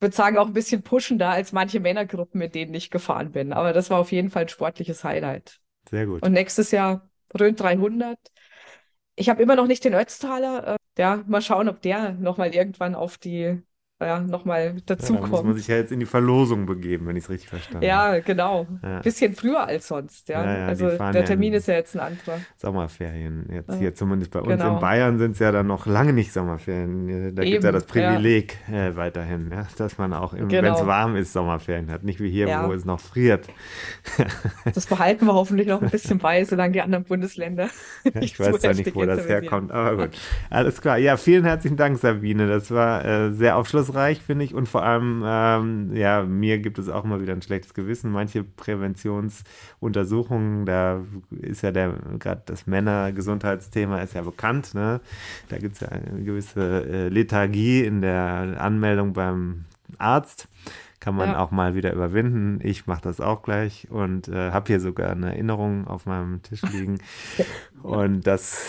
[0.00, 3.52] würde sagen auch ein bisschen pushender als manche Männergruppen, mit denen ich gefahren bin.
[3.52, 5.60] Aber das war auf jeden Fall ein sportliches Highlight.
[5.88, 6.20] Sehr gut.
[6.24, 7.08] Und nächstes Jahr
[7.38, 8.18] Rhön 300.
[9.14, 10.66] Ich habe immer noch nicht den Ötztaler.
[10.66, 13.62] Äh, ja, mal schauen, ob der nochmal irgendwann auf die,
[14.00, 15.56] ja, nochmal ja, da muss man dazukommt.
[15.58, 17.86] sich ja jetzt in die Verlosung begeben, wenn ich es richtig verstanden habe.
[17.86, 18.66] Ja, genau.
[18.82, 19.00] Ja.
[19.00, 20.42] Bisschen früher als sonst, ja.
[20.44, 22.38] Ja, Also der Termin in- ist ja jetzt ein anderer.
[22.56, 23.46] Sommerferien.
[23.52, 24.74] Jetzt hier zumindest bei uns Genau.
[24.74, 27.34] in Bayern sind es ja dann noch lange nicht Sommerferien.
[27.34, 30.86] Da gibt es ja das Privileg äh, weiterhin, ja, dass man auch, wenn es Genau.
[30.86, 32.02] warm ist, Sommerferien hat.
[32.02, 33.48] Nicht wie hier, wo es noch friert.
[34.74, 37.68] Das behalten wir hoffentlich noch ein bisschen bei, solange die anderen Bundesländer
[38.20, 40.18] ich weiß zwar nicht, wo das herkommt, aber gut.
[40.48, 40.98] Alles klar.
[40.98, 42.46] Ja, vielen herzlichen Dank, Sabine.
[42.48, 43.89] Das war äh, sehr aufschlussreich,
[44.22, 44.54] finde ich.
[44.54, 48.10] Und vor allem, ähm, ja, mir gibt es auch mal wieder ein schlechtes Gewissen.
[48.10, 54.74] Manche Präventionsuntersuchungen, da ist ja gerade das Männergesundheitsthema ist ja bekannt.
[54.74, 55.00] Ne?
[55.48, 59.64] Da gibt es ja eine gewisse äh, Lethargie in der Anmeldung beim
[59.98, 60.48] Arzt.
[61.00, 61.38] Kann man Ja.
[61.38, 62.60] auch mal wieder überwinden.
[62.62, 66.60] Ich mache das auch gleich und äh, habe hier sogar eine Erinnerung auf meinem Tisch
[66.62, 66.98] liegen.
[67.82, 68.66] Und das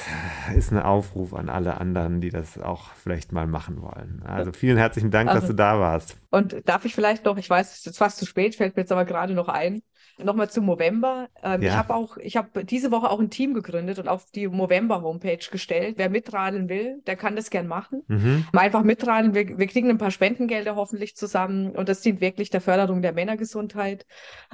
[0.55, 4.23] ist ein Aufruf an alle anderen, die das auch vielleicht mal machen wollen.
[4.25, 6.15] Also vielen herzlichen Dank, dass Also- du da warst.
[6.29, 8.83] Und darf ich vielleicht noch, ich weiß, es ist jetzt fast zu spät, fällt mir
[8.83, 9.81] jetzt aber gerade noch ein,
[10.17, 11.29] nochmal zum Movember.
[11.43, 11.69] Ähm, Ja.
[11.69, 15.49] Ich habe auch, ich habe diese Woche auch ein Team gegründet und auf die Movember-Homepage
[15.51, 15.95] gestellt.
[15.97, 18.03] Wer mitradeln will, der kann das gern machen.
[18.07, 18.45] Mhm.
[18.51, 19.33] Mal einfach mitradeln.
[19.33, 23.13] Wir, wir kriegen ein paar Spendengelder hoffentlich zusammen und das dient wirklich der Förderung der
[23.13, 24.05] Männergesundheit.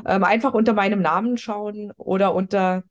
[0.06, 2.84] Ähm, einfach unter meinem Namen schauen oder unter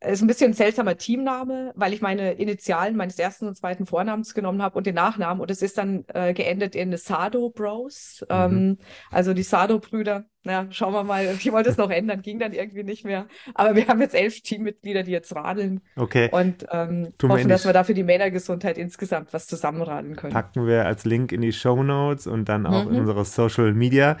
[0.00, 4.34] ist ein bisschen ein seltsamer Teamname, weil ich meine Initialen meines ersten und zweiten Vornamens
[4.34, 5.40] genommen habe und den Nachnamen.
[5.40, 8.24] Und es ist dann äh, geendet in Sado Bros.
[8.28, 8.78] Ähm,
[9.10, 10.26] also die Sado-Brüder.
[10.44, 11.24] Ja, schauen wir mal.
[11.36, 13.26] Ich wollte es noch ändern, ging dann irgendwie nicht mehr.
[13.54, 17.64] Aber wir haben jetzt elf Teammitglieder, die jetzt radeln Okay, und ähm, in hoffen, dass
[17.64, 20.32] wir da für die Männergesundheit insgesamt was zusammenradeln können.
[20.34, 22.98] packen wir als Link in die Show Notes und dann auch in Mhm.
[23.00, 24.18] unsere Social Media.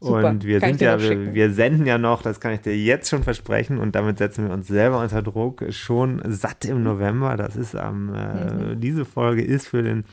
[0.00, 3.08] Super, Und wir sind ja, wir, wir senden ja noch, das kann ich dir jetzt
[3.10, 7.36] schon versprechen und damit setzen wir uns selber unter Druck, schon satt im November.
[7.36, 8.80] Das ist am, äh, Mhm.
[8.80, 10.04] diese Folge ist für den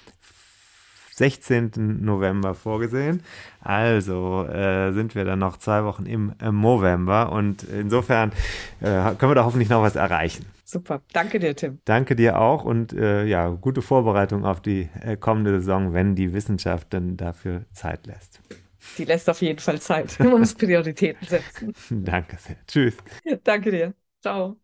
[1.14, 2.04] 16.
[2.04, 3.22] November vorgesehen.
[3.62, 8.32] Also äh, sind wir dann noch zwei Wochen im äh, November und insofern
[8.82, 10.46] äh, können wir da hoffentlich noch was erreichen.
[10.66, 11.02] Super.
[11.14, 11.80] Danke dir, Tim.
[11.86, 16.34] Danke dir auch und äh, ja, gute Vorbereitung auf die äh, kommende Saison, wenn die
[16.34, 18.42] Wissenschaft dann dafür Zeit lässt.
[18.98, 20.20] Die lässt auf jeden Fall Zeit.
[20.20, 21.74] Man muss Prioritäten setzen.
[21.90, 22.58] Danke sehr.
[22.68, 22.96] Tschüss.
[23.44, 23.94] Danke dir.
[24.22, 24.58] Ciao.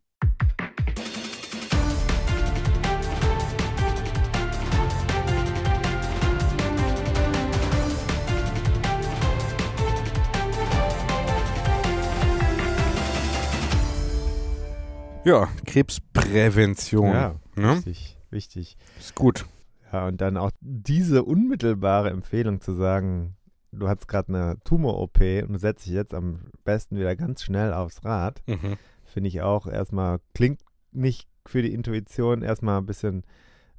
[15.24, 17.13] Ja, Krebsprävention.
[17.13, 17.76] Ja, ne?
[17.76, 18.78] wichtig, wichtig.
[18.99, 19.45] Ist gut.
[19.93, 23.36] Ja, und dann auch diese unmittelbare Empfehlung zu sagen,
[23.72, 27.74] du hast gerade eine Tumor-OP und du setzt dich jetzt am besten wieder ganz schnell
[27.74, 28.76] aufs Rad, Mhm.
[29.05, 30.61] finde ich auch erstmal, klingt
[30.91, 33.24] nicht für die Intuition erstmal ein bisschen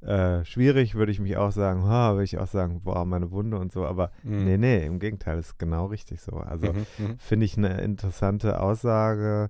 [0.01, 3.57] äh, schwierig, würde ich mich auch sagen, ha, würde ich auch sagen, boah, meine Wunde
[3.57, 4.43] und so, aber Mhm.
[4.43, 6.33] nee, nee, im Gegenteil, ist genau richtig so.
[6.37, 6.85] Also Mhm.
[6.97, 7.17] Mhm.
[7.19, 9.49] finde ich eine interessante Aussage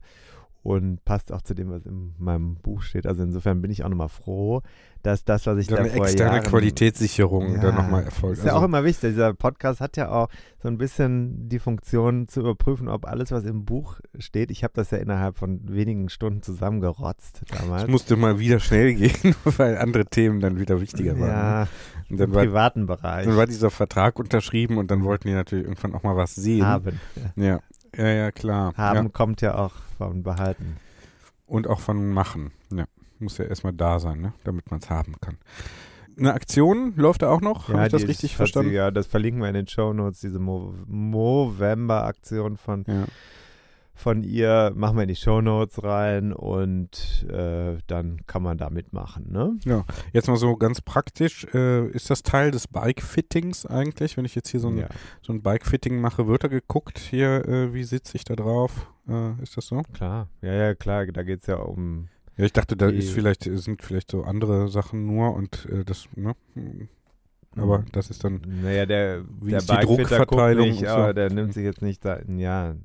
[0.64, 3.06] und passt auch zu dem, was in meinem Buch steht.
[3.06, 4.62] Also insofern bin ich auch nochmal froh,
[5.02, 8.38] dass das, was ich da eine externe Jahren, Qualitätssicherung dann nochmal erfolgt.
[8.38, 9.10] Ist ja Also- auch immer wichtig.
[9.12, 10.30] Dieser Podcast hat ja auch
[10.62, 14.72] so ein bisschen die Funktion zu überprüfen, ob alles, was im Buch steht, ich habe
[14.76, 17.84] das ja innerhalb von wenigen Stunden zusammengerotzt damals.
[17.84, 21.28] Es musste mal wieder schnell gehen, weil andere Themen dann wieder wichtiger waren.
[21.30, 21.62] ja,
[22.10, 25.34] Und im dann war, privaten Bereich dann war dieser Vertrag unterschrieben und dann wollten die
[25.34, 26.66] natürlich irgendwann auch mal was sehen.
[26.66, 27.00] haben.
[27.36, 27.44] Ja.
[27.44, 27.60] Ja,
[27.96, 28.74] ja, ja klar.
[28.76, 29.10] Haben Ja.
[29.10, 30.78] kommt ja auch vom Behalten.
[31.46, 32.52] Und auch von Machen.
[32.72, 32.86] Ja,
[33.20, 34.34] muss ja erstmal da sein, ne?
[34.44, 35.38] damit man es haben kann.
[36.18, 37.70] Eine Aktion läuft da auch noch?
[37.70, 38.70] Habe ich das richtig ist- verstanden?
[38.70, 43.06] Sie, ja, das verlinken wir in den Show Notes, diese Mo Movember-Aktion von, Ja.
[44.04, 44.72] Von ihr.
[44.76, 49.32] Machen wir in die Show Notes rein und äh, dann kann man da mitmachen.
[49.32, 49.58] Ne?
[50.12, 54.18] Jetzt mal so ganz praktisch, äh, ist das Teil des Bike-Fittings eigentlich?
[54.18, 54.88] Wenn ich jetzt hier so ein, ja,
[55.22, 58.92] so ein Bike-Fitting mache, wird da geguckt, hier, äh, wie sitze ich da drauf?
[59.08, 59.82] Äh, ist das so?
[59.94, 60.28] klar.
[60.42, 61.06] Ja, ja, klar.
[61.08, 62.10] Da geht es ja um.
[62.38, 66.08] Ja, ich dachte, da ist vielleicht, sind vielleicht so andere Sachen nur und äh, das,
[66.16, 66.36] ne?
[66.56, 66.90] Hm.
[67.56, 71.14] Aber das ist dann, Naja, der, Wie der ist die Druckverteilung nicht, so?
[71.14, 72.20] der nimmt sich jetzt nicht da.
[72.28, 72.76] Ja,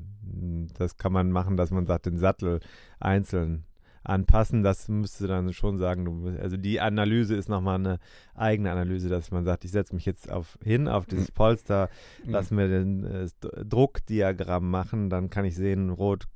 [0.79, 2.61] das kann man machen, dass man sagt, den Sattel
[3.01, 3.65] einzeln
[4.09, 4.63] anpassen.
[4.63, 7.99] Das müsste dann schon sagen, du, also die Analyse ist nochmal eine
[8.35, 11.89] eigene Analyse, dass man sagt, ich setze mich jetzt auf, hin auf dieses Polster,
[12.25, 13.29] lass mir den äh,
[13.65, 16.27] Druckdiagramm machen, dann kann ich sehen, rot,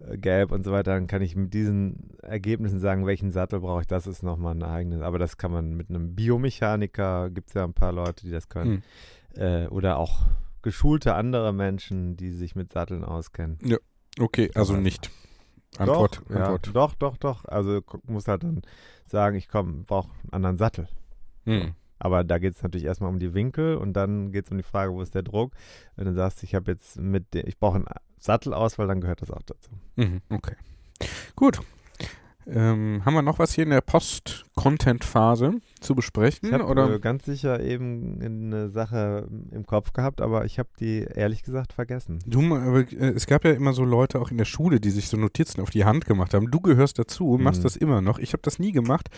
[0.00, 3.82] äh, gelb und so weiter, dann kann ich mit diesen Ergebnissen sagen, welchen Sattel brauche
[3.82, 7.54] ich, das ist nochmal ein eigenes, aber das kann man mit einem Biomechaniker, gibt es
[7.54, 8.82] ja ein paar Leute, die das können,
[9.36, 10.26] äh, oder auch
[10.62, 13.58] geschulte andere Menschen, die sich mit Satteln auskennen.
[14.18, 15.10] okay, also nicht.
[15.78, 16.70] Antwort, doch, ja, Antwort.
[16.74, 18.62] doch, doch, doch, also muss halt dann
[19.06, 20.88] sagen, ich komm, brauche einen anderen Sattel.
[21.44, 21.74] Hm.
[21.98, 24.64] Aber da geht es natürlich erstmal um die Winkel und dann geht es um die
[24.64, 25.52] Frage, wo ist der Druck.
[25.96, 27.86] Wenn du sagst, ich habe jetzt mit, ich brauche einen
[28.18, 29.70] Sattelauswahl, dann gehört das auch dazu.
[29.96, 30.56] Mhm, okay.
[31.36, 31.60] Gut.
[32.46, 36.48] Ähm, haben wir noch was hier in der Post-Content-Phase zu besprechen?
[36.48, 36.94] Ich habe oder?
[36.94, 41.72] äh, ganz sicher eben eine Sache im Kopf gehabt, aber ich habe die ehrlich gesagt
[41.72, 42.18] vergessen.
[42.26, 45.08] Du, aber, äh, es gab ja immer so Leute auch in der Schule, die sich
[45.08, 46.50] so Notizen auf die Hand gemacht haben.
[46.50, 47.64] Du gehörst dazu, machst Mhm.
[47.64, 48.18] das immer noch.
[48.18, 49.08] Ich habe das nie gemacht.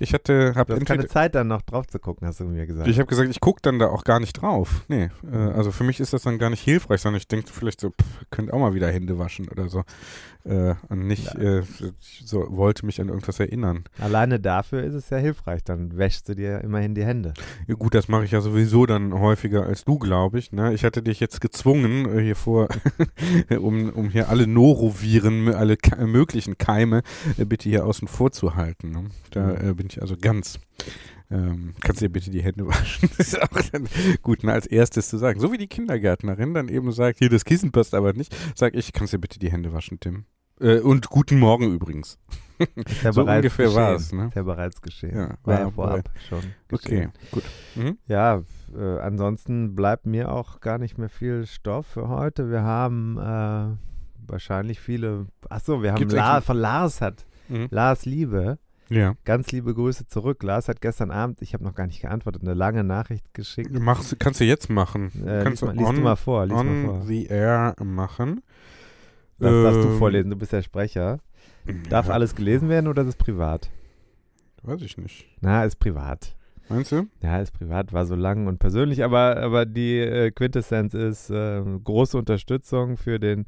[0.00, 2.44] Ich hatte, habe Du hast entweder, keine Zeit dann noch drauf zu gucken, hast du
[2.44, 2.88] mir gesagt.
[2.88, 4.84] ich habe gesagt, ich gucke dann da auch gar nicht drauf.
[4.88, 7.80] Nee, äh, also für mich ist das dann gar nicht hilfreich, sondern ich denke vielleicht
[7.80, 9.82] so, pff, könnt auch mal wieder Hände waschen oder so.
[10.44, 11.60] Äh, und nicht, äh,
[12.00, 13.84] ich so wollte mich an irgendwas erinnern.
[13.98, 17.34] Alleine dafür ist es ja hilfreich, dann wäschst du dir immerhin die Hände.
[17.66, 20.52] Ja, gut, das mache ich ja sowieso dann häufiger als du, glaube ich.
[20.52, 20.72] Ne?
[20.74, 22.68] Ich hatte dich jetzt gezwungen, äh, hier vor,
[23.58, 27.02] um, um hier alle Noroviren, alle ke möglichen Keime
[27.36, 28.90] äh, bitte hier außen vor zu halten.
[28.90, 29.04] Ne?
[29.30, 30.58] Da äh, bin ich also ganz.
[31.30, 33.10] Ähm, kannst du dir bitte die Hände waschen?
[33.18, 33.88] Das ist auch dann
[34.22, 35.40] gut, ne, als erstes zu sagen.
[35.40, 38.92] So wie die Kindergärtnerin dann eben sagt, hier, das Kissen passt aber nicht, sag ich,
[38.92, 40.24] kannst du dir bitte die Hände waschen, Tim.
[40.60, 42.18] Äh, und guten Morgen übrigens.
[42.58, 43.80] Ist ja So bereits ungefähr geschehen.
[43.82, 44.26] war's, ne?
[44.26, 45.16] Ist ja bereits geschehen.
[45.16, 47.12] Ja, war ja war- vorab schon geschehen.
[47.14, 47.44] Okay, gut.
[47.76, 47.98] Mhm.
[48.06, 48.42] Ja,
[48.76, 52.50] äh, ansonsten bleibt mir auch gar nicht mehr viel Stoff für heute.
[52.50, 55.26] Wir haben äh, wahrscheinlich viele.
[55.48, 57.26] Achso, wir haben La von Lars hat.
[57.48, 57.68] Mhm.
[57.70, 58.58] Lars Liebe.
[58.90, 59.14] Ja.
[59.26, 60.42] Ganz liebe Grüße zurück.
[60.42, 63.70] Lars hat gestern Abend, ich habe noch gar nicht geantwortet, eine lange Nachricht geschickt.
[63.78, 65.12] Machst, du- kannst du jetzt machen.
[65.26, 67.06] Äh, kannst lies, mal, lies du mal vor, lies on mal vor.
[67.06, 68.40] the air machen.
[69.38, 71.20] Das darfst du Ähm, vorlesen, du bist der Sprecher.
[71.88, 73.70] Darf ja, alles gelesen werden oder ist es privat?
[74.62, 75.26] Weiß ich nicht.
[75.40, 76.34] Na, ist privat.
[76.68, 77.06] Meinst du?
[77.22, 81.62] Ja, ist privat, war so lang und persönlich, aber, aber die äh, Quintessenz ist äh,
[81.84, 83.46] große Unterstützung für den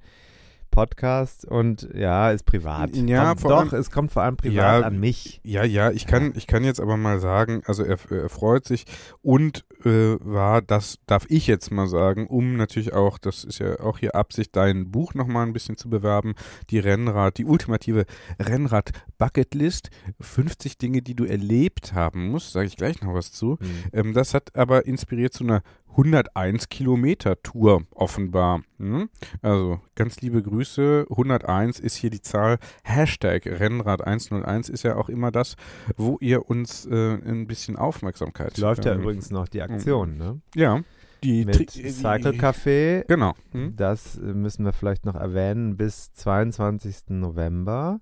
[0.71, 2.95] Podcast und ja, ist privat.
[2.97, 5.41] Ja, kommt, vor doch, allem- es kommt vor allem privat Ja, an mich.
[5.45, 8.85] Ja, ja, ich kann, ich kann jetzt aber mal sagen, also er, er freut sich
[9.23, 13.81] und äh, war, das darf ich jetzt mal sagen, um natürlich auch, das ist ja
[13.81, 16.35] auch hier Absicht, dein Buch nochmal ein bisschen zu bewerben,
[16.71, 18.05] die Rennrad, die ultimative
[18.39, 19.91] Rennrad-Bucketlist,
[20.21, 23.59] 50 Dinge, die du erlebt haben musst, sage ich gleich noch was zu.
[23.93, 28.63] Ähm, das hat aber inspiriert zu einer 101 Kilometer Tour offenbar.
[28.79, 29.09] Hm?
[29.43, 31.07] Also ganz liebe Grüße.
[31.11, 32.59] 101 ist hier die Zahl.
[32.85, 35.57] Hashtag Rennrad 101 ist ja auch immer das,
[35.97, 38.57] wo ihr uns äh, ein bisschen Aufmerksamkeit.
[38.59, 40.41] Läuft ja ähm, übrigens noch die Aktion, ne?
[40.55, 40.81] Ja.
[41.23, 43.05] Die Mit Tri- Cycle Café.
[43.07, 43.35] Genau.
[43.53, 43.75] Hm?
[43.77, 45.77] Das äh, müssen wir vielleicht noch erwähnen.
[45.77, 47.09] Bis 22.
[47.11, 48.01] November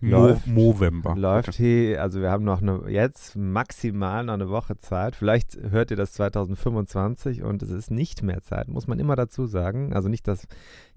[0.00, 1.16] Mo Läuft- Movember.
[1.16, 5.16] läuft hier, also wir haben noch eine, jetzt maximal noch eine Woche Zeit.
[5.16, 9.46] Vielleicht hört ihr das 2025 und es ist nicht mehr Zeit, muss man immer dazu
[9.46, 9.92] sagen.
[9.92, 10.46] Also nicht, dass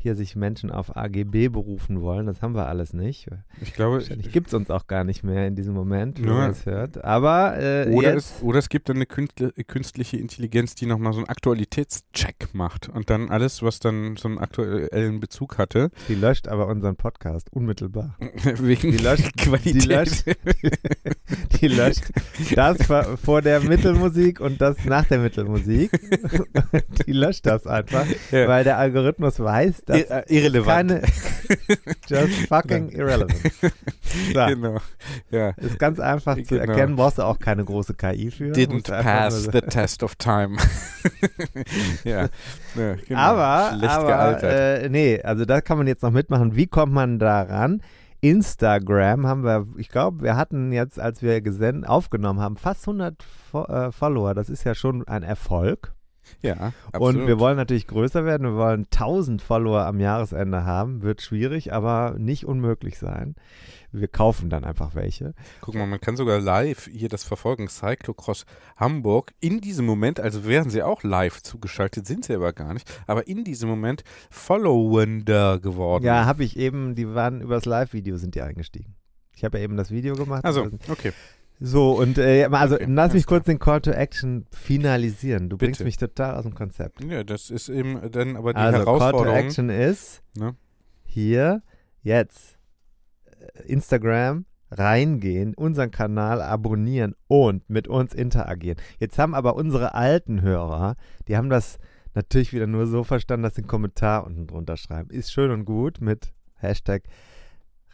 [0.02, 2.26] hier sich Menschen auf AGB berufen wollen.
[2.26, 3.28] Das haben wir alles nicht.
[3.62, 6.52] Ich glaube, Wahrscheinlich gibt es uns auch gar nicht mehr in diesem Moment, wenn man
[6.52, 7.04] es hört.
[7.04, 11.14] Aber äh, Oder jetzt, es, oder es gibt dann eine künstli- künstliche Intelligenz, die nochmal
[11.14, 16.16] so einen Aktualitätscheck macht und dann alles, was dann so einen aktuellen Bezug hatte, die
[16.16, 18.18] löscht aber unseren Podcast unmittelbar.
[18.44, 19.84] wegen Die löscht- Qualität.
[19.84, 20.26] die löscht-
[21.62, 22.04] Die löscht
[22.56, 22.78] das
[23.24, 25.92] vor, der Mittelmusik und das nach der Mittelmusik.
[27.06, 28.48] Die löscht das einfach, Ja.
[28.48, 30.92] weil der Algorithmus weiß, Ir- äh, irrelevant.
[32.08, 33.36] just fucking irrelevant.
[34.34, 34.78] So, Genau.
[35.30, 35.50] Ja.
[35.58, 36.72] ist ganz einfach zu Genau.
[36.72, 38.52] erkennen, brauchst du auch keine große KI für.
[38.52, 40.58] Didn't pass the test of time.
[42.04, 42.28] ja.
[42.76, 43.20] ja genau.
[43.20, 44.84] Aber, Schlecht aber gealtert.
[44.84, 46.56] äh, nee, also da kann man jetzt noch mitmachen.
[46.56, 47.82] Wie kommt man da ran?
[48.22, 51.42] Instagram haben wir, ich glaube, wir hatten jetzt, als wir
[51.86, 53.16] aufgenommen haben, fast 100
[53.52, 54.34] Fo äh, Follower.
[54.36, 55.94] Das ist ja schon ein Erfolg.
[56.42, 58.48] ja, Und wir wollen natürlich größer werden.
[58.48, 61.02] Wir wollen 1000 Follower am Jahresende haben.
[61.02, 63.36] Wird schwierig, aber nicht unmöglich sein.
[63.92, 65.34] Wir kaufen dann einfach welche.
[65.60, 67.68] Guck mal, man kann sogar live hier das verfolgen.
[67.68, 68.46] Cyclocross
[68.78, 69.34] Hamburg.
[69.42, 72.90] In diesem Moment, also wären sie auch live zugeschaltet, sind sie aber gar nicht.
[73.06, 76.06] Aber in diesem Moment followender geworden.
[76.06, 78.96] Ja, habe ich eben, die waren übers Live-Video sind die eingestiegen.
[79.34, 80.46] Ich habe ja eben das Video gemacht.
[80.46, 81.12] Also, okay.
[81.64, 85.48] So, und äh, also Okay, lass mich kurz den Call to Action finalisieren.
[85.48, 85.86] Du bringst Bitte.
[85.86, 87.04] mich total aus dem Konzept.
[87.04, 89.38] Ja, das ist eben dann aber die Also Call to Herausforderung.
[89.38, 90.56] Action ist Ne?
[91.06, 91.62] hier
[92.02, 92.58] jetzt
[93.40, 98.78] äh, Instagram reingehen, unseren Kanal abonnieren und mit uns interagieren.
[99.00, 100.96] Jetzt haben aber unsere alten Hörer,
[101.28, 101.78] die haben das
[102.16, 105.10] natürlich wieder nur so verstanden, dass sie einen Kommentar unten drunter schreiben.
[105.12, 107.04] Ist schön und gut mit Hashtag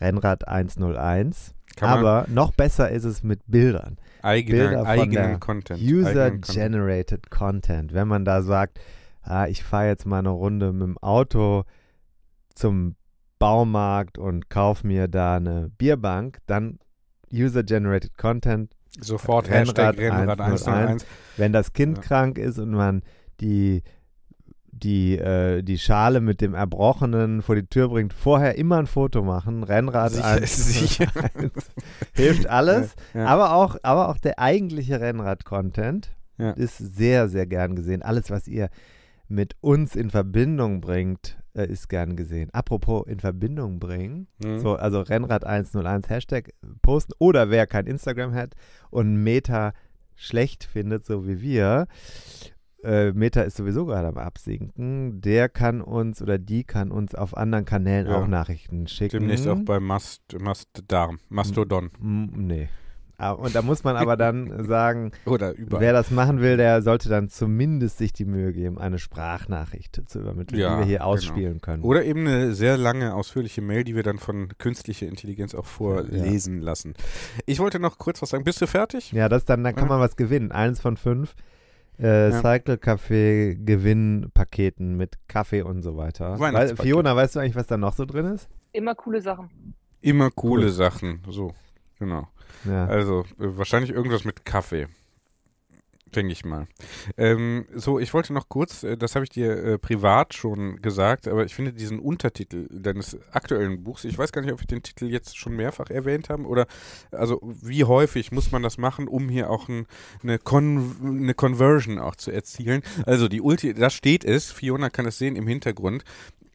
[0.01, 1.51] Rennrad101.
[1.75, 3.97] Kann man Aber noch besser ist es mit Bildern.
[4.23, 5.17] eigene, Bilder eigenen Content.
[5.17, 5.81] eigenen Content.
[5.81, 7.93] User-Generated Content.
[7.93, 8.79] Wenn man da sagt,
[9.21, 11.63] ah, ich fahre jetzt mal eine Runde mit dem Auto
[12.55, 12.95] zum
[13.39, 16.79] Baumarkt und kaufe mir da eine Bierbank, dann
[17.31, 18.71] User-Generated Content.
[18.99, 20.67] Sofort Rennrad Hashtag Rennrad 101.
[20.67, 21.05] 101.
[21.35, 22.03] Wenn das Kind Ja.
[22.03, 23.03] krank ist und man
[23.39, 23.83] die
[24.83, 29.23] die, äh, die Schale mit dem Erbrochenen vor die Tür bringt, vorher immer ein Foto
[29.23, 29.63] machen.
[29.63, 31.11] Rennrad Sicher, 1, sicher.
[32.13, 32.95] hilft alles.
[33.13, 33.25] Ja, ja.
[33.27, 36.51] Aber auch, aber auch der eigentliche Rennrad-Content Ja.
[36.51, 38.01] ist sehr, sehr gern gesehen.
[38.01, 38.69] Alles, was ihr
[39.27, 42.49] mit uns in Verbindung bringt, äh, ist gern gesehen.
[42.53, 44.59] Apropos in Verbindung bringen, Mhm.
[44.59, 46.51] so, also Rennrad 101 Hashtag
[46.81, 48.53] posten oder wer kein Instagram hat
[48.89, 49.73] und Meta
[50.15, 51.87] schlecht findet, so wie wir,
[52.83, 57.35] äh, Meta ist sowieso gerade am Absinken, der kann uns oder die kann uns auf
[57.35, 58.21] anderen Kanälen Ja.
[58.21, 59.19] auch Nachrichten schicken.
[59.19, 61.89] Demnächst auch bei Mast, Mastdarm, Mastodon.
[62.01, 62.69] M nee.
[63.19, 67.29] Ah, Und da muss man aber dann sagen, wer das machen will, der sollte dann
[67.29, 71.09] zumindest sich die Mühe geben, eine Sprachnachricht zu übermitteln, Ja, die wir hier genau.
[71.09, 71.81] ausspielen können.
[71.81, 76.61] Oder eben eine sehr lange, ausführliche Mail, die wir dann von künstlicher Intelligenz auch vorlesen
[76.61, 76.93] lassen.
[77.47, 78.43] Ich wollte noch kurz was sagen.
[78.43, 79.11] Bist du fertig?
[79.13, 79.89] Ja, das dann, dann kann Ja.
[79.95, 80.51] man was gewinnen.
[80.51, 81.33] Eins von fünf
[81.99, 82.41] äh, Ja.
[82.41, 86.39] Cycle Café Gewinnpaketen mit Kaffee und so weiter.
[86.39, 86.75] Weil.
[86.75, 88.49] Fiona, weißt du eigentlich, was da noch so drin ist?
[88.71, 89.49] Immer coole Sachen.
[90.01, 90.71] Immer coole Cool.
[90.71, 91.21] Sachen.
[91.29, 91.53] So,
[91.99, 92.27] genau.
[92.65, 92.85] Ja.
[92.87, 94.87] Also äh, wahrscheinlich irgendwas mit Kaffee.
[96.15, 96.67] Denke ich mal.
[97.17, 101.27] Ähm, so, ich wollte noch kurz, äh, das habe ich dir äh, privat schon gesagt,
[101.27, 104.83] aber ich finde diesen Untertitel deines aktuellen Buchs, ich weiß gar nicht, ob wir den
[104.83, 106.65] Titel jetzt schon mehrfach erwähnt haben oder
[107.11, 109.85] also wie häufig muss man das machen, um hier auch ein,
[110.23, 112.83] eine, Con eine Conversion auch zu erzielen.
[113.05, 116.03] Also die Ulti, da steht es, Fiona kann es sehen im Hintergrund,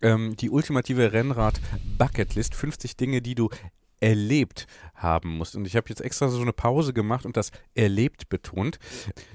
[0.01, 3.51] ähm, die ultimative Rennrad-Bucketlist, 50 Dinge, die du
[4.01, 4.67] erlebt
[5.03, 5.57] haben musst.
[5.57, 8.79] Und ich habe jetzt extra so eine Pause gemacht und das erlebt betont.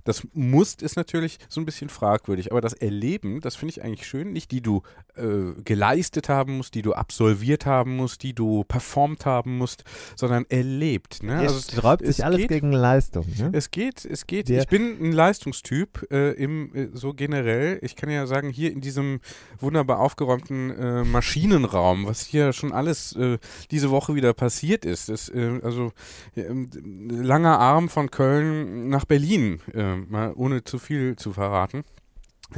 [0.04, 4.08] Das Musst ist natürlich so ein bisschen fragwürdig, aber das Erleben, das finde ich eigentlich
[4.08, 4.32] schön.
[4.34, 4.82] Nicht die du
[5.16, 9.84] äh, geleistet haben musst, die du absolviert haben musst, die du performt haben musst,
[10.16, 11.24] sondern erlebt.
[11.24, 11.38] Ne?
[11.38, 13.26] Also es- sträubt sich alles geht- gegen Leistung.
[13.38, 13.50] Ne?
[13.54, 14.50] es geht, es geht.
[14.50, 17.80] Der- ich bin ein Leistungstyp äh, im äh, so generell.
[17.82, 19.20] Ich kann ja sagen, hier in diesem
[19.60, 23.38] wunderbar aufgeräumten äh, Maschinenraum, was hier schon alles äh,
[23.72, 25.92] diese Woche wieder passiert ist, ist äh, also
[26.36, 31.84] äh, langer Arm von Köln nach Berlin, äh, mal ohne zu viel zu verraten.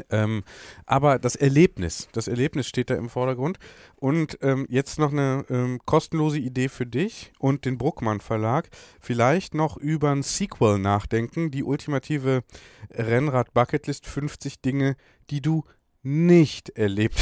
[0.09, 0.43] Ähm,
[0.85, 3.57] aber das Erlebnis, das Erlebnis steht da im Vordergrund.
[3.95, 8.69] Und ähm, jetzt noch eine ähm, kostenlose Idee für dich und den Bruckmann Verlag.
[8.99, 11.51] Vielleicht noch über ein Sequel nachdenken.
[11.51, 12.43] Die ultimative
[12.91, 14.95] Rennrad Bucketlist 50 Dinge,
[15.29, 15.63] die du
[16.01, 17.21] nicht erlebt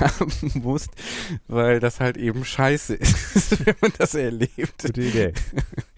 [0.00, 0.90] haben musst,
[1.48, 4.82] weil das halt eben scheiße ist, wenn man das erlebt.
[4.82, 5.32] Gute Idee.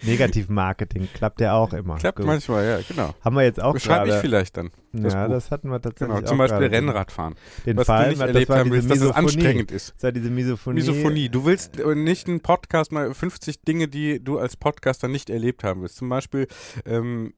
[0.03, 1.97] Negativmarketing klappt ja auch immer.
[1.97, 2.27] Klappt Gut.
[2.27, 3.15] manchmal, ja, genau.
[3.21, 4.71] Haben wir jetzt auch Schreibe ich vielleicht dann.
[4.93, 5.35] Das ja, Buch.
[5.35, 6.77] das hatten wir tatsächlich Genau, zum Beispiel gerade.
[6.77, 7.35] Rennradfahren.
[7.67, 9.95] Den was Fall, du nicht das erlebt haben willst, dass es anstrengend ist.
[9.97, 10.77] Das war diese Misophonie.
[10.77, 11.29] Misophonie.
[11.29, 15.65] Du willst äh, nicht einen Podcast mal 50 Dinge, die du als Podcaster nicht erlebt
[15.65, 15.97] haben willst.
[15.97, 16.47] Zum Beispiel
[16.85, 17.35] ähm,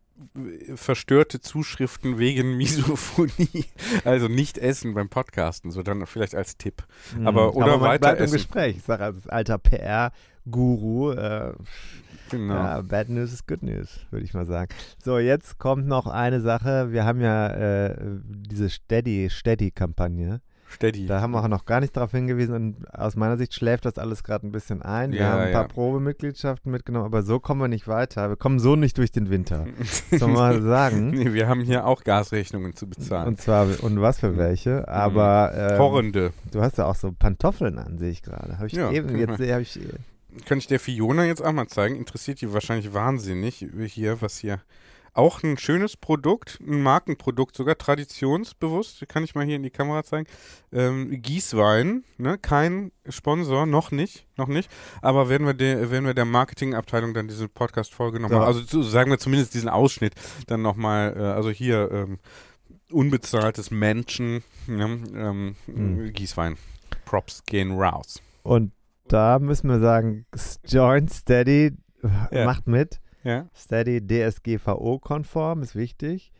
[0.74, 3.64] verstörte Zuschriften wegen Misophonie.
[4.04, 6.84] Also nicht essen beim Podcasten, so dann vielleicht als Tipp.
[7.16, 7.26] Mhm.
[7.26, 8.34] Aber- oder man weiter bleibt im essen.
[8.34, 8.76] Gespräch.
[8.78, 11.52] Ich sage als alter PR-Guru, äh,
[12.30, 12.54] Genau.
[12.54, 14.68] ja, Bad News is Good News, würde ich mal sagen.
[15.02, 16.92] So, jetzt kommt noch eine Sache.
[16.92, 17.96] Wir haben ja äh,
[18.26, 20.40] diese Steady, Steady-Kampagne.
[20.70, 21.06] Steady.
[21.06, 23.98] Da haben wir auch noch gar nicht darauf hingewiesen und aus meiner Sicht schläft das
[23.98, 25.12] alles gerade ein bisschen ein.
[25.12, 25.68] Wir Ja, haben ein paar ja.
[25.68, 28.28] Probemitgliedschaften mitgenommen, aber so kommen wir nicht weiter.
[28.28, 29.66] Wir kommen so nicht durch den Winter.
[30.10, 31.10] Soll man mal sagen.
[31.10, 33.28] nee, wir haben hier auch Gasrechnungen zu bezahlen.
[33.28, 36.32] Und zwar, und was für welche, aber ähm, Horrende.
[36.52, 38.58] du hast ja auch so Pantoffeln an, sehe ich gerade.
[38.58, 39.78] Habe ich Ja, eben, jetzt habe ich,
[40.46, 41.96] Kann ich der Fiona jetzt auch mal zeigen?
[41.96, 44.60] Interessiert die wahrscheinlich wahnsinnig hier, was hier.
[45.18, 49.04] Auch ein schönes Produkt, ein Markenprodukt, sogar traditionsbewusst.
[49.08, 50.28] Kann ich mal hier in die Kamera zeigen.
[50.72, 52.38] Ähm, Gießwein, ne?
[52.38, 54.70] kein Sponsor, noch nicht, noch nicht.
[55.02, 58.46] Aber werden wir der, werden wir der Marketingabteilung dann diese Podcast-Folge nochmal, Ja.
[58.46, 60.14] also zu, sagen wir zumindest diesen Ausschnitt
[60.46, 62.18] dann nochmal, äh, also hier ähm,
[62.92, 64.84] unbezahltes Menschen, ne?
[65.14, 66.12] ähm, Hm.
[66.12, 66.56] Gießwein.
[67.04, 68.20] Props gehen raus.
[68.42, 68.72] und
[69.08, 70.26] da müssen wir sagen,
[70.66, 71.72] Joint Steady
[72.30, 72.44] Ja.
[72.44, 73.00] macht mit.
[73.28, 73.46] Ja.
[73.54, 76.32] Steady DSGVO-konform ist wichtig.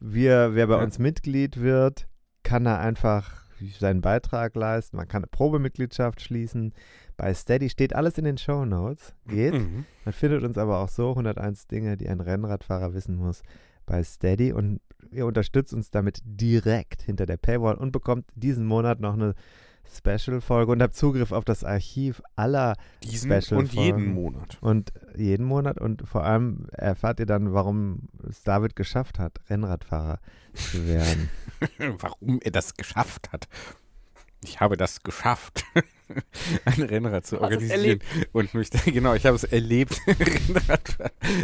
[0.00, 0.82] Wir, wer bei Ja.
[0.82, 2.08] uns Mitglied wird,
[2.42, 3.42] kann da einfach
[3.78, 4.96] seinen Beitrag leisten.
[4.96, 6.74] Man kann eine Probemitgliedschaft schließen.
[7.16, 9.14] Bei Steady steht alles in den Show Notes.
[9.28, 9.54] Geht.
[9.54, 9.86] Mhm.
[10.04, 13.42] Man findet uns aber auch so 101 Dinge, die ein Rennradfahrer wissen muss
[13.86, 14.80] bei Steady und
[15.12, 19.34] ihr unterstützt uns damit direkt hinter der Paywall und bekommt diesen Monat noch eine
[19.90, 24.14] Special-Folge und habt Zugriff auf das Archiv aller Diesen Special und jeden.
[24.14, 24.58] Monat.
[24.60, 30.18] und jeden Monat und vor allem erfahrt ihr dann, warum es David geschafft hat, Rennradfahrer
[30.54, 31.28] zu werden.
[31.98, 33.46] Warum er das geschafft hat.
[34.42, 35.64] Ich habe das geschafft,
[36.64, 38.00] ein Rennrad zu organisieren.
[38.32, 40.00] Und mich, genau, ich habe es erlebt.
[40.06, 40.96] Rennrad.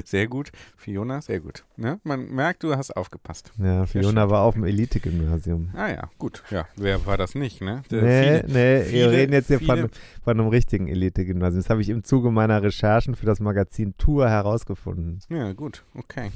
[0.04, 0.50] Sehr gut.
[0.76, 1.64] Fiona, sehr gut.
[1.76, 2.00] Ne?
[2.04, 3.52] Man merkt, du hast aufgepasst.
[3.58, 5.70] Ja, Fiona war auf dem Elite-Gymnasium.
[5.74, 6.42] Ah ja, gut.
[6.50, 7.82] Ja, wer war das nicht, ne?
[7.90, 9.90] Der- Nee, viele- nee, viele- wir reden jetzt hier von,
[10.22, 11.60] von einem richtigen Elite-Gymnasium.
[11.62, 15.20] Das habe ich im Zuge meiner Recherchen für das Magazin Tour herausgefunden.
[15.28, 16.30] Ja, gut, okay.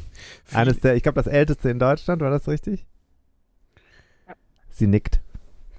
[0.44, 2.86] Viele- Eines der, ich glaube, das älteste in Deutschland, war das richtig?
[4.70, 5.20] Sie nickt.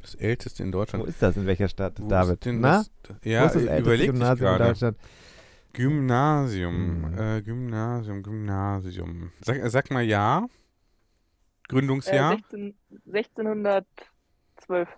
[0.03, 1.05] Das älteste in Wo Deutschland.
[1.07, 1.35] ist das?
[1.37, 2.45] In welcher Stadt, Wo David?
[2.45, 2.77] ist Na?
[3.03, 3.15] das?
[3.23, 4.63] Ja, Wo ist das äh, älteste überleg Gymnasium in gerade.
[4.65, 4.97] Deutschland?
[5.73, 7.17] Gymnasium, Hm.
[7.19, 9.31] äh, Gymnasium, Gymnasium.
[9.43, 10.45] Sag, äh, sag mal ja.
[10.45, 10.47] Äh,
[11.69, 12.37] Gründungsjahr.
[12.37, 12.75] 16,
[13.05, 14.89] 1612.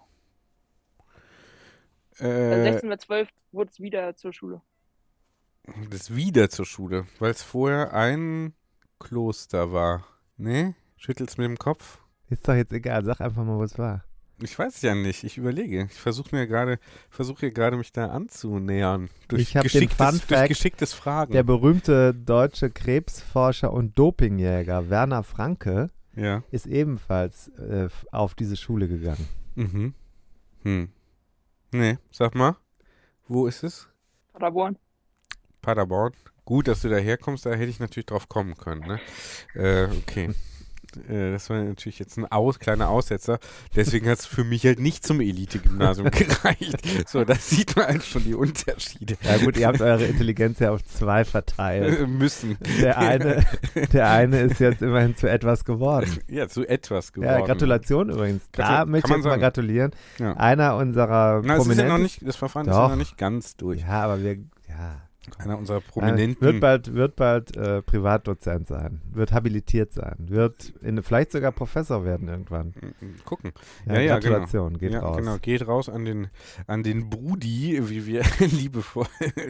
[2.19, 4.61] Also Äh, 1612 wurde es wieder zur Schule.
[5.89, 8.53] das wieder zur Schule, weil es vorher ein
[8.99, 10.05] Kloster war.
[10.37, 10.75] Ne?
[10.97, 11.99] Schüttelst mit dem Kopf?
[12.29, 14.03] Ist doch jetzt egal, sag einfach mal, wo es war.
[14.41, 15.23] Ich weiß ja nicht.
[15.23, 15.87] Ich überlege.
[15.89, 16.79] Ich versuche mir gerade,
[17.09, 19.09] versuche hier gerade mich da anzunähern.
[19.27, 21.33] Durch Ich hab den geschicktes, Fun durch Fact, geschicktes Fragen.
[21.33, 26.43] Der berühmte deutsche Krebsforscher und Dopingjäger Werner Franke ja.
[26.51, 29.27] ist ebenfalls äh, auf diese Schule gegangen.
[29.55, 29.93] Mhm.
[30.63, 30.89] Hm.
[31.71, 32.57] Nee, sag mal.
[33.27, 33.87] Wo ist es?
[34.33, 34.77] Paderborn.
[35.61, 36.13] Paderborn.
[36.43, 38.81] Gut, dass du da herkommst, da hätte ich natürlich drauf kommen können.
[38.81, 38.99] Ne?
[39.55, 40.31] Äh, okay.
[40.97, 43.39] Äh, das war natürlich jetzt ein Aus, kleiner Aussetzer.
[43.75, 46.77] Deswegen hat es für mich halt nicht zum Elite-Gymnasium gereicht.
[47.07, 49.17] So, da sieht man halt schon die Unterschiede.
[49.21, 51.99] Ja gut, ihr habt eure Intelligenz ja auf zwei verteilt.
[52.01, 52.57] Äh, müssen.
[52.81, 53.45] Der eine,
[53.93, 56.19] der eine ist jetzt immerhin zu etwas geworden.
[56.27, 57.39] Ja, zu etwas geworden.
[57.39, 58.43] Ja, Gratulation übrigens.
[58.51, 59.91] Da Gratul- möchte ich jetzt mal gratulieren.
[60.19, 60.33] Ja.
[60.37, 62.01] Einer unserer Na, es ist ja Prominenten.
[62.03, 62.89] nicht, das Verfahren ist ja Doch.
[62.89, 63.81] noch nicht ganz durch.
[63.81, 64.37] Ja, aber wir.
[65.37, 66.41] Einer unserer Nein, Prominenten.
[66.41, 72.05] Wird bald, wird bald äh, Privatdozent sein, wird habilitiert sein, wird in, vielleicht sogar Professor
[72.05, 72.73] werden irgendwann.
[73.25, 73.51] Gucken.
[73.85, 75.17] Ja, Ja, ja, Gratulation, geht ja, raus.
[75.17, 76.27] Genau, geht raus an den,
[76.67, 79.07] an den Brudi, wie wir liebevoll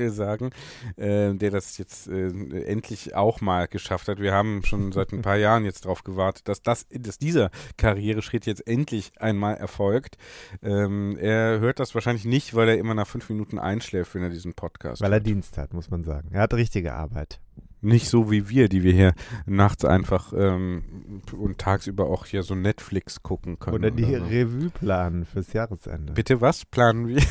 [0.07, 0.51] sagen,
[0.97, 2.27] äh, der das jetzt äh,
[2.65, 4.19] endlich auch mal geschafft hat.
[4.19, 8.45] Wir haben schon seit ein paar Jahren jetzt darauf gewartet, dass, das, dass dieser Karriereschritt
[8.45, 10.17] jetzt endlich einmal erfolgt.
[10.61, 14.29] Ähm, er hört das wahrscheinlich nicht, weil er immer nach fünf Minuten einschläft, wenn er
[14.29, 15.27] diesen Podcast Weil er hört.
[15.27, 16.29] Dienst hat, muss man sagen.
[16.31, 17.39] Er hat richtige Arbeit.
[17.81, 19.13] Nicht so wie wir, die wir hier
[19.45, 23.75] nachts einfach ähm, und tagsüber auch hier so Netflix gucken können.
[23.75, 24.23] Oder die so.
[24.23, 26.13] Revue planen fürs Jahresende.
[26.13, 27.21] Bitte was planen wir?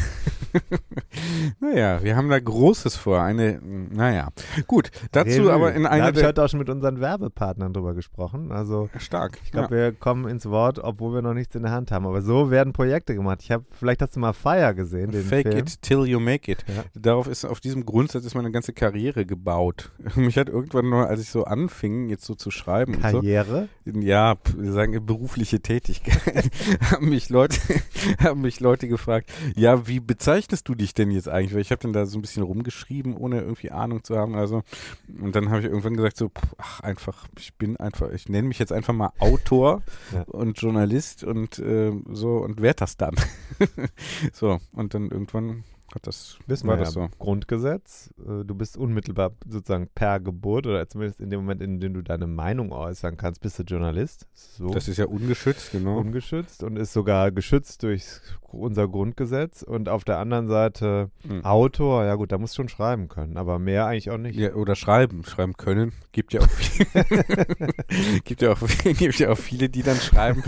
[1.60, 3.22] naja, wir haben da Großes vor.
[3.22, 4.28] Eine, naja.
[4.66, 5.52] Gut, dazu Revue.
[5.52, 8.52] aber in Da einer habe ich heute auch schon mit unseren Werbepartnern drüber gesprochen.
[8.52, 9.38] Also Stark.
[9.44, 12.06] ich glaube, wir kommen ins Wort, obwohl wir noch nichts in der Hand haben.
[12.06, 13.40] Aber so werden Projekte gemacht.
[13.42, 15.58] Ich habe, vielleicht hast du mal Fire gesehen, den Fake Film.
[15.58, 16.64] it till you make it.
[16.68, 16.84] Ja.
[16.94, 19.90] Darauf ist, auf diesem Grundsatz ist meine ganze Karriere gebaut.
[20.14, 23.69] Mich mich hat irgendwann nur, als ich so anfing, jetzt so zu schreiben, Karriere?
[23.85, 26.51] So, ja, wir sagen berufliche Tätigkeit,
[26.90, 27.56] haben mich Leute,
[28.19, 31.55] haben mich Leute gefragt, ja, wie bezeichnest du dich denn jetzt eigentlich?
[31.55, 34.35] Weil ich habe dann da so ein bisschen rumgeschrieben, ohne irgendwie Ahnung zu haben.
[34.35, 34.62] Also
[35.20, 38.59] und dann habe ich irgendwann gesagt so, ach einfach, ich bin einfach, ich nenne mich
[38.59, 39.82] jetzt einfach mal Autor
[40.12, 40.23] ja.
[40.23, 43.15] und Journalist und äh, so und werde das dann.
[44.32, 45.62] so und dann irgendwann
[45.93, 46.86] hat das, Wissen das ja.
[46.86, 47.09] so.
[47.19, 51.94] Grundgesetz, äh, du bist unmittelbar sozusagen per Geburt oder zumindest in dem Moment, in dem
[51.94, 54.27] du deine Meinung äußern kannst, bist du Journalist.
[54.32, 54.70] So.
[54.70, 55.98] Das ist ja ungeschützt, genau.
[55.98, 58.05] Ungeschützt und ist sogar geschützt durch
[58.55, 59.62] unser Grundgesetz.
[59.62, 61.44] Und auf der anderen Seite mhm.
[61.44, 64.39] Autor, ja gut, da musst du schon schreiben können, aber mehr eigentlich auch nicht.
[64.39, 65.93] Ja, oder schreiben, schreiben können.
[66.12, 67.05] Gibt ja auch viele,
[68.24, 70.43] gibt ja auch, gibt ja auch viele, die dann schreiben.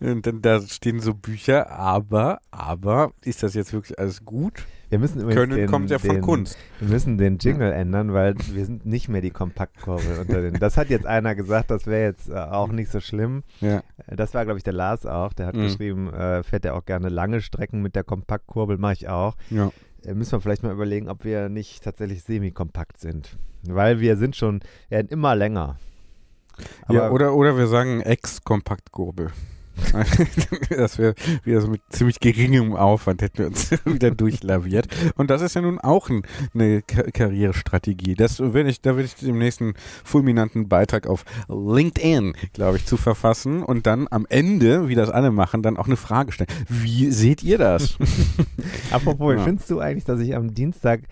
[0.00, 4.66] und dann da stehen so Bücher, aber, aber ist das jetzt wirklich alles gut?
[4.88, 6.58] Wir müssen Können den, kommt ja von den, Kunst.
[6.80, 10.54] Wir müssen den Jingle ändern, weil wir sind nicht mehr die Kompaktkurbel unter den.
[10.54, 13.44] Das hat jetzt einer gesagt, das wäre jetzt äh, auch nicht so schlimm.
[13.60, 13.82] Ja.
[14.06, 15.32] Äh, das war, glaube ich, der Lars auch.
[15.32, 15.62] Der hat mhm.
[15.62, 19.36] geschrieben, äh, fährt er auch gerne lange Strecken mit der Kompaktkurbel, mache ich auch.
[19.50, 19.70] Ja.
[20.04, 23.36] Äh, müssen wir vielleicht mal überlegen, ob wir nicht tatsächlich semi-kompakt sind.
[23.62, 25.78] Weil wir sind schon, werden immer länger.
[26.86, 29.30] Aber ja, oder, oder wir sagen Ex-Kompaktkurbel.
[30.70, 34.88] das wäre wieder so mit ziemlich geringem Aufwand hätten wir uns wieder durchlaviert.
[35.16, 36.22] Und das ist ja nun auch ein,
[36.54, 38.14] eine Karrierestrategie.
[38.14, 39.74] Das werde ich, da werde ich dem nächsten
[40.04, 45.30] fulminanten Beitrag auf LinkedIn, glaube ich, zu verfassen und dann am Ende, wie das alle
[45.30, 46.50] machen, dann auch eine Frage stellen.
[46.68, 47.96] Wie seht ihr das?
[48.90, 49.44] Apropos, ja.
[49.44, 51.02] findest du eigentlich, dass ich am Dienstag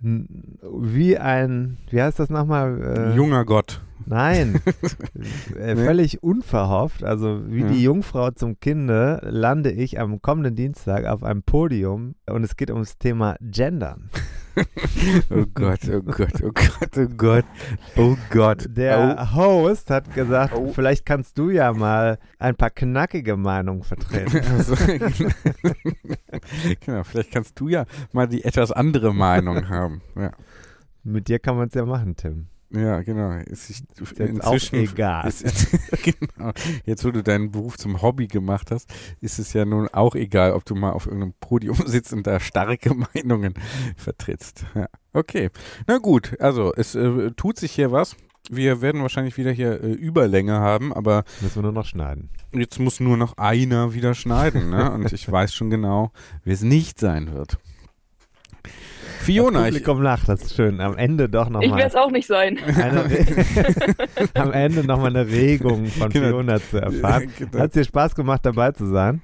[0.00, 3.12] wie ein, wie heißt das nochmal?
[3.12, 3.80] Äh, Junger Gott.
[4.06, 4.60] Nein,
[5.58, 7.02] äh, völlig unverhofft.
[7.02, 7.66] Also wie ja.
[7.66, 12.70] die Jungfrau zum Kinde lande ich am kommenden Dienstag auf einem Podium und es geht
[12.70, 14.10] ums Thema Gendern.
[15.30, 17.44] oh Gott, oh Gott, oh Gott, oh Gott,
[17.96, 18.66] oh Gott.
[18.70, 19.34] Der oh.
[19.34, 20.72] Host hat gesagt, oh.
[20.72, 24.40] vielleicht kannst du ja mal ein paar knackige Meinungen vertreten.
[24.56, 24.74] Also,
[26.80, 30.00] genau, vielleicht kannst du ja mal die etwas andere Meinung haben.
[30.14, 30.32] Ja.
[31.02, 32.46] Mit dir kann man es ja machen, Tim.
[32.70, 33.30] Ja, genau.
[33.38, 33.84] Ist, ist
[34.18, 35.28] inzwischen, auch egal.
[35.28, 35.44] Ist,
[36.02, 36.52] genau.
[36.84, 40.52] Jetzt, wo du deinen Beruf zum Hobby gemacht hast, ist es ja nun auch egal,
[40.52, 43.54] ob du mal auf irgendeinem Podium sitzt und da starke Meinungen
[43.96, 44.64] vertrittst.
[44.74, 44.88] Ja.
[45.12, 45.50] Okay.
[45.86, 48.16] Na gut, also es äh, tut sich hier was.
[48.48, 51.24] Wir werden wahrscheinlich wieder hier äh, Überlänge haben, aber.
[51.40, 52.30] Müssen wir nur noch schneiden.
[52.52, 54.92] Jetzt muss nur noch einer wieder schneiden, ne?
[54.92, 56.12] Und ich weiß schon genau,
[56.44, 57.58] wer es nicht sein wird.
[59.26, 59.58] Fiona.
[59.58, 60.80] Das Publikum lacht, das ist schön.
[60.80, 61.64] Am Ende doch nochmal.
[61.64, 62.58] Ich werde es auch nicht sein.
[64.34, 66.28] am Ende nochmal eine Regung von genau.
[66.28, 67.32] Fiona zu erfahren.
[67.38, 67.58] Genau.
[67.58, 69.20] Hat es dir Spaß gemacht, dabei zu sein?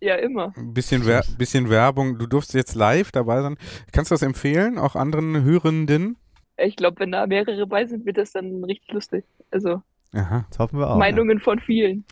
[0.00, 0.52] Ja, immer.
[0.56, 2.18] Ein bisschen, Wer bisschen Werbung.
[2.18, 3.56] Du durfst jetzt live dabei sein.
[3.92, 6.16] Kannst du das empfehlen, auch anderen Hörenden?
[6.56, 9.24] Ich glaube, wenn da mehrere dabei sind, wird das dann richtig lustig.
[9.50, 9.82] Also.
[10.12, 10.44] Aha.
[10.50, 10.98] Das hoffen wir auch.
[10.98, 11.44] Meinungen ja.
[11.44, 12.04] von vielen.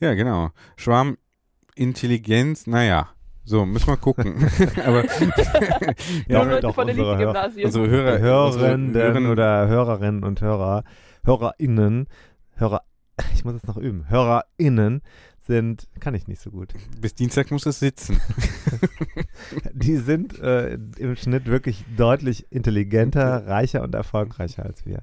[0.00, 0.50] Ja, genau.
[0.76, 3.10] Schwarmintelligenz, naja.
[3.44, 4.34] So, müssen wir gucken.
[4.84, 5.04] Aber
[6.28, 10.84] ja, Leute doch, unsere, Hör unsere Hörer, Hörerinnen Hörer, oder Hörerinnen und Hörer,
[11.24, 12.06] HörerInnen,
[12.54, 12.82] Hörer,
[13.34, 15.02] ich muss es noch üben, HörerInnen
[15.40, 16.72] sind, kann ich nicht so gut.
[17.00, 18.20] Bis Dienstag muss es sitzen.
[19.72, 25.02] Die sind äh, im Schnitt wirklich deutlich intelligenter, reicher und erfolgreicher als wir.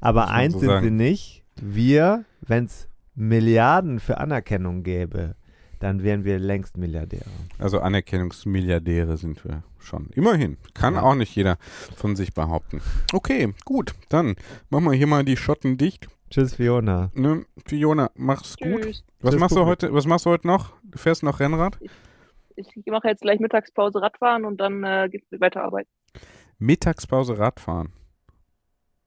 [0.00, 0.84] Aber eins so sind sagen.
[0.84, 1.44] sie nicht.
[1.60, 5.36] Wir, wenn es Milliarden für Anerkennung gäbe,
[5.78, 7.24] dann wären wir längst Milliardäre.
[7.58, 10.08] Also Anerkennungsmilliardäre sind wir schon.
[10.14, 10.56] Immerhin.
[10.74, 11.02] Kann ja.
[11.02, 11.58] auch nicht jeder
[11.96, 12.80] von sich behaupten.
[13.12, 13.94] Okay, gut.
[14.08, 14.36] Dann
[14.70, 16.08] machen wir hier mal die Schotten dicht.
[16.30, 17.10] Tschüss, Fiona.
[17.14, 18.72] Ne, Fiona, mach's Tschüss.
[18.72, 19.04] gut.
[19.20, 19.92] Was Tschüss, machst du heute?
[19.92, 20.74] Was machst du heute noch?
[20.82, 21.78] Du fährst noch Rennrad?
[22.56, 25.90] Ich, ich mache jetzt gleich Mittagspause Radfahren und dann äh, geht's weiter arbeiten.
[26.58, 27.92] Mittagspause Radfahren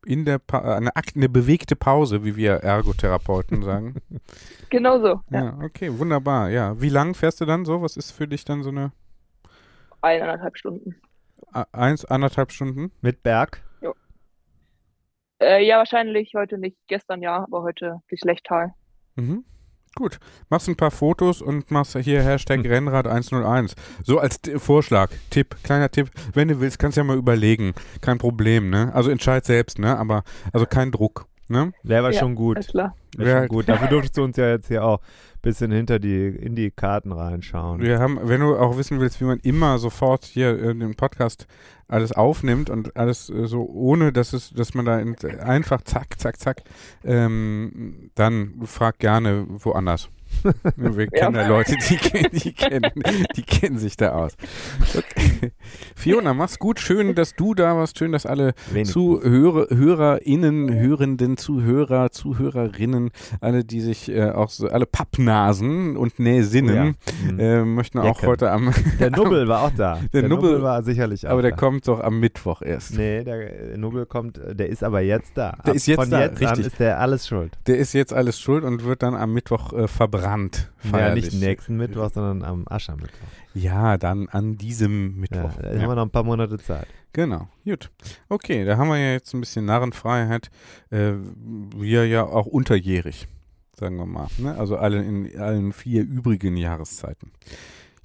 [0.06, 3.96] in der pa eine, eine bewegte Pause, wie wir Ergotherapeuten sagen.
[4.70, 5.22] genau so.
[5.30, 5.46] Ja.
[5.46, 6.50] ja, okay, wunderbar.
[6.50, 7.82] Ja, wie lang fährst du dann so?
[7.82, 8.92] Was ist für dich dann so eine?
[10.02, 10.96] Eineinhalb Stunden.
[11.72, 12.92] Eins, anderthalb Stunden?
[13.02, 13.64] Mit Berg?
[13.82, 13.94] Jo.
[15.42, 16.78] Äh, ja, wahrscheinlich heute nicht.
[16.88, 18.74] Gestern ja, aber heute die Lechtal.
[19.16, 19.44] Mhm.
[19.96, 20.20] Gut.
[20.50, 22.72] Machst ein paar Fotos und machst hier Hashtag hm.
[22.72, 23.76] Rennrad 101.
[24.04, 26.10] So als Vorschlag, Tipp, kleiner Tipp.
[26.34, 27.74] Wenn du willst, kannst du ja mal überlegen.
[28.02, 28.94] Kein Problem, ne?
[28.94, 29.98] Also entscheid selbst, ne?
[29.98, 31.74] Aber, also kein Druck, ne?
[31.84, 32.68] Wäre aber ja, schon gut.
[32.68, 32.96] Klar.
[33.18, 33.70] Wäre schon gut.
[33.70, 37.12] Dafür durftest du uns ja jetzt hier auch ein bisschen hinter die, in die Karten
[37.12, 37.82] reinschauen.
[37.82, 41.48] Wir haben, wenn du auch wissen willst, wie man immer sofort hier in den Podcast
[41.88, 46.20] alles aufnimmt und alles äh, so ohne, dass es, dass man da in, einfach zack,
[46.20, 46.62] zack, zack,
[47.04, 50.10] ähm, dann frag gerne woanders.
[50.76, 52.92] Wir kennen ja Leute, die, die, kennen,
[53.36, 54.34] die kennen sich da aus.
[54.96, 55.52] Okay.
[55.96, 56.80] Fiona, mach's gut.
[56.80, 57.98] Schön, dass du da warst.
[57.98, 58.54] Schön, dass alle
[58.84, 63.12] Zuhörer, HörerInnen, Hörenden, Zuhörer, Zuhörerinnen,
[63.42, 66.96] alle, die sich äh, auch so, alle Pappnasen und Nähsinnen,
[67.28, 67.32] ja.
[67.32, 67.40] mhm.
[67.40, 68.74] äh, möchten auch heute am.
[69.00, 70.00] Der Nubbel war auch da.
[70.14, 71.58] Der, der Nubbel, Nubbel, war sicherlich auch Aber der da.
[71.58, 72.96] kommt doch am Mittwoch erst.
[72.96, 75.52] Nee, der Nubbel kommt, der ist aber jetzt da.
[75.64, 76.22] Der Ab, ist jetzt von da.
[76.22, 76.68] Jetzt richtig.
[76.68, 77.58] ist der alles schuld.
[77.68, 80.29] Der ist jetzt alles schuld und wird dann am Mittwoch äh, verbrannt.
[80.92, 83.28] Ja, nicht nächsten Mittwoch, sondern am Aschermittwoch.
[83.54, 85.56] Ja, dann an diesem Mittwoch.
[85.58, 85.82] Ja, da ja.
[85.82, 86.88] haben wir noch ein paar Monate Zeit.
[87.14, 87.90] Genau, gut.
[88.30, 90.50] Okay, da haben wir ja jetzt ein bisschen Narrenfreiheit.
[90.92, 91.14] Äh,
[91.76, 93.28] wir ja auch unterjährig,
[93.78, 94.28] sagen wir mal.
[94.38, 94.56] Ne?
[94.56, 97.32] Also alle in allen vier übrigen Jahreszeiten.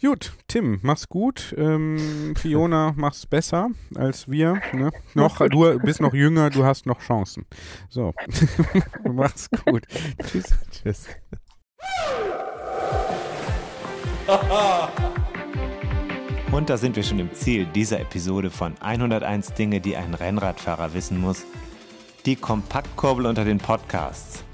[0.01, 1.55] Gut, Tim, mach's gut.
[1.57, 4.61] Ähm, Fiona, mach's besser als wir.
[4.73, 4.91] Ne?
[5.15, 7.47] Noch, du bist noch jünger, du hast noch Chancen.
[7.89, 8.13] So,
[9.11, 9.87] mach's gut.
[10.23, 10.55] Tschüss.
[10.71, 11.09] Tschüss.
[16.53, 20.95] Und da sind wir schon im Ziel dieser Episode von 101 Dinge, die ein Rennradfahrer
[20.95, 21.45] wissen muss.
[22.27, 24.45] Die Kompaktkurbel unter den Podcasts.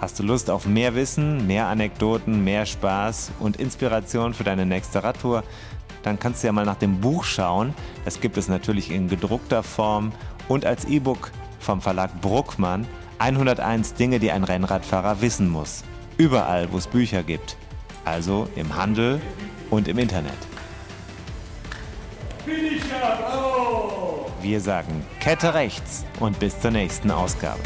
[0.00, 5.02] Hast du Lust auf mehr Wissen, mehr Anekdoten, mehr Spaß und Inspiration für deine nächste
[5.02, 5.42] Radtour?
[6.02, 7.74] Dann kannst du ja mal nach dem Buch schauen.
[8.04, 10.12] Das gibt es natürlich in gedruckter Form
[10.48, 12.86] und als E-Book vom Verlag Bruckmann.
[13.18, 15.84] 101 Dinge, die ein Rennradfahrer wissen muss.
[16.16, 17.56] Überall, wo es Bücher gibt.
[18.04, 19.20] Also im Handel
[19.70, 20.32] und im Internet.
[24.40, 27.60] Wir sagen Kette rechts und bis zur nächsten Ausgabe.